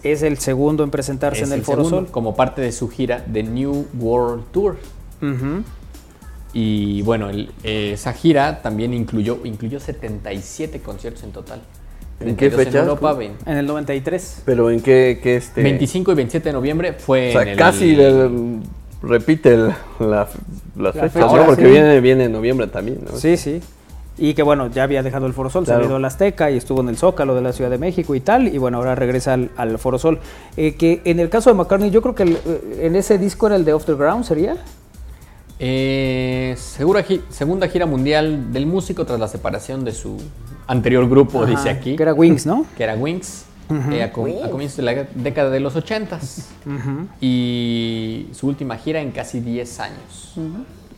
[0.02, 2.10] Es el segundo en presentarse Es en el, el Foro segundo, Sol.
[2.12, 4.76] como parte de su gira The New World Tour.
[5.22, 5.62] Ujú.
[6.52, 11.60] Y bueno, el- eh, esa gira también incluyó, incluyó 77 conciertos en total.
[12.20, 12.78] ¿En qué 32 fecha?
[12.78, 13.18] En Europa,
[13.50, 14.42] En el 93.
[14.44, 15.62] Pero en qué, qué este...
[15.62, 17.96] 25 y 27 de noviembre fue O sea, en el- casi
[19.02, 20.28] repite el- la-
[20.76, 21.46] las fechas, fecha, ¿no?
[21.46, 21.70] Porque sí.
[21.70, 23.16] viene, viene en noviembre también, ¿no?
[23.16, 23.60] Sí, sí.
[24.18, 25.78] Y que bueno, ya había dejado el Foro Sol, se Claro.
[25.80, 28.20] había ido al Azteca y estuvo en el Zócalo de la Ciudad de México y
[28.20, 28.46] tal.
[28.46, 30.20] Y bueno, ahora regresa al, al Foro Sol.
[30.56, 33.46] Eh, que en el caso de McCartney, yo creo que el, eh, en ese disco
[33.46, 34.58] era el de Off the Ground, ¿sería?
[35.64, 40.16] Eh, segura gi- segunda gira mundial del músico tras la separación de su
[40.66, 41.94] anterior grupo, Ajá, dice aquí.
[41.94, 42.66] Que era Wings, ¿no?
[42.76, 43.44] que era Wings,
[43.92, 46.16] eh, a, com- a comienzos de la década de los 80
[46.66, 47.06] Ujú.
[47.20, 50.34] y su última gira en casi 10 años.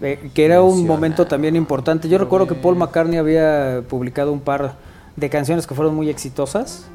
[0.01, 2.09] Eh, que era un momento también importante.
[2.09, 4.77] Yo recuerdo que Paul McCartney había publicado un par
[5.15, 6.87] de canciones que fueron muy exitosas,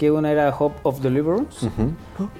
[0.00, 1.68] que una era Hope of Deliverance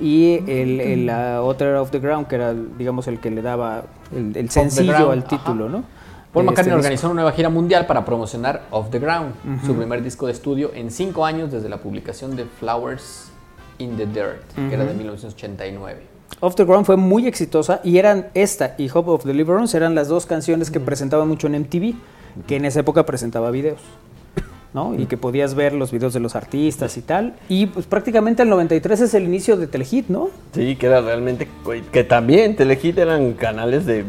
[0.01, 3.43] y el, el- la otra era Off the Ground, que era, digamos, el que le
[3.43, 3.83] daba
[4.17, 5.85] el, el sencillo al título, ¿no?
[6.33, 9.35] Paul De McCartney este organizó una nueva gira mundial para promocionar Off the Ground,
[9.67, 13.31] su primer disco de estudio en cinco años desde la publicación de Flowers
[13.77, 14.97] in the Dirt, que era de Ujú.
[14.99, 16.01] 1989.
[16.41, 20.09] Off the Ground fue muy exitosa y eran esta y Hope of Deliverance eran las
[20.09, 21.95] dos canciones que presentaban mucho en MTV,
[22.47, 23.81] que en esa época presentaba videos.
[24.73, 24.95] ¿No?
[24.95, 27.35] Y que podías ver los videos de los artistas y tal.
[27.49, 30.29] Y pues prácticamente el 93 es el inicio de Telehit, ¿no?
[30.55, 31.49] Sí, que era realmente.
[31.93, 34.05] Que también Telehit eran canales de,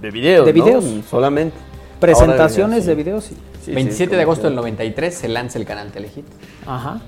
[0.00, 0.46] de videos.
[0.46, 0.64] De ¿no?
[0.64, 0.84] videos.
[1.10, 1.56] Solamente.
[2.00, 2.96] Presentaciones de sí.
[2.96, 3.34] videos, sí.
[3.64, 6.26] Sí, sí, 27 como de agosto del 93 se lanza el canal Telehit.
[6.66, 7.00] Ajá.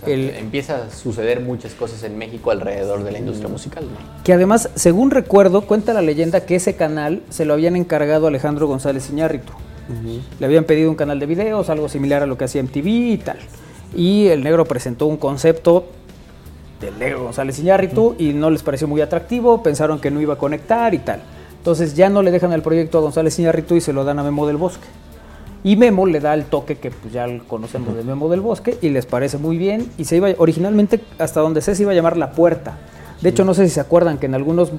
[0.00, 3.84] O sea, El- Empieza a suceder muchas cosas en México alrededor de la industria musical.
[3.84, 4.22] ¿no?
[4.22, 8.28] Que además, según recuerdo, cuenta la leyenda que ese canal se lo habían encargado a
[8.28, 9.52] Alejandro González Iñárritu.
[10.38, 13.18] Le habían pedido un canal de videos, algo similar a lo que hacía MTV y
[13.18, 13.38] tal.
[13.96, 15.86] Y el negro presentó un concepto
[16.80, 20.38] del negro González Iñárritu y no les pareció muy atractivo, pensaron que no iba a
[20.38, 21.22] conectar y tal.
[21.56, 24.22] Entonces ya no le dejan el proyecto a González Iñárritu y se lo dan a
[24.22, 24.86] Memo del Bosque.
[25.64, 28.90] Y Memo le da el toque que pues, ya conocemos de Memo del Bosque y
[28.90, 29.90] les parece muy bien.
[29.98, 32.78] Y se iba, originalmente, hasta donde sé, se iba a llamar La Puerta.
[33.20, 34.70] De hecho, no sé si se acuerdan que en algunos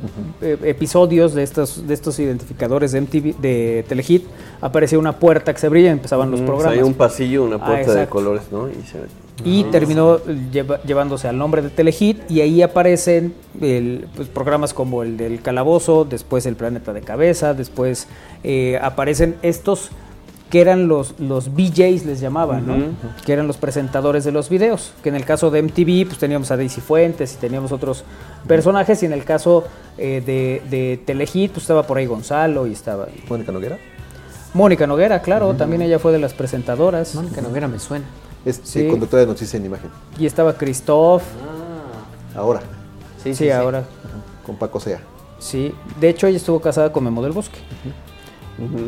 [0.41, 4.25] eh, episodios de estos, de estos identificadores de MTV, de Telehit,
[4.61, 6.73] aparecía una puerta que se abría y empezaban los programas.
[6.77, 8.69] Hay un pasillo, una Ah, puerta de colores, ¿no?
[8.69, 10.17] Y se- Y terminó
[10.51, 15.41] lleva- llevándose al nombre de Telehit y ahí aparecen el, pues, programas como el del
[15.41, 18.07] Calabozo, después el Planeta de Cabeza, después
[18.43, 19.91] eh, aparecen estos
[20.49, 22.75] que eran los, los BJs les llamaban, ¿no?
[23.25, 26.49] Que eran los presentadores de los videos, que en el caso de MTV pues teníamos
[26.51, 28.03] a Daisy Fuentes y teníamos otros
[28.47, 29.65] personajes y en el caso
[29.97, 33.07] eh, de, de Telehit pues estaba por ahí Gonzalo y estaba...
[33.29, 33.77] Mónica Noguera.
[34.55, 37.13] Mónica Noguera, claro, también ella fue de las presentadoras.
[37.13, 38.05] Mónica Noguera me suena.
[38.43, 38.87] Es Sí.
[38.87, 39.91] conductora de noticias en imagen.
[40.17, 41.21] Y estaba Christoph.
[42.35, 42.61] Ahora.
[43.23, 43.83] Sí, ahora.
[44.45, 44.99] Con Paco Sea.
[45.37, 47.59] Sí, de hecho ella estuvo casada con Memo del Bosque.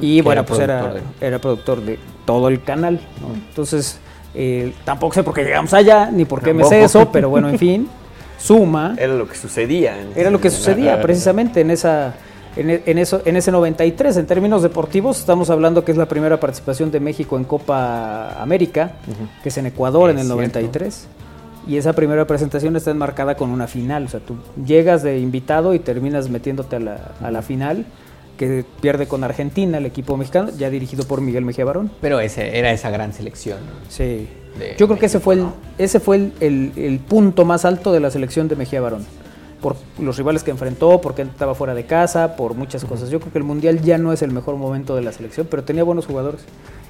[0.02, 3.00] Y Que bueno, era pues era, productor era productor de todo el canal.
[3.22, 3.34] ¿no?
[3.50, 4.00] Entonces,
[4.34, 7.50] eh, tampoco sé por qué llegamos allá, ni por qué me sé eso, pero bueno,
[7.50, 7.88] en fin,
[8.40, 8.96] suma.
[8.98, 10.00] Era lo que sucedía.
[10.00, 12.14] en- Era lo que en la- sucedía precisamente en esa
[12.58, 16.08] en, e- en eso en ese 93 en términos deportivos estamos hablando que es la
[16.08, 18.92] primera participación de México en Copa América,
[19.42, 20.60] que es en Ecuador en Es el cierto.
[20.60, 21.08] 93.
[21.68, 24.36] Y esa primera presentación está enmarcada con una final, o sea, tú
[24.66, 27.86] llegas de invitado y terminas metiéndote a la, a la final
[28.42, 31.92] que pierde con Argentina el equipo mexicano, ya dirigido por Miguel Mejía Barón.
[32.02, 33.60] Pero ese, era esa gran selección.
[33.88, 34.28] Sí.
[34.80, 35.46] Yo creo que ese fue el,
[35.78, 39.06] ese fue el, el- el punto más alto de la selección de Mejía Barón.
[39.62, 43.12] Por los rivales que enfrentó, porque estaba fuera de casa, por muchas cosas.
[43.12, 45.64] Yo creo que el Mundial ya no es el mejor momento de la selección, pero
[45.64, 46.42] tenía buenos jugadores.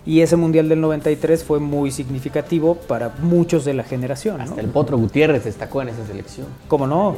[0.03, 4.37] Y ese Mundial del 93 fue muy significativo para muchos de la generación.
[4.43, 4.57] ¿no?
[4.57, 6.47] El Potro Gutiérrez destacó en esa selección.
[6.67, 7.15] ¿Cómo no?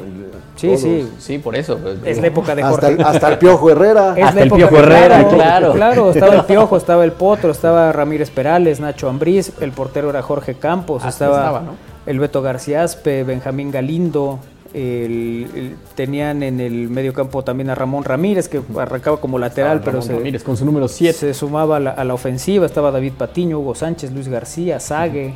[0.56, 0.80] Sí, Todos.
[0.80, 1.08] sí.
[1.18, 1.78] Sí, por eso.
[1.78, 2.92] pues, Es la época de Hasta Jorge.
[3.00, 4.14] el- hasta el Piojo Herrera.
[4.18, 5.72] Es Hasta el Piojo Herrera, claro.
[5.72, 10.20] Claro, estaba el Piojo, estaba el Potro, estaba Ramírez Perales, Nacho Ambriz, el portero era
[10.20, 11.72] Jorge Campos, estaba, estaba, ¿no?
[12.04, 14.40] el Beto García Aspe, Benjamín Galindo,
[14.74, 19.78] el- el- tenían en el medio campo también a Ramón Ramírez, que arrancaba como lateral,
[19.80, 21.16] pero Ramón se, Ramírez con su número 7.
[21.18, 25.34] se sumaba a la, a la ofensiva, estaba David Patiño, Hugo Sánchez, Luis García, Sague.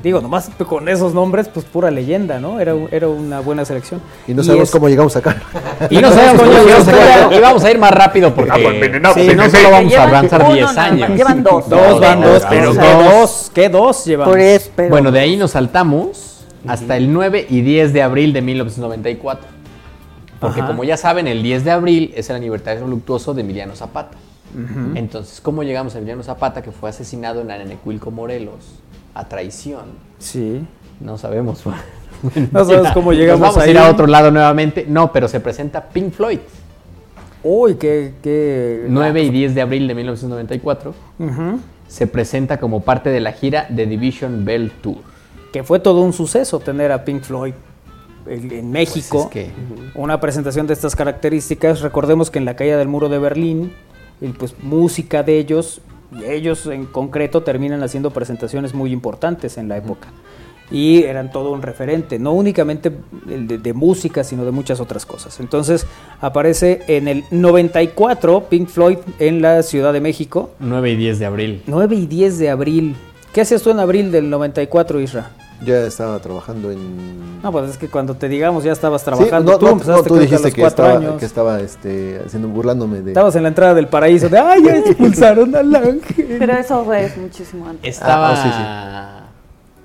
[0.00, 2.60] Digo, nomás con esos nombres, pues pura leyenda, ¿no?
[2.60, 4.00] Era, un- era una buena selección.
[4.28, 5.42] Y no sabemos es- cómo llegamos acá.
[5.90, 7.28] Y no sabemos cómo llegamos acá.
[7.36, 9.58] Y vamos a ir más rápido porque no sí, solo sí.
[9.72, 11.16] vamos a avanzar uno 10 nada más, años.
[11.18, 11.68] llevan dos.
[11.68, 12.78] Dos van dos, pero Dos.
[12.78, 13.50] ¿qué dos?
[13.54, 14.30] ¿Qué dos llevamos?
[14.32, 16.27] Por eso, pero- Bueno, de ahí nos saltamos
[16.66, 19.46] hasta el 9 y 10 de abril de 1994.
[20.40, 20.68] Porque Ajá.
[20.68, 24.16] como ya saben, el 10 de abril es el aniversario luctuoso de Emiliano Zapata.
[24.94, 28.80] Entonces, ¿cómo llegamos a Emiliano Zapata que fue asesinado en Anenecuilco, Morelos?
[29.14, 29.84] A traición.
[30.18, 30.64] Sí.
[31.00, 31.62] No sabemos.
[32.50, 34.84] No sabemos cómo llegamos Nos vamos a ir a otro lado nuevamente.
[34.88, 36.40] No, pero se presenta Pink Floyd.
[37.44, 38.14] Uy, qué...
[38.22, 38.86] qué...
[38.88, 40.94] 9 y 10 de abril de 1994.
[41.20, 41.60] Ujú.
[41.86, 44.98] Se presenta como parte de la gira The Division Bell Tour.
[45.52, 47.54] Que fue todo un suceso tener a Pink Floyd
[48.26, 49.30] en, México.
[49.32, 51.80] Pues es que- Una presentación de estas características.
[51.80, 53.72] Recordemos que en la caída del muro de Berlín,
[54.20, 55.80] y pues música de ellos,
[56.12, 60.08] y ellos en concreto terminan haciendo presentaciones muy importantes en la época.
[60.70, 62.92] Y eran todo un referente, no únicamente
[63.30, 65.40] el de, de música, sino de muchas otras cosas.
[65.40, 65.86] Entonces
[66.20, 70.50] aparece en el 94 Pink Floyd en la Ciudad de México.
[70.58, 71.62] 9 y 10 de abril.
[71.66, 72.96] 9 y 10 de abril.
[73.38, 75.30] ¿Qué hacías tú en abril del 94, Isra?
[75.64, 77.40] Ya estaba trabajando en.
[77.40, 79.52] No, pues es que cuando te digamos ya estabas Sí, trabajando.
[79.52, 81.20] no, tú no, empezaste no, tú dijiste que estaba, años.
[81.20, 83.12] que estaba este, haciendo, burlándome de.
[83.12, 86.36] Estabas en la entrada del paraíso de ¡ay, ya expulsaron al ángel!
[86.36, 87.94] Pero eso fue muchísimo antes.
[87.94, 88.32] Estaba.
[88.34, 89.28] Ah,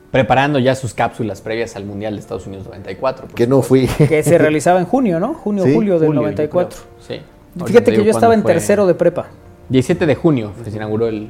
[0.09, 3.27] preparando ya sus cápsulas previas al Mundial de Estados Unidos 94.
[3.35, 3.85] Que no fui.
[3.85, 5.35] Que se realizaba en junio, ¿no?
[5.35, 6.79] Junio, Sí, julio del Junio, yo 94.
[6.79, 7.19] creo.
[7.19, 7.65] Sí.
[7.67, 9.27] Fíjate que yo estaba en tercero de prepa.
[9.69, 11.29] 17 de junio que se inauguró el,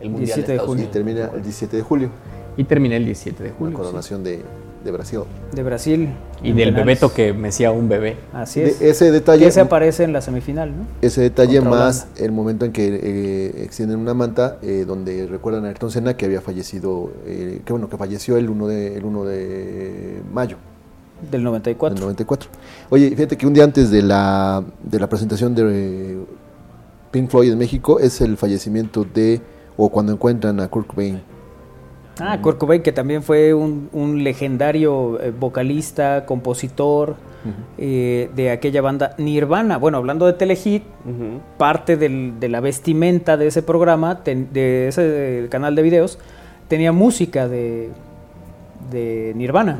[0.00, 0.84] el Mundial 17 de Estados junio.
[0.84, 2.10] Y termina el 17 de julio.
[2.56, 3.76] Y terminé el 17 de La julio.
[3.76, 3.82] sí.
[3.82, 4.42] coronación de,
[4.84, 5.20] de Brasil.
[5.52, 6.08] De Brasil.
[6.42, 6.74] Y del penales.
[6.86, 8.16] Bebeto que mecía un bebé.
[8.32, 8.80] Así De- es.
[8.80, 10.86] ese detalle- Que se aparece en la semifinal, ¿no?
[11.02, 15.64] Ese detalle Contra más el momento en que eh, extienden una manta eh, donde recuerdan
[15.64, 19.04] a Ayrton Senna que había fallecido, eh, que bueno, que falleció el 1 de, el
[19.04, 20.56] 1 de mayo
[21.30, 21.94] Del 94.
[21.94, 22.50] del 94.
[22.90, 26.18] Oye, fíjate que un día antes de la, de la presentación de eh,
[27.10, 29.40] Pink Floyd en México es el fallecimiento de,
[29.82, 31.20] o cuando encuentran a Kurt Cobain.
[32.20, 37.16] Ah, Kurt Cobain, que también fue un, un legendario eh, vocalista, compositor
[37.78, 39.78] eh, de aquella banda Nirvana.
[39.78, 40.82] Bueno, hablando de Telehit,
[41.56, 46.18] parte del- de la vestimenta de ese programa, ten- de ese canal de videos,
[46.68, 47.88] tenía música de,
[48.90, 49.78] de Nirvana.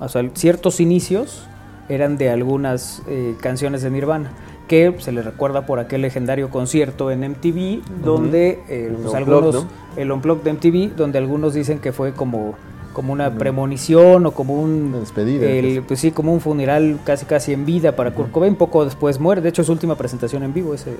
[0.00, 1.46] O sea, ciertos inicios
[1.90, 4.32] eran de algunas eh, canciones de Nirvana
[4.68, 9.68] que se le recuerda por aquel legendario concierto en MTV donde eh, pues, algunos ¿no?
[9.96, 12.54] el Unplugged de MTV donde algunos dicen que fue como
[12.92, 15.84] como una premonición o como un despedida, el- pues.
[15.86, 18.54] pues sí como un funeral casi casi en vida para Kurt Cobain.
[18.56, 19.42] Poco después muere.
[19.42, 20.96] De hecho es su última presentación en vivo ese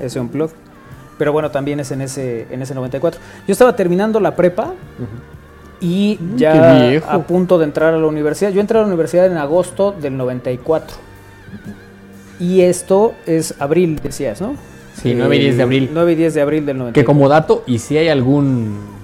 [0.00, 0.54] ese Unplugged.
[1.18, 4.74] Pero bueno también es en ese en ese 94 yo estaba terminando la prepa
[5.80, 8.50] y Mm, ya a punto de entrar a la universidad.
[8.52, 10.96] Yo entré a la universidad en agosto del 94.
[12.38, 14.56] Y esto es abril, decías, ¿no?
[15.00, 15.90] Sí, 9 y 10 de abril.
[15.92, 17.00] 9 y 10 de abril del 94.
[17.00, 18.94] Que como dato, y si hay algún.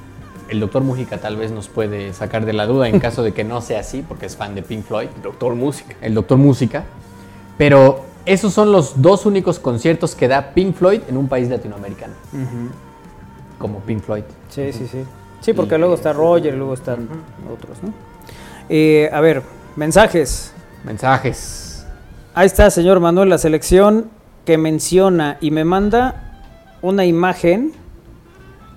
[0.49, 3.45] El doctor Mújica tal vez nos puede sacar de la duda en caso de que
[3.45, 5.09] no sea así, porque es fan de Pink Floyd.
[5.23, 5.95] Doctor Música.
[6.01, 6.85] El doctor Música.
[7.57, 12.15] Pero esos son los dos únicos conciertos que da Pink Floyd en un país latinoamericano.
[13.59, 14.25] Como Pink Floyd.
[14.49, 15.05] Sí, sí, sí.
[15.41, 17.09] Sí, porque luego está Roger y luego están
[17.53, 17.93] otros, ¿no?
[18.69, 19.43] Eh, a ver,
[19.77, 20.53] mensajes.
[20.85, 21.60] Mensajes.
[22.33, 24.09] Ahí está, señor Manuel, la selección
[24.45, 26.43] que menciona y me manda
[26.81, 27.73] una imagen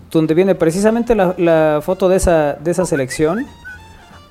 [0.09, 3.45] donde viene precisamente la, la foto de esa, de esa selección.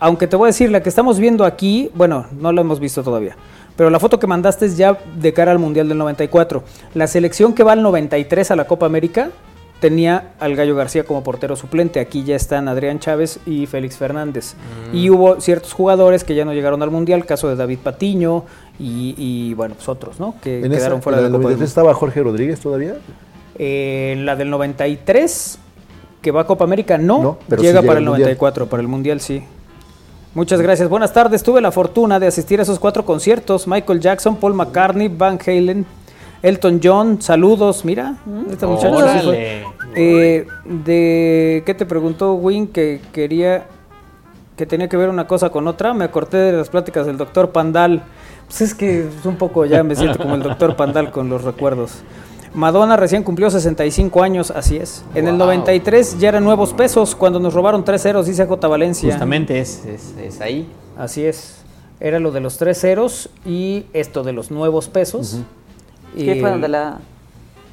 [0.01, 3.05] Aunque te voy a decir, la que estamos viendo aquí, bueno, no la hemos visto
[3.05, 3.36] todavía.
[3.77, 6.65] Pero la foto que mandaste es ya de cara al Mundial del 94.
[6.94, 9.31] La selección que va al 93 a la Copa América
[9.81, 11.99] tenía al Gallo García como portero suplente.
[12.01, 14.55] Aquí ya están Adrián Chávez y Félix Fernández.
[14.93, 14.97] Mm.
[14.97, 18.44] Y hubo ciertos jugadores que ya no llegaron al Mundial, caso de David Patiño
[18.78, 20.35] y, y, bueno, pues otros, ¿no?
[20.43, 21.65] Que En quedaron esa, fuera en de la la Copa del 93 Mundo.
[21.65, 22.94] estaba Jorge Rodríguez todavía.
[23.59, 25.59] Eh, la del 93,
[26.20, 28.28] que va a Copa América, no, No, pero llega sí llega para el Mundial.
[28.28, 29.44] 94, para el Mundial sí.
[30.35, 30.89] Muchas gracias.
[30.89, 31.43] Buenas tardes.
[31.43, 33.69] Tuve la fortuna de asistir a esos cuatro conciertos.
[33.69, 35.85] Michael Jackson, Paul McCartney, Van Halen,
[36.43, 37.20] Elton John.
[37.20, 37.85] Saludos.
[37.85, 38.16] Mira,
[38.51, 39.20] este muchacho sí fue.
[39.20, 39.65] Órale.
[39.94, 43.66] Eh, de ¿Qué te preguntó Win que quería
[44.57, 45.93] que tenía que ver una cosa con otra?
[45.93, 48.03] Me acordé de las pláticas del doctor Pandal.
[48.53, 51.43] Pues es que es un poco ya me siento como el doctor Pandal con los
[51.43, 52.03] recuerdos.
[52.55, 55.03] Madonna recién cumplió 65 años, así es.
[55.15, 55.47] En el Wow.
[55.47, 58.69] 93 ya eran nuevos pesos cuando nos robaron 3 ceros, dice J.
[58.69, 59.11] Valencia.
[59.11, 60.69] Justamente es, es, es ahí.
[60.99, 61.62] Así es.
[61.99, 65.39] Era lo de los 3 ceros y esto de los nuevos pesos.
[66.15, 66.99] Es que Y fueron el- de la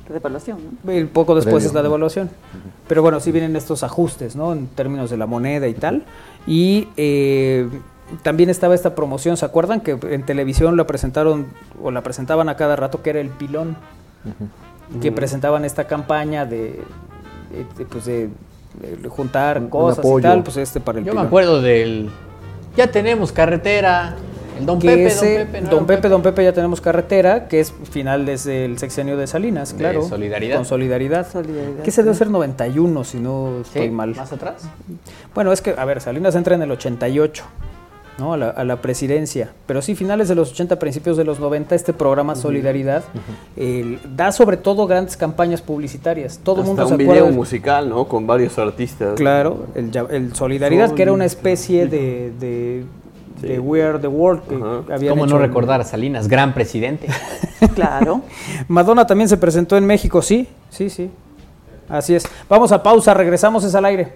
[0.07, 0.93] de devaluación, ¿no?
[0.93, 1.67] y poco después Previo.
[1.67, 2.29] es la devaluación.
[2.87, 4.53] Pero bueno, sí vienen estos ajustes, ¿no?
[4.53, 6.05] En términos de la moneda y tal.
[6.47, 7.67] Y eh,
[8.23, 9.81] también estaba esta promoción, ¿se acuerdan?
[9.81, 11.47] Que en televisión la presentaron
[11.81, 13.77] o la presentaban a cada rato, que era el pilón.
[15.01, 16.81] Que presentaban esta campaña de,
[17.51, 18.29] de- de, pues de,
[19.01, 22.09] de juntar cosas y tal, pues este para el Yo me acuerdo del.
[22.75, 24.15] Ya tenemos carretera.
[24.59, 25.61] El Don Pepe, ese- Don Pepe.
[25.61, 25.69] ¿no?
[25.69, 29.71] Don Pepe, Don Pepe, ya tenemos carretera, que es final desde el sexenio de Salinas,
[29.71, 30.01] De claro.
[30.03, 30.57] Solidaridad.
[30.57, 31.31] Con solidaridad.
[31.31, 34.15] Solidaridad, Que se debe ser 91, si no estoy Sí, mal.
[34.15, 34.67] ¿Más atrás?
[35.33, 37.43] Bueno, es que, a ver, Salinas entra en el 88,
[38.19, 38.33] ¿no?
[38.33, 39.49] A la, a la presidencia.
[39.65, 43.03] Pero sí, finales de los 80, principios de los 90, este programa Solidaridad
[43.57, 46.39] eh, da sobre todo grandes campañas publicitarias.
[46.43, 47.27] Todo el mundo un se video acuerda.
[47.29, 48.05] del- musical, ¿no?
[48.07, 49.15] Con varios artistas.
[49.15, 52.83] Claro, el, el Solidaridad, que era una especie de, de,
[53.41, 54.41] de We Are the World
[54.87, 57.07] que habían ¿Cómo hecho no recordar a Salinas, gran presidente?
[57.75, 58.21] Claro.
[58.69, 61.09] Madonna también se presentó en México, sí, sí, sí.
[61.89, 62.23] Así es.
[62.47, 64.13] Vamos a pausa, regresamos es al aire.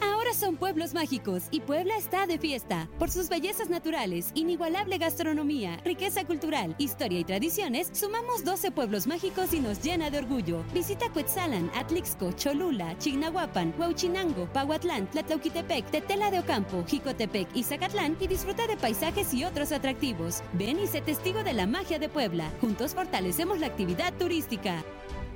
[0.00, 2.88] Ahora son pueblos mágicos y Puebla está de fiesta.
[2.98, 9.52] Por sus bellezas naturales, inigualable gastronomía, riqueza cultural, historia y tradiciones, sumamos 12 pueblos mágicos
[9.52, 10.64] y nos llena de orgullo.
[10.72, 18.26] Visita Cuetzalan, Atlixco, Cholula, Chignahuapan, Huauchinango, Pahuatlán, Tlatlauquitepec, Tetela de Ocampo, Jicotepec y Zacatlán y
[18.26, 20.42] disfruta de paisajes y otros atractivos.
[20.54, 22.50] Ven y sé testigo de la magia de Puebla.
[22.60, 24.82] Juntos fortalecemos la actividad turística.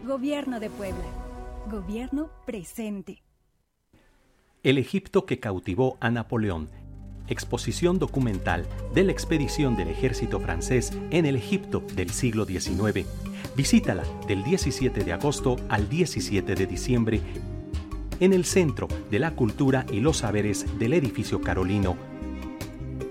[0.04, 1.04] Gobierno de Puebla.
[1.70, 3.27] Gobierno presente.
[4.64, 6.68] El Egipto que cautivó a Napoleón.
[7.28, 13.06] Exposición documental de la expedición del ejército francés en el Egipto del siglo XIX.
[13.54, 17.20] Visítala del 17 de agosto al 17 de diciembre
[18.18, 21.96] en el Centro de la Cultura y los Saberes del Edificio Carolino.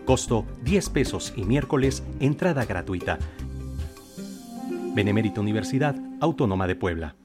[0.03, 3.19] Costo 10 pesos y miércoles entrada gratuita.
[4.93, 7.15] Benemérita Universidad Autónoma de Puebla.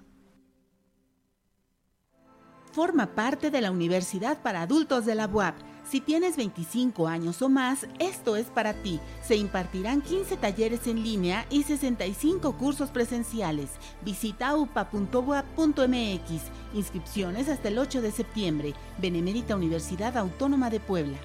[2.73, 5.55] Forma parte de la Universidad para Adultos de la UAP.
[5.85, 8.99] Si tienes 25 años o más, esto es para ti.
[9.23, 13.69] Se impartirán 15 talleres en línea y 65 cursos presenciales.
[14.03, 16.31] Visita upa.uap.mx.
[16.73, 18.73] Inscripciones hasta el 8 de septiembre.
[18.97, 21.19] Benemérita Universidad Autónoma de Puebla.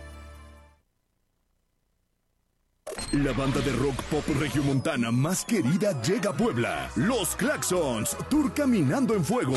[3.12, 6.90] La banda de rock pop regiomontana más querida llega a Puebla.
[6.96, 9.56] Los Claxons, Tour Caminando en Fuego.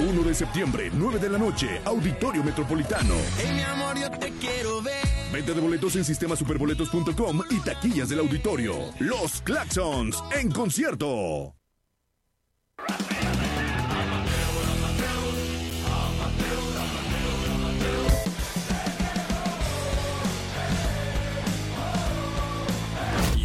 [0.00, 3.14] 1 de septiembre, 9 de la noche, Auditorio Metropolitano.
[3.52, 4.94] mi amor, yo te quiero ver.
[5.32, 8.74] Venta de boletos en sistemasuperboletos.com y taquillas del auditorio.
[9.00, 11.54] Los Claxons en concierto.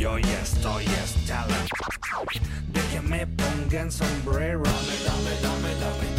[0.03, 1.55] Yo ya estoy hasta la
[2.73, 4.61] de que me pongan sombrero.
[4.61, 6.12] Dame, dame, dame, dame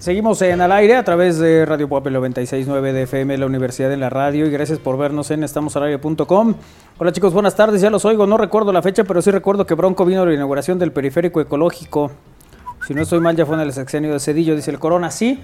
[0.00, 4.00] Seguimos en al aire a través de Radio Pop 969 de FM, la Universidad en
[4.00, 6.54] la Radio, y gracias por vernos en estamosalario.com.
[6.96, 9.74] Hola chicos, buenas tardes, ya los oigo, no recuerdo la fecha, pero sí recuerdo que
[9.74, 12.12] Bronco vino a la inauguración del periférico ecológico.
[12.86, 15.38] Si no estoy mal, ya fue en el sexenio de Cedillo, dice el Corona, sí.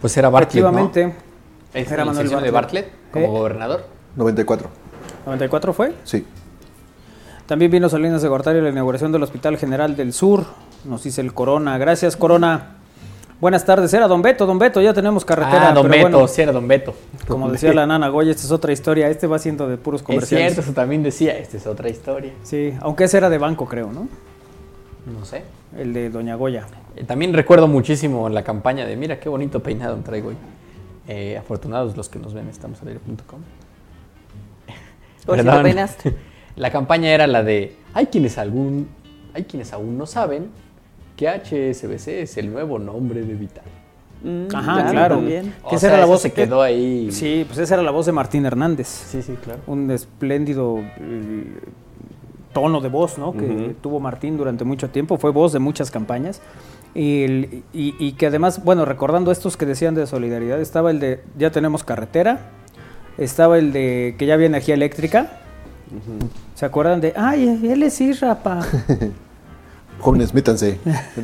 [0.00, 0.70] Pues era Bartlett, ¿no?
[0.70, 1.14] Efectivamente.
[1.72, 2.84] ¿Es Era el Manuel sexenio de Bartlett.
[2.86, 3.38] Bartlett como ¿Eh?
[3.38, 3.86] gobernador?
[4.16, 4.68] 94.
[5.26, 5.94] ¿94 fue?
[6.02, 6.26] Sí.
[7.46, 10.44] También vino Salinas de Gortari a la inauguración del Hospital General del Sur,
[10.84, 11.78] nos dice el Corona.
[11.78, 12.75] Gracias, Corona.
[13.38, 15.68] Buenas tardes, era Don Beto, Don Beto, ya tenemos carretera.
[15.70, 16.94] Ah, Don pero Beto, bueno, sí era Don Beto.
[17.28, 20.06] Como decía la nana Goya, esta es otra historia, este va siendo de puros Es
[20.06, 20.52] comerciales.
[20.54, 22.32] cierto, eso también decía, esta es otra historia.
[22.42, 24.08] Sí, aunque ese era de banco, creo, ¿no?
[25.06, 25.44] No sé.
[25.76, 26.66] El de Doña Goya.
[26.96, 30.36] Eh, También recuerdo muchísimo la campaña de mira qué bonito peinado traigo hoy.
[31.06, 33.40] Eh, afortunados los que nos ven, estamos al aire.com.
[35.26, 36.10] Por si.
[36.56, 38.88] La campaña era la de hay quienes algún
[39.34, 40.48] hay quienes aún no saben
[41.16, 43.64] que HSBC es el nuevo nombre de Vital.
[44.54, 45.16] Ajá, claro.
[45.16, 45.52] también.
[45.60, 47.10] Que O esa sea, era la voz se quedó ahí.
[47.12, 48.86] Sí, pues esa era la voz de Martín Hernández.
[48.88, 49.60] Sí, sí, claro.
[49.66, 51.58] Un espléndido eh,
[52.52, 53.32] tono de voz, ¿no?
[53.34, 55.16] Que tuvo Martín durante mucho tiempo.
[55.18, 56.40] Fue voz de muchas campañas.
[56.94, 60.98] Y, el- y- y que además, bueno, recordando estos que decían de solidaridad, estaba el
[60.98, 62.40] de ya tenemos carretera,
[63.18, 65.38] estaba el de que ya había energía eléctrica.
[66.54, 68.60] ¿Se acuerdan de, ay, él es Isra, pa?
[69.98, 70.78] Jóvenes, métanse.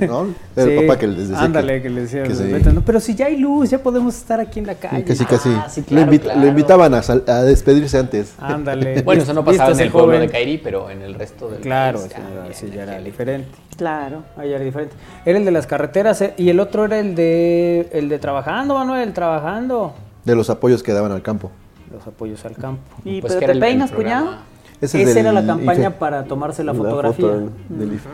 [0.09, 0.27] ¿No?
[0.57, 1.45] Era el papá que les decía.
[1.45, 4.17] Ándale, que, le decía, que se- "Vete, no, pero si ya hay luz, ya podemos
[4.17, 5.05] estar aquí en la calle.
[5.05, 5.51] casi, casi.
[5.51, 6.41] Ah, sí, lo, claro, invi- claro.
[6.41, 8.35] lo invitaban a, sal- a despedirse antes.
[8.39, 9.03] Ándale.
[9.05, 10.21] Bueno, eso no pasaba en el pueblo joven.
[10.27, 13.49] de Kairi, pero en el resto del Claro, país ya sí, ya era diferente.
[13.77, 14.23] Claro.
[14.37, 14.95] Ahí era diferente.
[15.25, 18.75] Era el de las carreteras eh, y el otro era el de el de trabajando,
[18.75, 19.95] Manuel, trabajando.
[20.25, 21.51] De los apoyos que daban al campo.
[21.93, 22.83] Los apoyos al campo.
[23.05, 24.37] ¿Y Pues pero te peinas, cuñado?
[24.81, 25.91] Esa del era la campaña IFE.
[25.93, 27.27] para tomarse la La fotografía.
[27.27, 28.09] foto del IFE.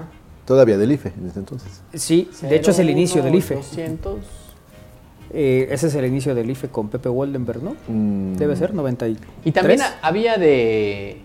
[0.49, 1.83] Todavía del IFE en ese entonces.
[1.93, 3.57] Sí, de hecho es el inicio del IFE.
[3.57, 4.15] 200.
[5.31, 7.77] Eh, ese es el inicio del IFE con Pepe Woldenberg, ¿no?
[7.87, 8.37] Mm.
[8.37, 9.09] Debe ser 90
[9.45, 11.21] Y también a- había de.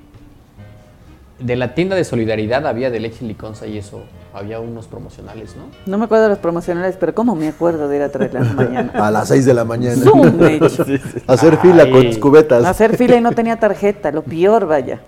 [1.39, 4.03] De la tienda de solidaridad, había de leche liconza y eso.
[4.33, 5.63] Había unos promocionales, ¿no?
[5.85, 8.45] No me acuerdo de los promocionales, pero ¿cómo me acuerdo de ir a traerla en
[8.47, 8.91] la mañana?
[9.07, 10.03] A las 6 de la mañana.
[10.03, 10.37] Zoom.
[11.27, 12.65] Hacer fila con cubetas.
[12.65, 15.01] Hacer fila y no tenía tarjeta, lo peor, vaya.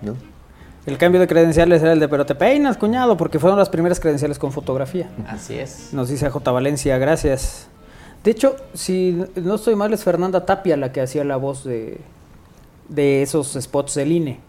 [0.86, 3.98] El cambio de credenciales era el de, pero te peinas, cuñado, porque fueron las primeras
[3.98, 5.10] credenciales con fotografía.
[5.28, 5.92] Así es.
[5.92, 6.50] Nos dice J.
[6.52, 7.66] Valencia, gracias.
[8.22, 11.98] De hecho, si no estoy mal, es Fernanda Tapia la que hacía la voz de,
[12.88, 14.40] de esos spots del INE.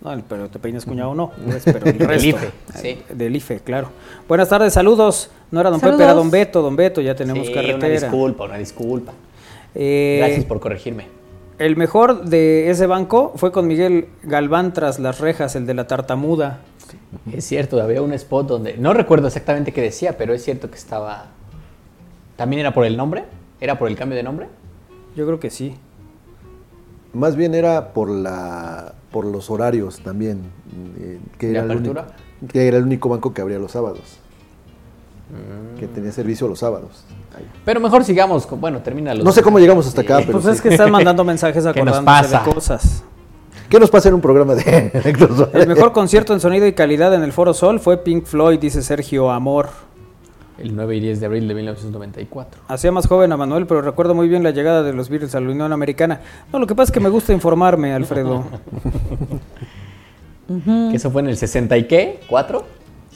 [0.00, 1.32] No, el pero te peinas, cuñado, no.
[1.44, 2.24] pues, pero el Del.
[2.24, 2.88] IFE, sí.
[2.88, 3.90] Eh, Del IFE, claro.
[4.26, 5.30] Buenas tardes, saludos.
[5.50, 6.62] No era don Pepe, era don Beto.
[6.62, 7.76] Don Beto, ya tenemos Sí, carretera.
[7.86, 9.12] Una disculpa, una disculpa.
[9.74, 11.19] Eh, Gracias por corregirme.
[11.60, 15.86] El mejor de ese banco fue con Miguel Galván tras las rejas, el de la
[15.86, 16.60] tartamuda.
[17.30, 18.78] Es cierto, había un spot donde.
[18.78, 21.26] No recuerdo exactamente qué decía, pero es cierto que estaba.
[22.36, 23.24] ¿También era por el nombre?
[23.60, 24.46] ¿Era por el cambio de nombre?
[25.14, 25.74] Yo creo que sí.
[27.12, 30.40] Más bien era por la por los horarios también.
[30.98, 32.06] eh, que, ¿De era el apertura?
[32.40, 34.19] único, que era el único banco que abría los sábados.
[35.78, 37.04] Que tenía servicio los sábados.
[37.64, 38.46] Pero mejor sigamos.
[38.46, 39.24] Con, bueno, termina los.
[39.24, 40.50] No sé cómo llegamos hasta acá, pero Pues sí.
[40.50, 43.04] es que están mandando mensajes ¿Qué nos acordándose de cosas.
[43.68, 45.54] ¿Qué nos pasa en un programa de Héctor Suárez?
[45.54, 48.82] El mejor concierto en sonido y calidad en el Foro Sol fue Pink Floyd, dice
[48.82, 49.68] Sergio Amor.
[50.58, 52.62] El 9 y 10 de abril de 1994.
[52.68, 55.40] Hacía más joven a Manuel, pero recuerdo muy bien la llegada de los Beatles a
[55.40, 56.20] la Unión Americana.
[56.52, 58.44] No, lo que pasa es que me gusta informarme, Alfredo.
[60.90, 62.20] Que eso fue en el 60 y qué?
[62.28, 62.62] ¿4?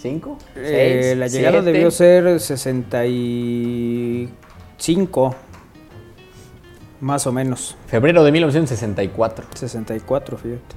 [0.05, 0.37] ¿5?
[0.57, 5.35] Eh, la llegada debió ser 65,
[7.01, 7.75] más o menos.
[7.87, 9.47] Febrero de 1964.
[9.55, 10.77] 64, fíjate.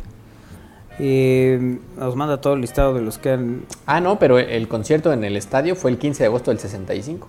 [1.00, 3.66] Eh, nos manda todo el listado de los que han...
[3.86, 7.28] Ah, no, pero el concierto en el estadio fue el 15 de agosto del 65.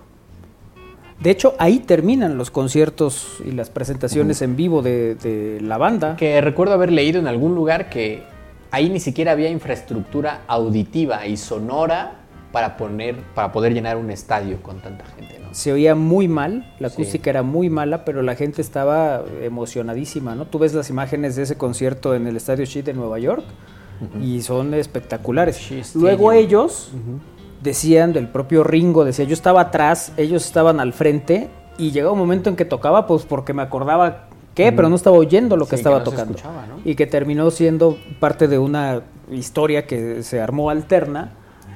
[1.19, 6.15] De hecho, ahí terminan los conciertos y las presentaciones en vivo de, de la banda.
[6.15, 8.23] Que recuerdo haber leído en algún lugar que
[8.71, 12.15] ahí ni siquiera había infraestructura auditiva y sonora
[12.51, 15.53] para poner para poder llenar un estadio con tanta gente, ¿no?
[15.53, 16.95] Se oía muy mal, la Sí.
[16.95, 20.45] acústica era muy mala, pero la gente estaba emocionadísima, ¿no?
[20.45, 23.43] Tú ves las imágenes de ese concierto en el Estadio Shea de Nueva York
[24.23, 25.59] y son espectaculares.
[25.93, 26.47] Luego Stadium.
[26.47, 26.91] ellos
[27.61, 32.19] decían del propio Ringo, decía, yo estaba atrás, ellos estaban al frente y llegaba un
[32.19, 34.28] momento en que tocaba, pues porque me acordaba
[34.63, 36.35] qué, pero no estaba oyendo lo que Sí, que estaba no tocando.
[36.35, 36.75] escuchaba, ¿no?
[36.85, 41.33] Y que terminó siendo parte de una historia que se armó alterna.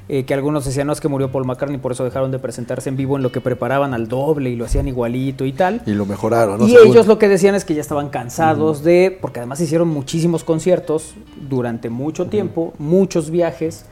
[0.09, 2.89] eh, que algunos decían, no, es que murió Paul McCartney, por eso dejaron de presentarse
[2.89, 5.81] en vivo en lo que preparaban al doble y lo hacían igualito y tal.
[5.85, 6.67] Y lo mejoraron, ¿no?
[6.67, 10.43] Y ellos lo que decían es que ya estaban cansados de, porque además hicieron muchísimos
[10.43, 11.15] conciertos
[11.49, 13.85] durante mucho tiempo, muchos viajes,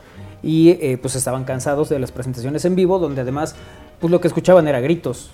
[0.44, 3.56] y eh, pues estaban cansados de las presentaciones en vivo, donde además
[4.02, 5.32] pues lo que escuchaban era gritos.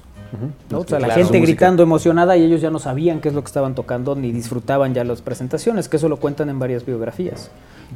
[0.70, 0.80] ¿No?
[0.80, 3.42] O sea, la Claro, gente gritando emocionada y ellos ya no sabían qué es lo
[3.42, 7.50] que estaban tocando ni disfrutaban ya las presentaciones, que eso lo cuentan en varias biografías.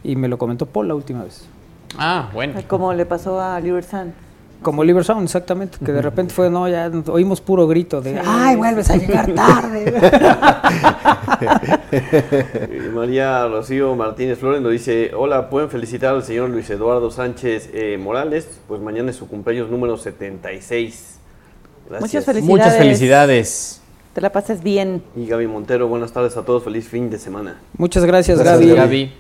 [0.04, 1.46] Y me lo comentó Paul la última vez.
[1.98, 2.54] Ah, bueno.
[2.68, 4.14] Como le pasó a Liver Sun.
[4.62, 8.56] Como Liver Sound, exactamente, que de repente fue, no, ya oímos puro grito de, ay,
[8.56, 9.94] vuelves a llegar tarde.
[11.92, 17.70] Eh, María Rocío Martínez Flores nos dice, hola, ¿pueden felicitar al señor Luis Eduardo Sánchez
[17.74, 18.62] eh, Morales?
[18.68, 21.20] Pues mañana es su cumpleaños número 76.
[21.92, 22.02] Gracias.
[22.02, 22.50] Muchas felicidades.
[22.50, 23.82] Muchas felicidades.
[24.14, 25.02] Te la pases bien.
[25.16, 27.60] Y Gaby Montero, buenas tardes a todos, feliz fin de semana.
[27.78, 28.76] Muchas gracias, Gracias, Gaby.
[28.76, 29.14] Gaby.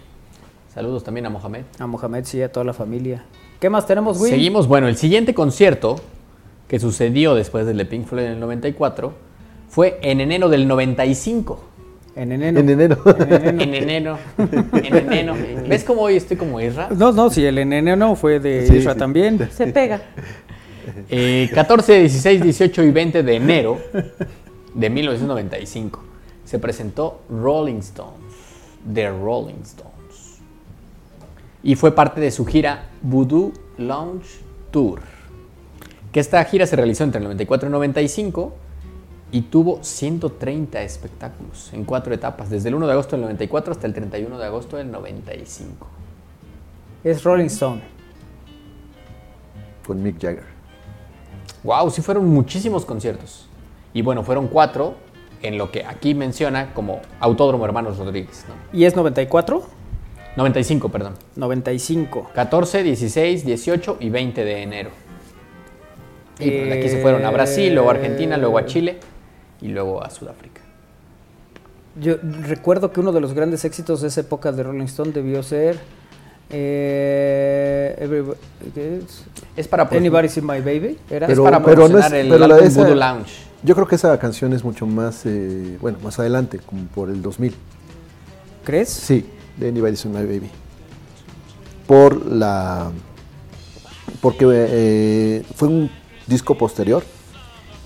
[0.73, 1.64] Saludos también a Mohamed.
[1.80, 3.23] A Mohamed, sí, a toda la familia.
[3.60, 4.31] ¿Qué más tenemos, Will?
[4.31, 5.98] Seguimos, bueno, el siguiente concierto
[6.68, 9.14] que sucedió después del de Pink Floyd en el 94
[9.69, 11.65] fue en enero del 95.
[12.15, 12.60] En enero.
[12.60, 12.98] En enero.
[13.49, 14.18] En enero.
[14.38, 15.35] En enero.
[15.68, 16.89] ¿Ves cómo hoy estoy como Isra?
[16.89, 18.99] No, no, si el en enero no, fue de Sí, Isra sí.
[18.99, 19.49] también.
[19.56, 20.02] Se pega.
[21.09, 23.79] Eh, 14, 16, 18 y 20 de enero
[24.73, 26.11] de 1995
[26.45, 28.33] se presentó Rolling Stones,
[28.93, 30.39] The Rolling Stones.
[31.63, 34.41] Y fue parte de su gira Voodoo Lounge
[34.71, 34.99] Tour.
[36.11, 38.53] Que esta gira se realizó entre el 94 y el 95
[39.31, 43.87] y tuvo 130 espectáculos en cuatro etapas, desde el 1 de agosto del 94 hasta
[43.87, 45.87] el 31 de agosto del 95.
[47.03, 47.81] Es Rolling Stone.
[49.85, 50.60] Con Mick Jagger.
[51.63, 53.47] Wow, sí fueron muchísimos conciertos.
[53.93, 54.95] Y bueno, fueron cuatro
[55.41, 58.45] en lo que aquí menciona como Autódromo Hermanos Rodríguez.
[58.47, 58.77] ¿no?
[58.77, 59.63] ¿Y es 94?
[60.35, 61.13] 95, perdón.
[61.35, 62.31] 95.
[62.33, 64.89] 14, 16, 18 y 20 de enero.
[66.39, 68.99] Y pues, de aquí se fueron a Brasil, luego a Argentina, luego a Chile
[69.61, 70.61] y luego a Sudáfrica.
[71.99, 75.43] Yo recuerdo que uno de los grandes éxitos de esa época de Rolling Stone debió
[75.43, 75.79] ser
[76.53, 78.38] Eh, everybody-
[78.73, 78.99] ¿qué
[79.56, 79.68] es?
[79.68, 80.98] Para promo- Anybody See My Baby.
[81.10, 81.28] ¿Era?
[81.28, 83.32] Es para promocionar el pero la- álbum esa- Voodoo Lounge.
[83.64, 87.22] Yo creo que esa canción es mucho más, eh, bueno, más adelante, como por el
[87.22, 87.53] 2000.
[88.65, 88.90] ¿Crees?
[88.90, 89.26] Sí,
[89.57, 90.49] de Anybody's My Baby.
[91.88, 92.91] Por la.
[94.22, 95.90] Porque eh, fue un
[96.28, 97.03] disco posterior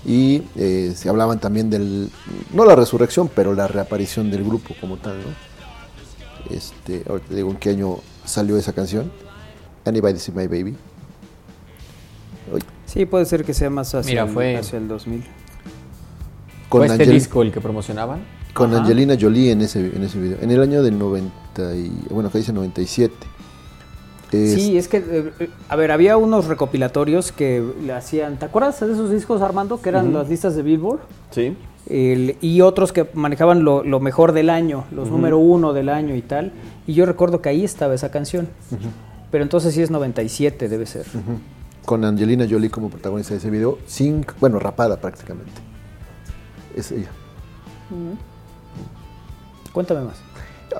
[0.04, 2.10] y eh, se hablaban también del.
[2.52, 6.54] No la resurrección, pero la reaparición del grupo como tal, ¿no?
[6.54, 9.10] Este, ahorita digo en qué año salió esa canción.
[9.84, 10.76] Anybody's My Baby.
[12.86, 15.24] Sí, puede ser que sea más hacia, Mira, el, fue- hacia el 2000.
[16.68, 18.20] Con ¿Fue este disco el que promocionaban?
[18.54, 18.82] Con Ajá.
[18.82, 20.38] Angelina Jolie en ese, en ese video.
[20.40, 21.74] En el año del 90.
[21.74, 23.14] Y, bueno, acá dice 97.
[24.32, 28.46] Es- Sí, es que, eh, eh, a ver, había unos recopilatorios que le hacían, ¿te
[28.46, 29.80] acuerdas de esos discos, Armando?
[29.80, 31.00] Que eran las listas de Billboard.
[31.30, 31.56] Sí.
[31.88, 36.14] El- y otros que manejaban lo, lo mejor del año, los número uno del año
[36.16, 36.52] y tal.
[36.86, 38.48] Y yo recuerdo que ahí estaba esa canción.
[39.30, 41.04] Pero entonces sí es 97, debe ser.
[41.84, 45.52] Con Angelina Jolie como protagonista de ese video, sin, bueno, rapada prácticamente.
[46.74, 47.08] Es ella.
[49.72, 50.16] Cuéntame más.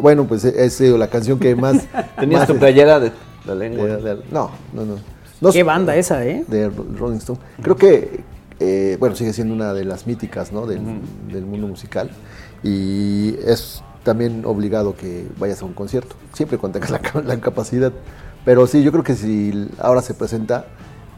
[0.01, 1.87] Bueno, pues es eh, la canción que más...
[2.19, 3.13] ¿Tenías más tu es- playera de
[3.47, 3.85] la lengua?
[3.87, 4.95] de- de- no, no, no.
[5.41, 6.45] No Qué banda esa, ¿eh?
[6.49, 7.39] De Rolling Stone.
[7.63, 8.21] Creo que,
[8.61, 10.67] eh, bueno, sigue siendo una de las míticas, ¿no?
[10.67, 10.81] Del,
[11.31, 12.11] del mundo musical.
[12.63, 17.93] Y es también obligado que vayas a un concierto, siempre cuando tengas la, la capacidad.
[18.45, 20.67] Pero sí, yo creo que si ahora se presenta,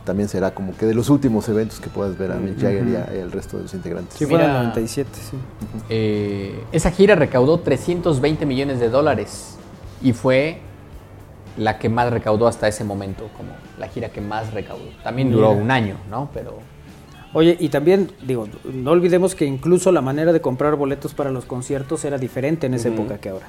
[0.04, 3.20] también será como que de los últimos eventos que puedas ver a Mick Jagger y
[3.20, 4.14] al resto de los integrantes.
[4.16, 4.62] Sí, fue en el Mira.
[4.62, 5.36] 97, sí.
[5.90, 9.56] Eh, esa gira recaudó 320 millones de dólares
[10.02, 10.60] y fue
[11.58, 14.84] la que más recaudó hasta ese momento, como la gira que más recaudó.
[15.04, 16.30] También duró un año, ¿no?
[16.32, 16.58] Pero
[17.34, 21.44] Oye, y también, digo, no olvidemos que incluso la manera de comprar boletos para los
[21.44, 23.46] conciertos era diferente en esa época que ahora.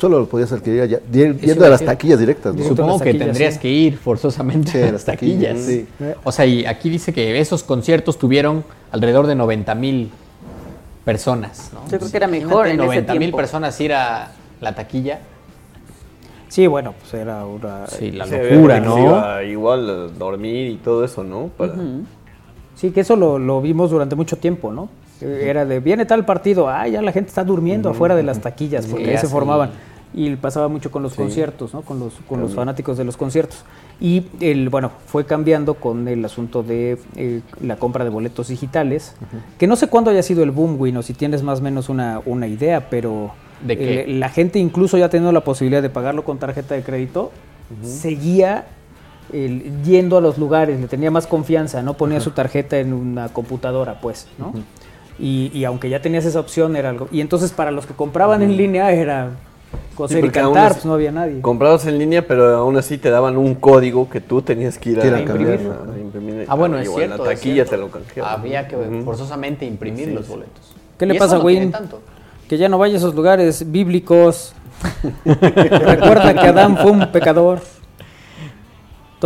[0.00, 1.86] Solo lo podías adquirir allá, yendo a las decir.
[1.86, 2.62] taquillas directas, ¿no?
[2.64, 3.60] supongo que tendrías sí.
[3.60, 5.86] que ir forzosamente Sí, a las las taquillas, sí.
[6.22, 10.10] O sea, y aquí dice que esos conciertos tuvieron alrededor de 90 mil
[11.04, 11.88] personas, ¿no?
[11.90, 15.20] Yo creo que era mejor en ese 90 mil personas ir a la taquilla.
[16.48, 17.86] Sí, bueno, pues era una...
[17.86, 18.98] Sí, la locura, ¿no?
[18.98, 21.50] iba igual dormir y todo eso, ¿no?
[21.56, 21.74] Para-
[22.76, 24.88] Sí, que eso lo, lo vimos durante mucho tiempo, ¿no?
[25.20, 28.40] Eh, Era de, viene tal partido, ah, ya la gente está durmiendo afuera de las
[28.40, 29.70] taquillas, Sí, porque ahí se formaban.
[30.14, 31.18] Y pasaba mucho con los Sí.
[31.18, 31.82] conciertos, ¿no?
[31.82, 33.64] Con los, con los fanáticos de los conciertos.
[34.00, 39.14] Y, el, bueno, fue cambiando con el asunto de eh, la compra de boletos digitales,
[39.58, 41.88] que no sé cuándo haya sido el boom, Win, o si tienes más o menos
[41.88, 43.30] una, una idea, pero
[43.66, 44.00] ¿De qué?
[44.02, 47.32] eh, la gente incluso ya teniendo la posibilidad de pagarlo con tarjeta de crédito,
[47.82, 48.66] seguía
[49.32, 53.28] el- yendo a los lugares, le tenía más confianza, no ponía su tarjeta en una
[53.28, 54.52] computadora, pues, ¿no?
[55.18, 57.08] y, y aunque ya tenías esa opción, era algo.
[57.10, 59.30] Y entonces para los que compraban en línea era
[59.94, 61.40] coser y cantar, es- pues no había nadie.
[61.40, 65.00] Comprabas en línea, pero aún así te daban un código que tú tenías que ir
[65.00, 65.96] a, ir a cambiar, cambiar.
[65.96, 66.44] a imprimir.
[66.48, 67.24] Ah, bueno, es Igual en cierto.
[67.24, 67.88] la es taquilla cierto.
[68.12, 68.26] te lo.
[68.26, 70.74] Había que forzosamente imprimir Sí, los boletos.
[70.98, 71.70] ¿Qué le pasa, no Win?
[71.72, 72.00] tanto.
[72.48, 74.52] Que ya no vaya a esos lugares bíblicos.
[75.24, 77.60] Recuerda que Adán fue un pecador.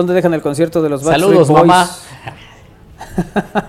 [0.00, 1.66] ¿Dónde dejan el concierto de los Backstreet Saludos, Boys?
[1.66, 1.90] mamá.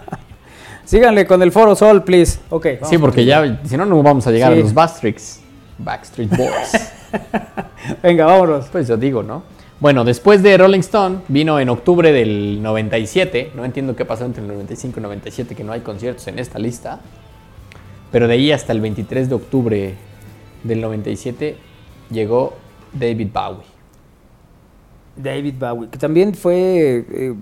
[0.86, 2.40] Síganle con el Foro Sol, please.
[2.50, 2.68] Ok.
[2.84, 4.60] Sí, porque ya, si no, no vamos a llegar Sí.
[4.60, 5.42] a los Backstreets.
[5.78, 6.92] Backstreet Boys.
[8.04, 8.68] Venga, vámonos.
[8.72, 9.44] Pues yo digo, ¿no?
[9.82, 13.52] Bueno, después de Rolling Stone, vino en octubre del 97.
[13.54, 16.40] No entiendo qué pasó entre el 95 y el 97, que no hay conciertos en
[16.40, 17.02] esta lista.
[18.10, 19.96] Pero de ahí hasta el 23 de octubre
[20.64, 21.58] del 97
[22.10, 22.54] llegó
[22.94, 23.71] David Bowie.
[25.16, 27.36] David Bowie, que también fue, eh,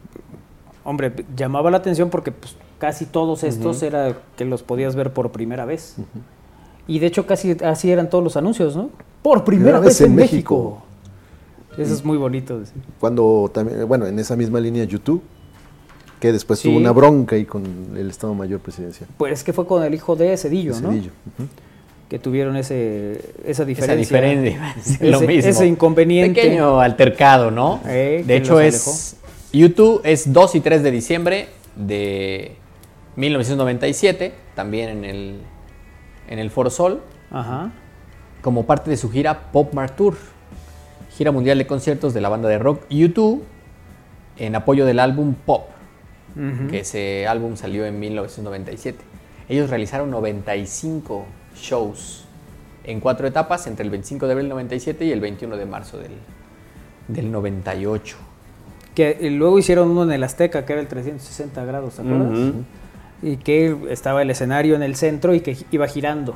[0.84, 3.86] hombre, llamaba la atención porque pues, casi todos estos Ujú.
[3.86, 5.96] era que los podías ver por primera vez.
[6.88, 8.90] Y de hecho casi así eran todos los anuncios, ¿no?
[9.22, 10.82] Por primera, vez, en México.
[11.78, 12.60] Eso es muy bonito.
[12.60, 12.82] decir.
[13.00, 15.22] Cuando también, bueno, en esa misma línea YouTube,
[16.20, 16.68] que después Sí.
[16.68, 17.64] tuvo una bronca ahí con
[17.96, 19.10] el Estado Mayor Presidencial.
[19.18, 20.92] Pues es que fue con el hijo de Cedillo, ¿no?
[22.10, 23.96] Que tuvieron ese, esa Esa diferencia.
[23.96, 24.76] diferencia.
[24.84, 25.48] Ese, lo mismo.
[25.50, 26.42] ese inconveniente.
[26.42, 27.82] Pequeño altercado, ¿no?
[27.88, 29.16] Eh, de hecho, es.
[29.54, 32.56] YouTube es 2 y 3 de diciembre de
[33.16, 35.42] 1997, también en el,
[36.30, 37.72] en el Foro Sol, Ajá.
[38.42, 40.16] como parte de su gira Pop Mart Tour,
[41.16, 43.44] gira mundial de conciertos de la banda de rock YouTube,
[44.38, 45.68] en apoyo del álbum Pop,
[46.36, 46.68] Ujú.
[46.70, 49.00] que ese álbum salió en 1997.
[49.50, 51.26] Ellos realizaron 95
[51.60, 52.26] shows
[52.84, 55.98] en cuatro etapas entre el 25 de abril del 97 y el 21 de marzo
[55.98, 56.14] del,
[57.08, 58.18] del 98.
[58.96, 62.54] Que luego hicieron uno en el Azteca, que era el 360 grados, ¿te acuerdas?
[63.22, 66.36] Y que estaba el escenario en el centro y que iba girando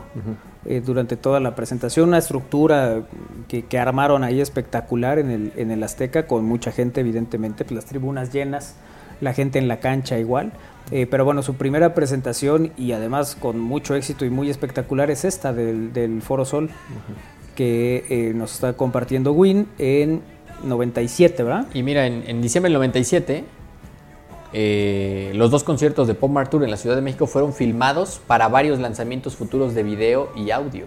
[0.66, 2.10] eh, durante toda la presentación.
[2.10, 3.04] Una estructura
[3.48, 7.76] que, que armaron ahí espectacular en el, en el Azteca, con mucha gente, evidentemente, pues
[7.76, 8.76] las tribunas llenas,
[9.24, 10.52] la gente en la cancha igual.
[10.92, 15.26] Eh, pero bueno, su primera presentación y además con mucho éxito y muy espectacular es
[15.26, 16.70] esta del, del Foro Sol,
[17.56, 20.22] que eh, nos está compartiendo Win en
[20.64, 21.68] 97, ¿verdad?
[21.74, 23.44] Y mira, en, en diciembre del 97,
[24.56, 28.22] eh, los dos conciertos de Pop Mart Tour en la Ciudad de México fueron filmados
[28.28, 30.86] para varios lanzamientos futuros de video y audio.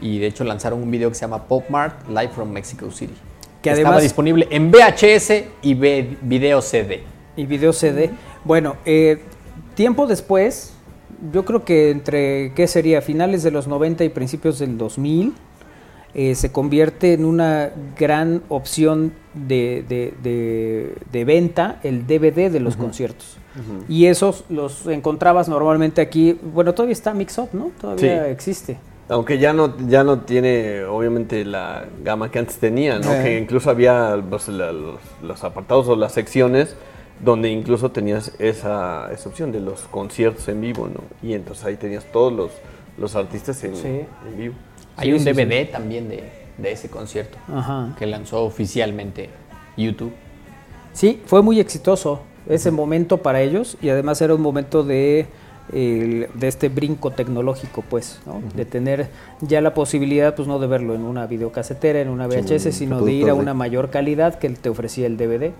[0.00, 3.14] Y de hecho lanzaron un video que se llama Pop Mart Live from Mexico City.
[3.62, 7.02] Que estaba además- disponible en VHS y video CD.
[7.36, 8.10] Y video CD.
[8.44, 9.18] Bueno, eh,
[9.74, 10.72] tiempo después,
[11.32, 13.02] yo creo que entre, ¿qué sería?
[13.02, 15.34] Finales de los 90 y principios del 2000,
[16.14, 22.60] eh, se convierte en una gran opción de, de- de- de venta el DVD de
[22.60, 23.36] los conciertos.
[23.88, 27.70] Y esos los encontrabas normalmente aquí, bueno, todavía está Mix Up, ¿no?
[27.80, 28.30] Todavía Sí.
[28.30, 28.76] existe.
[29.08, 33.12] Aunque ya no, ya no tiene, obviamente, la gama que antes tenía, ¿no?
[33.14, 33.22] Eh.
[33.22, 36.76] Que incluso había pues, la- los, los apartados o las secciones
[37.20, 41.00] donde incluso tenías esa, esa opción de los conciertos en vivo, ¿no?
[41.26, 42.50] Y entonces ahí tenías todos los,
[42.98, 43.86] los artistas en, Sí.
[44.28, 44.54] en vivo.
[44.96, 46.24] Hay un DVD también de,
[46.58, 47.94] de ese concierto Ajá.
[47.98, 49.30] que lanzó oficialmente
[49.76, 50.12] YouTube.
[50.92, 55.26] Sí, fue muy exitoso ese momento para ellos y además era un momento de,
[55.72, 58.40] el- de este brinco tecnológico, pues, ¿no?
[58.54, 59.08] de tener
[59.40, 63.00] ya la posibilidad, pues no de verlo en una videocasetera, en una VHS, Sí, sino
[63.02, 65.52] de ir a una mayor calidad que te ofrecía el DVD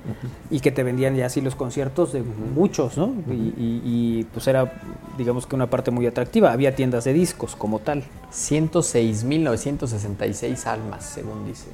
[0.51, 3.12] y que te vendían ya así los conciertos de muchos, ¿no?
[3.31, 4.73] Y, y- y, pues era,
[5.19, 6.53] digamos que una parte muy atractiva.
[6.53, 8.05] Había tiendas de discos como tal.
[8.33, 11.66] 106.966 almas, según dice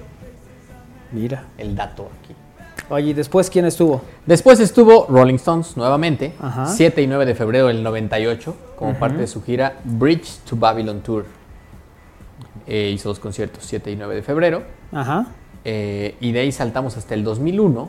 [1.12, 1.44] Mira.
[1.58, 2.34] el dato aquí.
[2.88, 4.02] Oye, ¿y después quién estuvo?
[4.26, 6.66] Después estuvo Rolling Stones nuevamente, Ajá.
[6.66, 11.00] 7 y 9 de febrero del 98, como parte de su gira Bridge to Babylon
[11.00, 11.24] Tour.
[12.66, 14.62] Eh, hizo dos conciertos, 7 y 9 de febrero.
[14.92, 15.26] Ajá.
[15.64, 17.88] Eh, y de ahí saltamos hasta el 2001,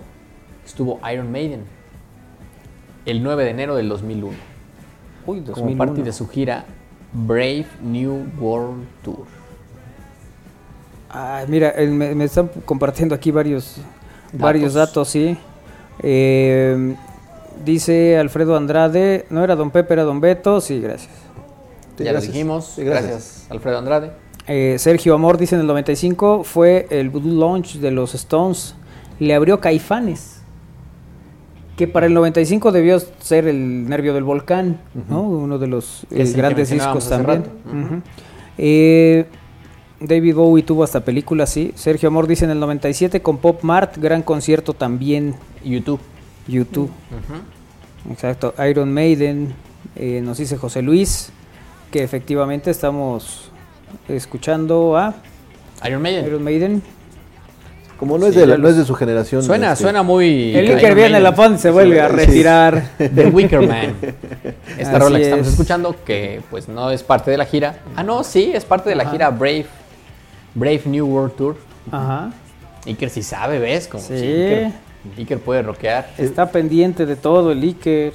[0.65, 1.63] estuvo Iron Maiden,
[3.05, 4.37] el 9 de enero del 2001.
[5.25, 5.77] Uy, Como 2001.
[5.77, 6.65] parte de su gira
[7.11, 9.25] Brave New World Tour.
[11.09, 13.77] Ah, mira, me están compartiendo aquí varios
[14.33, 14.41] Datos.
[14.41, 15.37] varios datos, sí.
[16.01, 16.95] Eh,
[17.63, 21.13] dice Alfredo Andrade, no era Don Pepe, era Don Beto, sí, gracias.
[21.97, 23.45] ya lo dijimos, gracias.
[23.49, 24.11] Alfredo Andrade.
[24.47, 28.75] Eh, Sergio Amor dice en el 95 fue el Blue Launch de los Stones,
[29.19, 30.41] le abrió Caifanes,
[31.77, 35.21] que para el 95 debió ser el Nervio del Volcán, ¿no?
[35.21, 37.45] uno de los eh, grandes discos también.
[38.57, 39.25] Eh,
[40.03, 41.71] David Bowie tuvo hasta película, sí.
[41.75, 45.35] Sergio Amor dice en el 97 con Pop Mart, gran concierto también.
[45.63, 45.99] YouTube.
[46.47, 46.89] YouTube.
[48.11, 48.53] Exacto.
[48.69, 49.53] Iron Maiden,
[49.95, 51.29] eh, nos dice José Luis,
[51.91, 53.49] que efectivamente estamos
[54.09, 55.13] escuchando a
[55.87, 56.25] Iron Maiden.
[56.25, 56.81] Iron Maiden.
[57.97, 59.43] Como no es, Sí, de, la- ya no es los- de su generación.
[59.43, 60.53] Suena, este, suena muy.
[60.53, 61.23] El Iker viene Maiden.
[61.23, 62.15] la pan se vuelve a Sí.
[62.15, 62.89] retirar.
[62.97, 63.95] The Wicker Man.
[64.77, 65.53] Esta Así rola que estamos es.
[65.53, 67.79] escuchando, que pues no es parte de la gira.
[67.95, 69.11] Ah, no, sí, es parte de la Ajá.
[69.11, 69.65] gira Brave,
[70.55, 71.55] Brave New World Tour.
[71.91, 72.31] Ajá.
[72.85, 73.87] Iker sí sabe, ¿ves?
[73.87, 74.17] Como Sí.
[74.17, 74.71] si Iker,
[75.17, 76.09] Iker puede rockear.
[76.17, 78.13] Está pendiente de todo el Iker.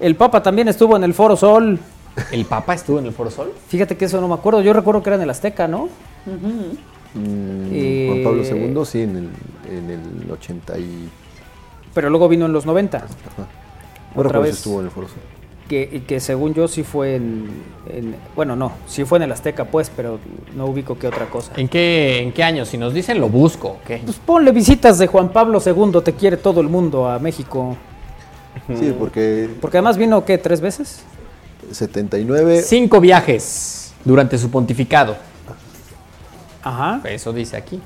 [0.00, 1.78] El Papa también estuvo en el Foro Sol.
[2.30, 3.52] ¿El Papa estuvo en el Foro Sol?
[3.68, 4.60] Fíjate que eso no me acuerdo.
[4.60, 5.88] Yo recuerdo que era en el Azteca, ¿no?
[6.26, 9.28] mm, Eh, Juan Pablo II, sí, en el,
[9.70, 11.08] en el 80 y...
[11.94, 13.04] Pero luego vino en los 90.
[14.14, 14.56] No Otra vez.
[14.56, 15.18] estuvo en el Foro Sol.
[15.72, 17.48] Que, y que según yo sí fue en,
[17.88, 20.18] en- Bueno, no, sí fue en el Azteca, pues, pero
[20.54, 21.50] no ubico qué otra cosa.
[21.56, 22.66] ¿En qué, ¿En qué año?
[22.66, 23.78] Si nos dicen, lo busco.
[23.86, 24.02] ¿qué?
[24.04, 27.74] Pues ponle visitas de Juan Pablo II, te quiere todo el mundo a México.
[28.78, 30.36] Sí, porque Porque además vino, ¿qué?
[30.36, 31.04] ¿Tres veces?
[31.70, 32.60] 79...
[32.60, 35.16] Cinco viajes durante su pontificado.
[36.62, 37.00] Ajá.
[37.08, 37.80] Eso dice aquí.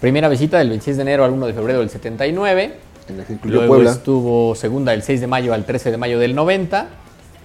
[0.00, 2.80] Primera visita del 26 de enero al 1 de febrero del 79.
[3.08, 3.90] En la que incluyó Luego Puebla.
[3.92, 6.88] estuvo segunda del 6 de mayo al 13 de mayo del 90.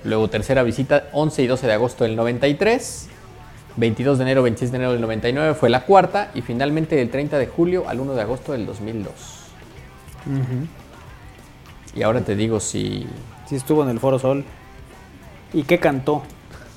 [0.04, 3.08] Luego tercera visita 11 y 12 de agosto del 93.
[3.78, 6.32] 22 de enero, 26 de enero del 99 fue la cuarta.
[6.34, 9.14] Y finalmente del 30 de julio al 1 de agosto del 2002.
[11.96, 13.08] Y ahora te digo si...
[13.48, 14.46] Sí estuvo en el Foro Sol.
[15.54, 16.24] ¿Y qué cantó?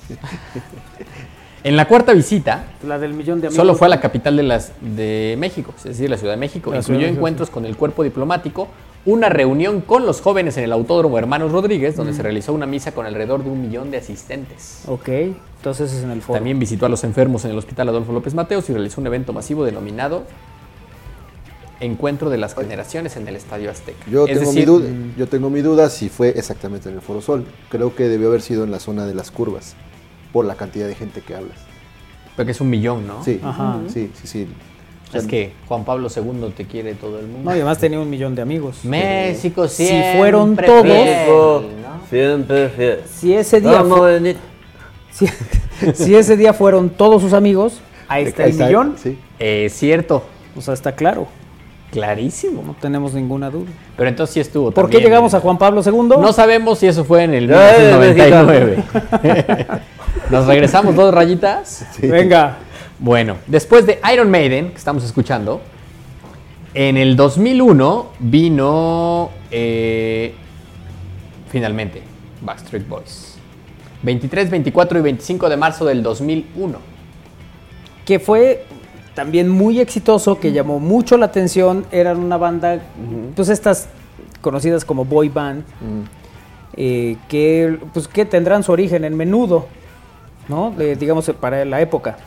[1.65, 3.55] En la cuarta visita, La del millón de amigos.
[3.59, 6.69] Solo fue a la capital de, las, de México, es decir, la Ciudad de México.
[6.69, 8.67] La Incluyó de México, encuentros con el cuerpo diplomático,
[9.03, 12.17] una reunión con los jóvenes en el Autódromo Hermanos Rodríguez, donde Mm.
[12.17, 14.83] se realizó una misa con alrededor de un millón de asistentes.
[14.87, 16.37] Ok, entonces es en el Foro.
[16.37, 19.33] También visitó a los enfermos en el Hospital Adolfo López Mateos y realizó un evento
[19.33, 20.21] masivo denominado
[21.81, 23.97] Encuentro de las Generaciones en el Estadio Azteca.
[24.09, 24.87] Yo Es tengo, decir, mi duda,
[25.17, 27.45] yo tengo mi duda si fue exactamente en el Foro Sol.
[27.69, 29.75] Creo que debió haber sido en la zona de las curvas,
[30.35, 31.57] por la cantidad de gente que hablas.
[32.35, 33.23] Porque es un millón, ¿no?
[33.23, 33.77] Sí, Ajá.
[33.87, 34.47] sí, sí, sí.
[35.13, 37.49] Es que Juan Pablo II te quiere todo el mundo.
[37.49, 38.83] No, y además tenía un millón de amigos.
[38.83, 41.27] México Si siempre fueron todos, fiel,
[41.81, 42.01] ¿no?
[42.09, 42.99] Siempre fiel.
[43.09, 44.39] si ese día Vamos, fu- Benito.
[45.11, 45.25] si,
[45.93, 47.79] si ese día fueron todos sus amigos,
[48.09, 48.95] ahí está el millón.
[49.01, 49.17] Sí.
[49.39, 50.23] Es cierto,
[50.57, 51.27] O sea, está claro.
[51.91, 52.61] clarísimo.
[52.61, 53.71] No tenemos ninguna duda.
[53.95, 54.71] Pero entonces sí estuvo.
[54.71, 56.09] ¿Por qué llegamos a Juan Pablo II?
[56.19, 58.83] No sabemos si eso fue en el Ya, ya, 1999.
[60.29, 61.85] Nos regresamos dos rayitas.
[62.01, 62.57] Venga.
[62.97, 65.61] Bueno, después de Iron Maiden, que estamos escuchando,
[66.73, 70.33] en el 2001 vino eh,
[71.49, 72.01] finalmente
[72.41, 73.37] Backstreet Boys.
[74.03, 76.79] 23, 24 y 25 de marzo del 2001.
[78.05, 78.65] que fue
[79.15, 81.85] también muy exitoso, que llamó mucho la atención.
[81.91, 82.79] Eran una banda,
[83.35, 83.87] pues estas
[84.41, 85.63] conocidas como boy band,
[86.75, 89.67] eh, que, pues, que tendrán su origen en menudo,
[90.49, 90.71] ¿no?
[90.71, 92.17] De- digamos, para la época.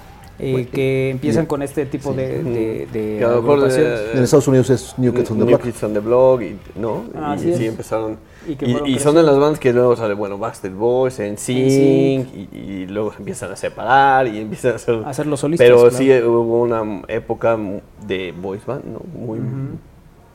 [0.40, 3.99] eh, que empiezan con este tipo de, de, de Que a lo mejor, agrupaciones.
[4.01, 5.62] eh, En Estados Unidos es New Kids on the New Block.
[5.65, 7.05] Kids on the Block, y, ¿no?
[7.16, 8.19] Ah, y sí empezaron.
[8.47, 12.86] Y Y, son de las bandas que luego sale, bueno, Backstreet Boys, NSYNC, y, y
[12.86, 14.95] luego se empiezan a separar y empiezan a hacer...
[15.05, 15.97] A hacer los solistas, Pero claro.
[15.97, 17.59] sí hubo una época
[18.07, 19.01] de boys band, ¿no?
[19.19, 19.40] Muy...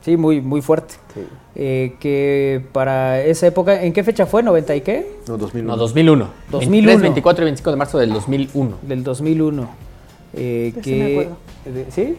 [0.04, 0.94] Sí, muy, muy fuerte.
[1.54, 4.42] Eh, que para esa época, ¿en qué fecha fue?
[4.42, 5.16] ¿90 y qué?
[5.26, 5.70] No, 2001.
[5.70, 6.28] No, 2001.
[6.50, 6.86] 2001.
[6.88, 8.76] 23, 24 y 25 de marzo del 2001.
[8.82, 9.68] Del 2001.
[10.34, 11.36] Eh, sí que, me acuerdo.
[11.64, 12.16] de- ¿Sí?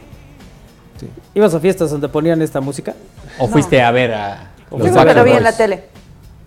[1.36, 2.96] ¿Ibas a fiestas donde ponían esta música?
[3.38, 5.44] ¿O fuiste a ver a ¿O los Yo a me ver lo a vi en
[5.44, 5.84] la tele.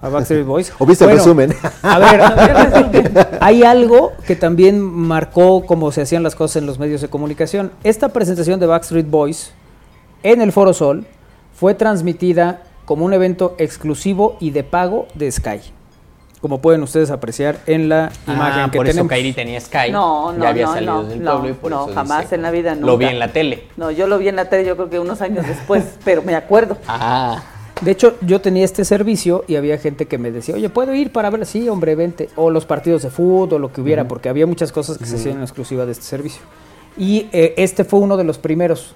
[0.00, 0.72] A Backstreet Boys.
[0.78, 1.54] O viste el Bueno, resumen.
[1.82, 7.00] A ver, hay algo que también marcó cómo se hacían las cosas en los medios
[7.00, 7.70] de comunicación.
[7.84, 9.52] Esta presentación de Backstreet Boys
[10.24, 11.06] en el Foro Sol
[11.58, 15.60] fue transmitida como un evento exclusivo y de pago de Sky.
[16.40, 19.06] Como pueden ustedes apreciar en la imagen Ah, que por tenemos.
[19.06, 19.90] eso Kairi tenía Sky.
[19.90, 22.20] No, no, ya había no, salido no, del no, pueblo y por no, eso jamás
[22.22, 23.12] dice, en la vida, Lo vi nunca.
[23.12, 23.64] en la tele.
[23.76, 26.36] No, yo lo vi en la tele, yo creo que unos años después, pero me
[26.36, 26.78] acuerdo.
[26.86, 27.42] Ah,
[27.80, 31.10] De hecho, yo tenía este servicio y había gente que me decía, oye, ¿puedo ir
[31.12, 31.44] para ver?
[31.44, 32.28] Sí, hombre, vente.
[32.36, 35.16] O los partidos de fútbol, o lo que hubiera, porque había muchas cosas que se
[35.16, 36.42] hacían en exclusiva de este servicio.
[36.96, 38.94] Y eh, este fue uno de los primeros,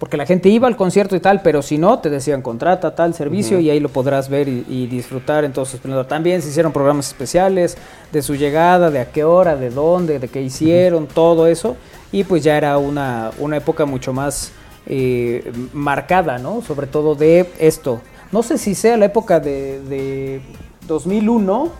[0.00, 3.12] porque la gente iba al concierto y tal, pero si no, te decían, contrata tal
[3.12, 6.06] servicio y ahí lo podrás ver y, y disfrutar en todo su esplendor.
[6.06, 7.76] También se hicieron programas especiales
[8.10, 11.76] de su llegada, de a qué hora, de dónde, de qué hicieron, todo eso.
[12.12, 14.52] Y pues ya era una, una época mucho más
[14.86, 16.62] eh, marcada, ¿no?
[16.62, 18.00] Sobre todo de esto.
[18.32, 20.40] No sé si sea la época de, de
[20.86, 21.70] 2001,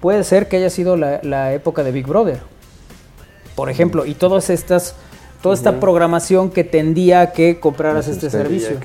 [0.00, 2.40] puede ser que haya sido la, la época de Big Brother,
[3.54, 4.94] por ejemplo, y todas estas,
[5.46, 8.80] toda esta programación que tendía a que compraras este servicio,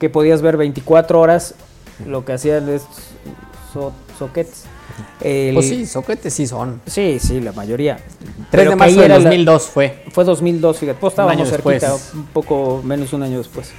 [0.00, 1.54] que podías ver 24 horas,
[2.08, 2.96] lo que hacían estos
[3.72, 4.64] so- sockets.
[5.20, 6.80] El- pues sí, soquetes sí son.
[6.86, 7.96] Sí, sí, la mayoría.
[7.96, 10.02] 3 Pero de marzo la- 2002 fue.
[10.10, 13.70] Fue 2002, fíjate, pues Un estábamos cerquita, un poco menos un año después.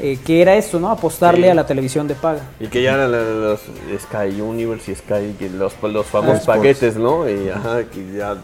[0.00, 0.90] Eh, que era esto, ¿no?
[0.90, 1.50] Apostarle Sí.
[1.50, 2.40] a la televisión de paga.
[2.60, 3.60] Y que ya eran los
[4.02, 7.28] Sky Universe y Sky, los, los famosos Ah, paquetes, ¿no?
[7.28, 8.36] Y ajá, que ya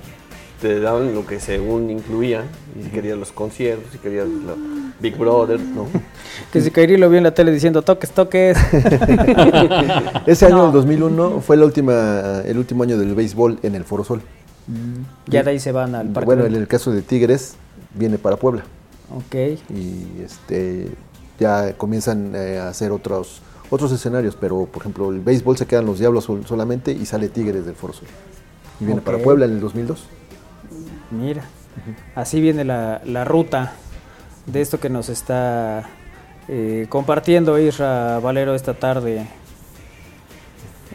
[0.60, 2.44] te daban lo que según incluía.
[2.78, 4.54] Y si querías los conciertos, si querías la
[5.00, 5.86] Big Brother, ¿no?
[6.52, 8.56] Que si Kairi lo vio en la tele diciendo toques, toques.
[10.26, 14.04] Ese año, el 2001, fue la última, el último año del béisbol en el Foro
[14.04, 14.20] Sol.
[15.26, 16.26] ya de ahí se van al parque.
[16.26, 17.54] Bueno, en el caso de Tigres,
[17.94, 18.62] viene para Puebla.
[19.14, 19.34] Ok.
[19.74, 20.88] Y este
[21.40, 25.86] ya comienzan eh, a hacer otros otros escenarios, pero por ejemplo, el béisbol se quedan
[25.86, 28.08] los Diablos sol- solamente y sale Tigres del Foro Sol.
[28.80, 29.18] Y viene para.
[29.18, 30.04] Puebla en el 2002.
[31.10, 31.42] Mira,
[32.14, 33.72] así viene la, la ruta
[34.46, 35.84] de esto que nos está
[36.48, 39.26] eh, compartiendo Isra Valero esta tarde.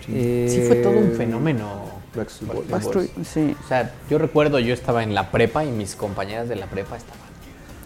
[0.09, 1.93] Eh, Sí fue todo un fenómeno.
[2.15, 3.55] Backstreet Backstreet, sí.
[3.63, 6.97] O sea, yo recuerdo, yo estaba en la prepa y mis compañeras de la prepa
[6.97, 7.23] estaban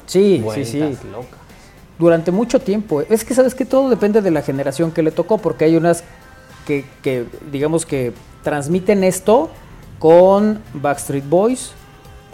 [0.06, 0.80] Sí, sí, sí.
[0.80, 1.40] locas.
[1.99, 3.02] Durante mucho tiempo.
[3.02, 6.04] Es que sabes que todo depende de la generación que le tocó, porque hay unas
[6.66, 8.14] que, que, digamos que
[8.44, 9.49] transmiten esto
[9.99, 11.72] con Backstreet Boys,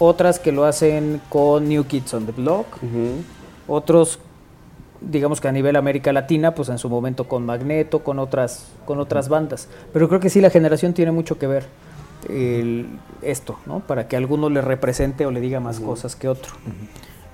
[0.06, 2.66] otras que lo hacen con New Kids on the Block,
[3.68, 4.20] otros
[5.02, 9.00] digamos que a nivel América Latina, pues en su momento con Magneto, con otras, con
[9.00, 9.68] otras bandas.
[9.92, 11.66] Pero creo que sí la generación tiene mucho que ver
[12.30, 12.88] el-
[13.22, 13.82] esto, ¿no?
[13.82, 16.54] Para que alguno le represente o le diga más cosas que otro.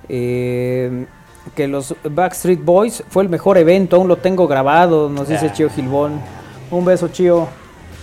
[0.07, 1.05] Eh,
[1.55, 5.53] que los Backstreet Boys fue el mejor evento, aún lo tengo grabado, nos dice Ah.
[5.53, 6.13] Chío Gilbón.
[6.71, 7.47] Un beso, Chío.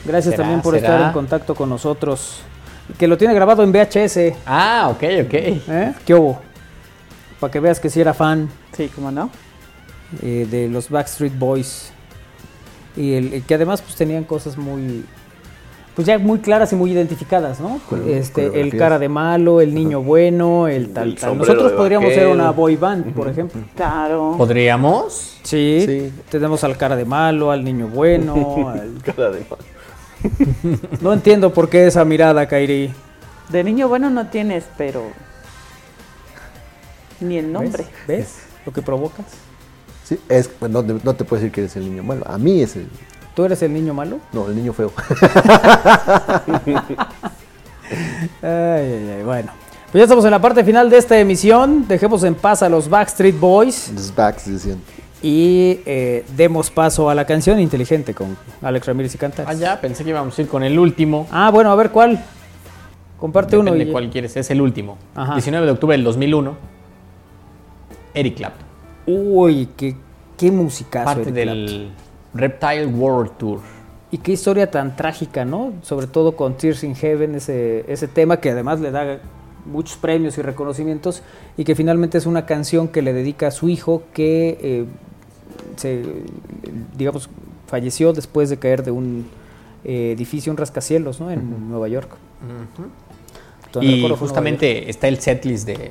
[0.04, 0.86] Gracias también por ¿Será?
[0.94, 2.42] estar en contacto con nosotros.
[2.98, 4.34] Que lo tiene grabado en VHS.
[4.46, 5.34] Ah, ok, ok.
[5.34, 5.94] ¿Eh?
[6.04, 6.40] ¿Qué hubo?
[7.40, 8.48] Para que veas que sí era fan.
[8.72, 9.30] Sí, ¿cómo no?
[10.22, 11.92] eh, de los Backstreet Boys.
[12.96, 15.04] Y el, el que además pues tenían cosas muy
[15.94, 17.80] pues ya muy claras y muy identificadas, ¿no?
[18.06, 21.38] Este, el cara de malo, el niño bueno, el tal, tal.
[21.38, 23.62] Nosotros podríamos ser una boy band, por ejemplo.
[23.74, 24.34] Claro.
[24.36, 25.38] ¿Podríamos?
[25.42, 29.02] Sí, Tenemos al cara de malo, al niño bueno, al...
[29.02, 29.75] Cara de malo.
[31.00, 32.92] No entiendo por qué esa mirada, Kairi.
[33.48, 35.02] De niño bueno no tienes, pero.
[37.20, 37.84] Ni el nombre.
[38.06, 38.18] ¿Ves?
[38.18, 39.26] ¿Ves lo que provocas?
[40.04, 42.24] Sí, es, no, no te puedo decir que eres el niño malo.
[42.28, 42.88] A mí es el.
[43.34, 44.18] ¿Tú eres el niño malo?
[44.32, 44.92] No, el niño feo.
[48.42, 49.52] Ay, ay, ay, bueno.
[49.92, 51.86] Pues ya estamos en la parte final de esta emisión.
[51.86, 53.92] Dejemos en paz a los Backstreet Boys.
[53.94, 54.80] Los Backs decían.
[55.26, 59.46] Y eh, demos paso a la canción inteligente con Alex Ramírez y Cantar.
[59.48, 61.26] Ah, ya, pensé que íbamos a ir con el último.
[61.32, 62.24] Ah, bueno, a ver cuál.
[63.18, 63.74] Comparte uno.
[63.74, 64.98] Y- cuál quieres, es el último.
[65.16, 65.32] Ajá.
[65.32, 66.56] 19 de octubre del 2001.
[68.14, 68.66] Eric Clapton.
[69.08, 69.96] Uy, qué,
[70.36, 71.06] qué musicazo.
[71.06, 71.90] Parte Eric del
[72.32, 73.58] Reptile World Tour.
[74.12, 75.72] Y qué historia tan trágica, ¿no?
[75.82, 79.18] Sobre todo con Tears in Heaven, ese, ese tema que además le da
[79.64, 81.24] muchos premios y reconocimientos
[81.56, 84.84] y que finalmente es una canción que le dedica a su hijo que eh,
[85.76, 86.02] se,
[86.96, 87.28] digamos,
[87.66, 89.26] falleció después de caer de un
[89.84, 91.30] eh, edificio, un rascacielos, ¿no?
[91.30, 92.10] En Nueva York.
[93.80, 95.90] Y justamente está el setlist de,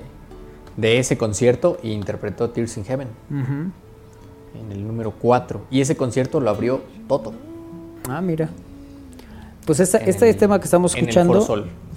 [0.78, 5.62] de ese concierto y interpretó Tears in Heaven en el número 4.
[5.70, 7.34] Y ese concierto lo abrió Toto.
[8.10, 8.50] Ah, mira.
[9.66, 11.46] Pues esta- En este el- tema que estamos el escuchando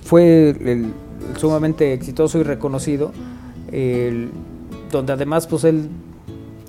[0.02, 0.92] fue el-
[1.38, 3.12] sumamente exitoso y reconocido,
[4.90, 5.88] donde además pues él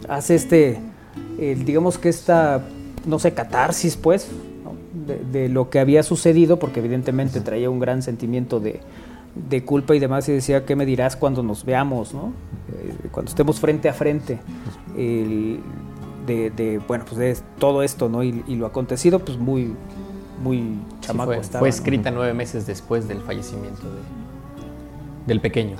[0.08, 0.80] hace este,
[1.40, 2.61] digamos que esta,
[3.06, 4.30] no sé, catarsis pues,
[4.64, 4.74] ¿no?
[5.07, 8.80] de, de lo que había sucedido, porque evidentemente traía un gran sentimiento de,
[9.49, 12.34] de culpa y demás, y decía, ¿qué me dirás cuando nos veamos, no?
[12.74, 14.40] Eh, cuando estemos frente a frente?
[14.98, 15.60] El-
[16.28, 18.22] de, de, bueno, pues de todo esto, ¿no?
[18.24, 19.74] Y, y lo acontecido, pues muy,
[20.44, 21.60] muy Sí, chamaco fue, estaba.
[21.60, 21.74] fue ¿no?
[21.76, 24.02] escrita nueve meses después del fallecimiento de-
[25.26, 25.78] del pequeño.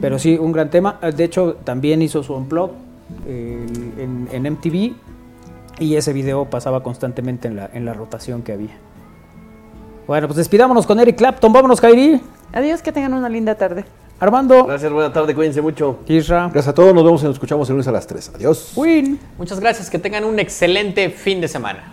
[0.00, 0.98] Pero sí, un gran tema.
[1.16, 2.72] De hecho, también hizo su unplug
[3.26, 4.94] en, en MTV
[5.78, 8.76] y ese video pasaba constantemente en la, en la rotación que había.
[10.06, 11.52] Bueno, pues despidámonos con Eric Clapton.
[11.52, 12.20] Vámonos, Kairi.
[12.52, 13.84] Adiós, que tengan una linda tarde.
[14.20, 14.64] Armando.
[14.64, 15.98] Gracias, buena tarde, cuídense mucho.
[16.06, 16.44] Isra.
[16.44, 18.32] Gracias a todos, nos vemos y nos escuchamos el lunes a las 3.
[18.36, 18.72] Adiós.
[18.76, 19.18] Win.
[19.36, 21.92] Muchas gracias, que tengan un excelente fin de semana.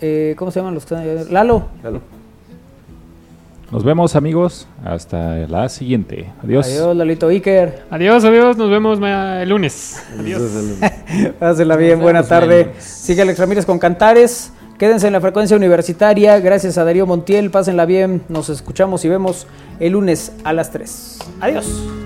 [0.00, 1.24] Eh, ¿Cómo se llaman los que están allá?
[1.30, 1.64] Lalo.
[3.70, 4.68] Nos vemos amigos.
[4.84, 6.32] Hasta la siguiente.
[6.42, 6.66] Adiós.
[6.66, 7.82] Adiós, Lalito Iker.
[7.90, 8.56] Adiós, adiós.
[8.56, 10.02] Nos vemos el lunes.
[10.18, 10.42] Adiós.
[11.38, 12.72] Pásela bien, buena tarde.
[12.78, 14.52] Sigue Alex Ramírez con Cantares.
[14.78, 16.38] Quédense en la frecuencia universitaria.
[16.38, 17.50] Gracias a Darío Montiel.
[17.50, 18.22] Pásenla bien.
[18.28, 19.46] Nos escuchamos y vemos
[19.80, 21.18] el lunes a las 3.
[21.40, 22.05] Adiós.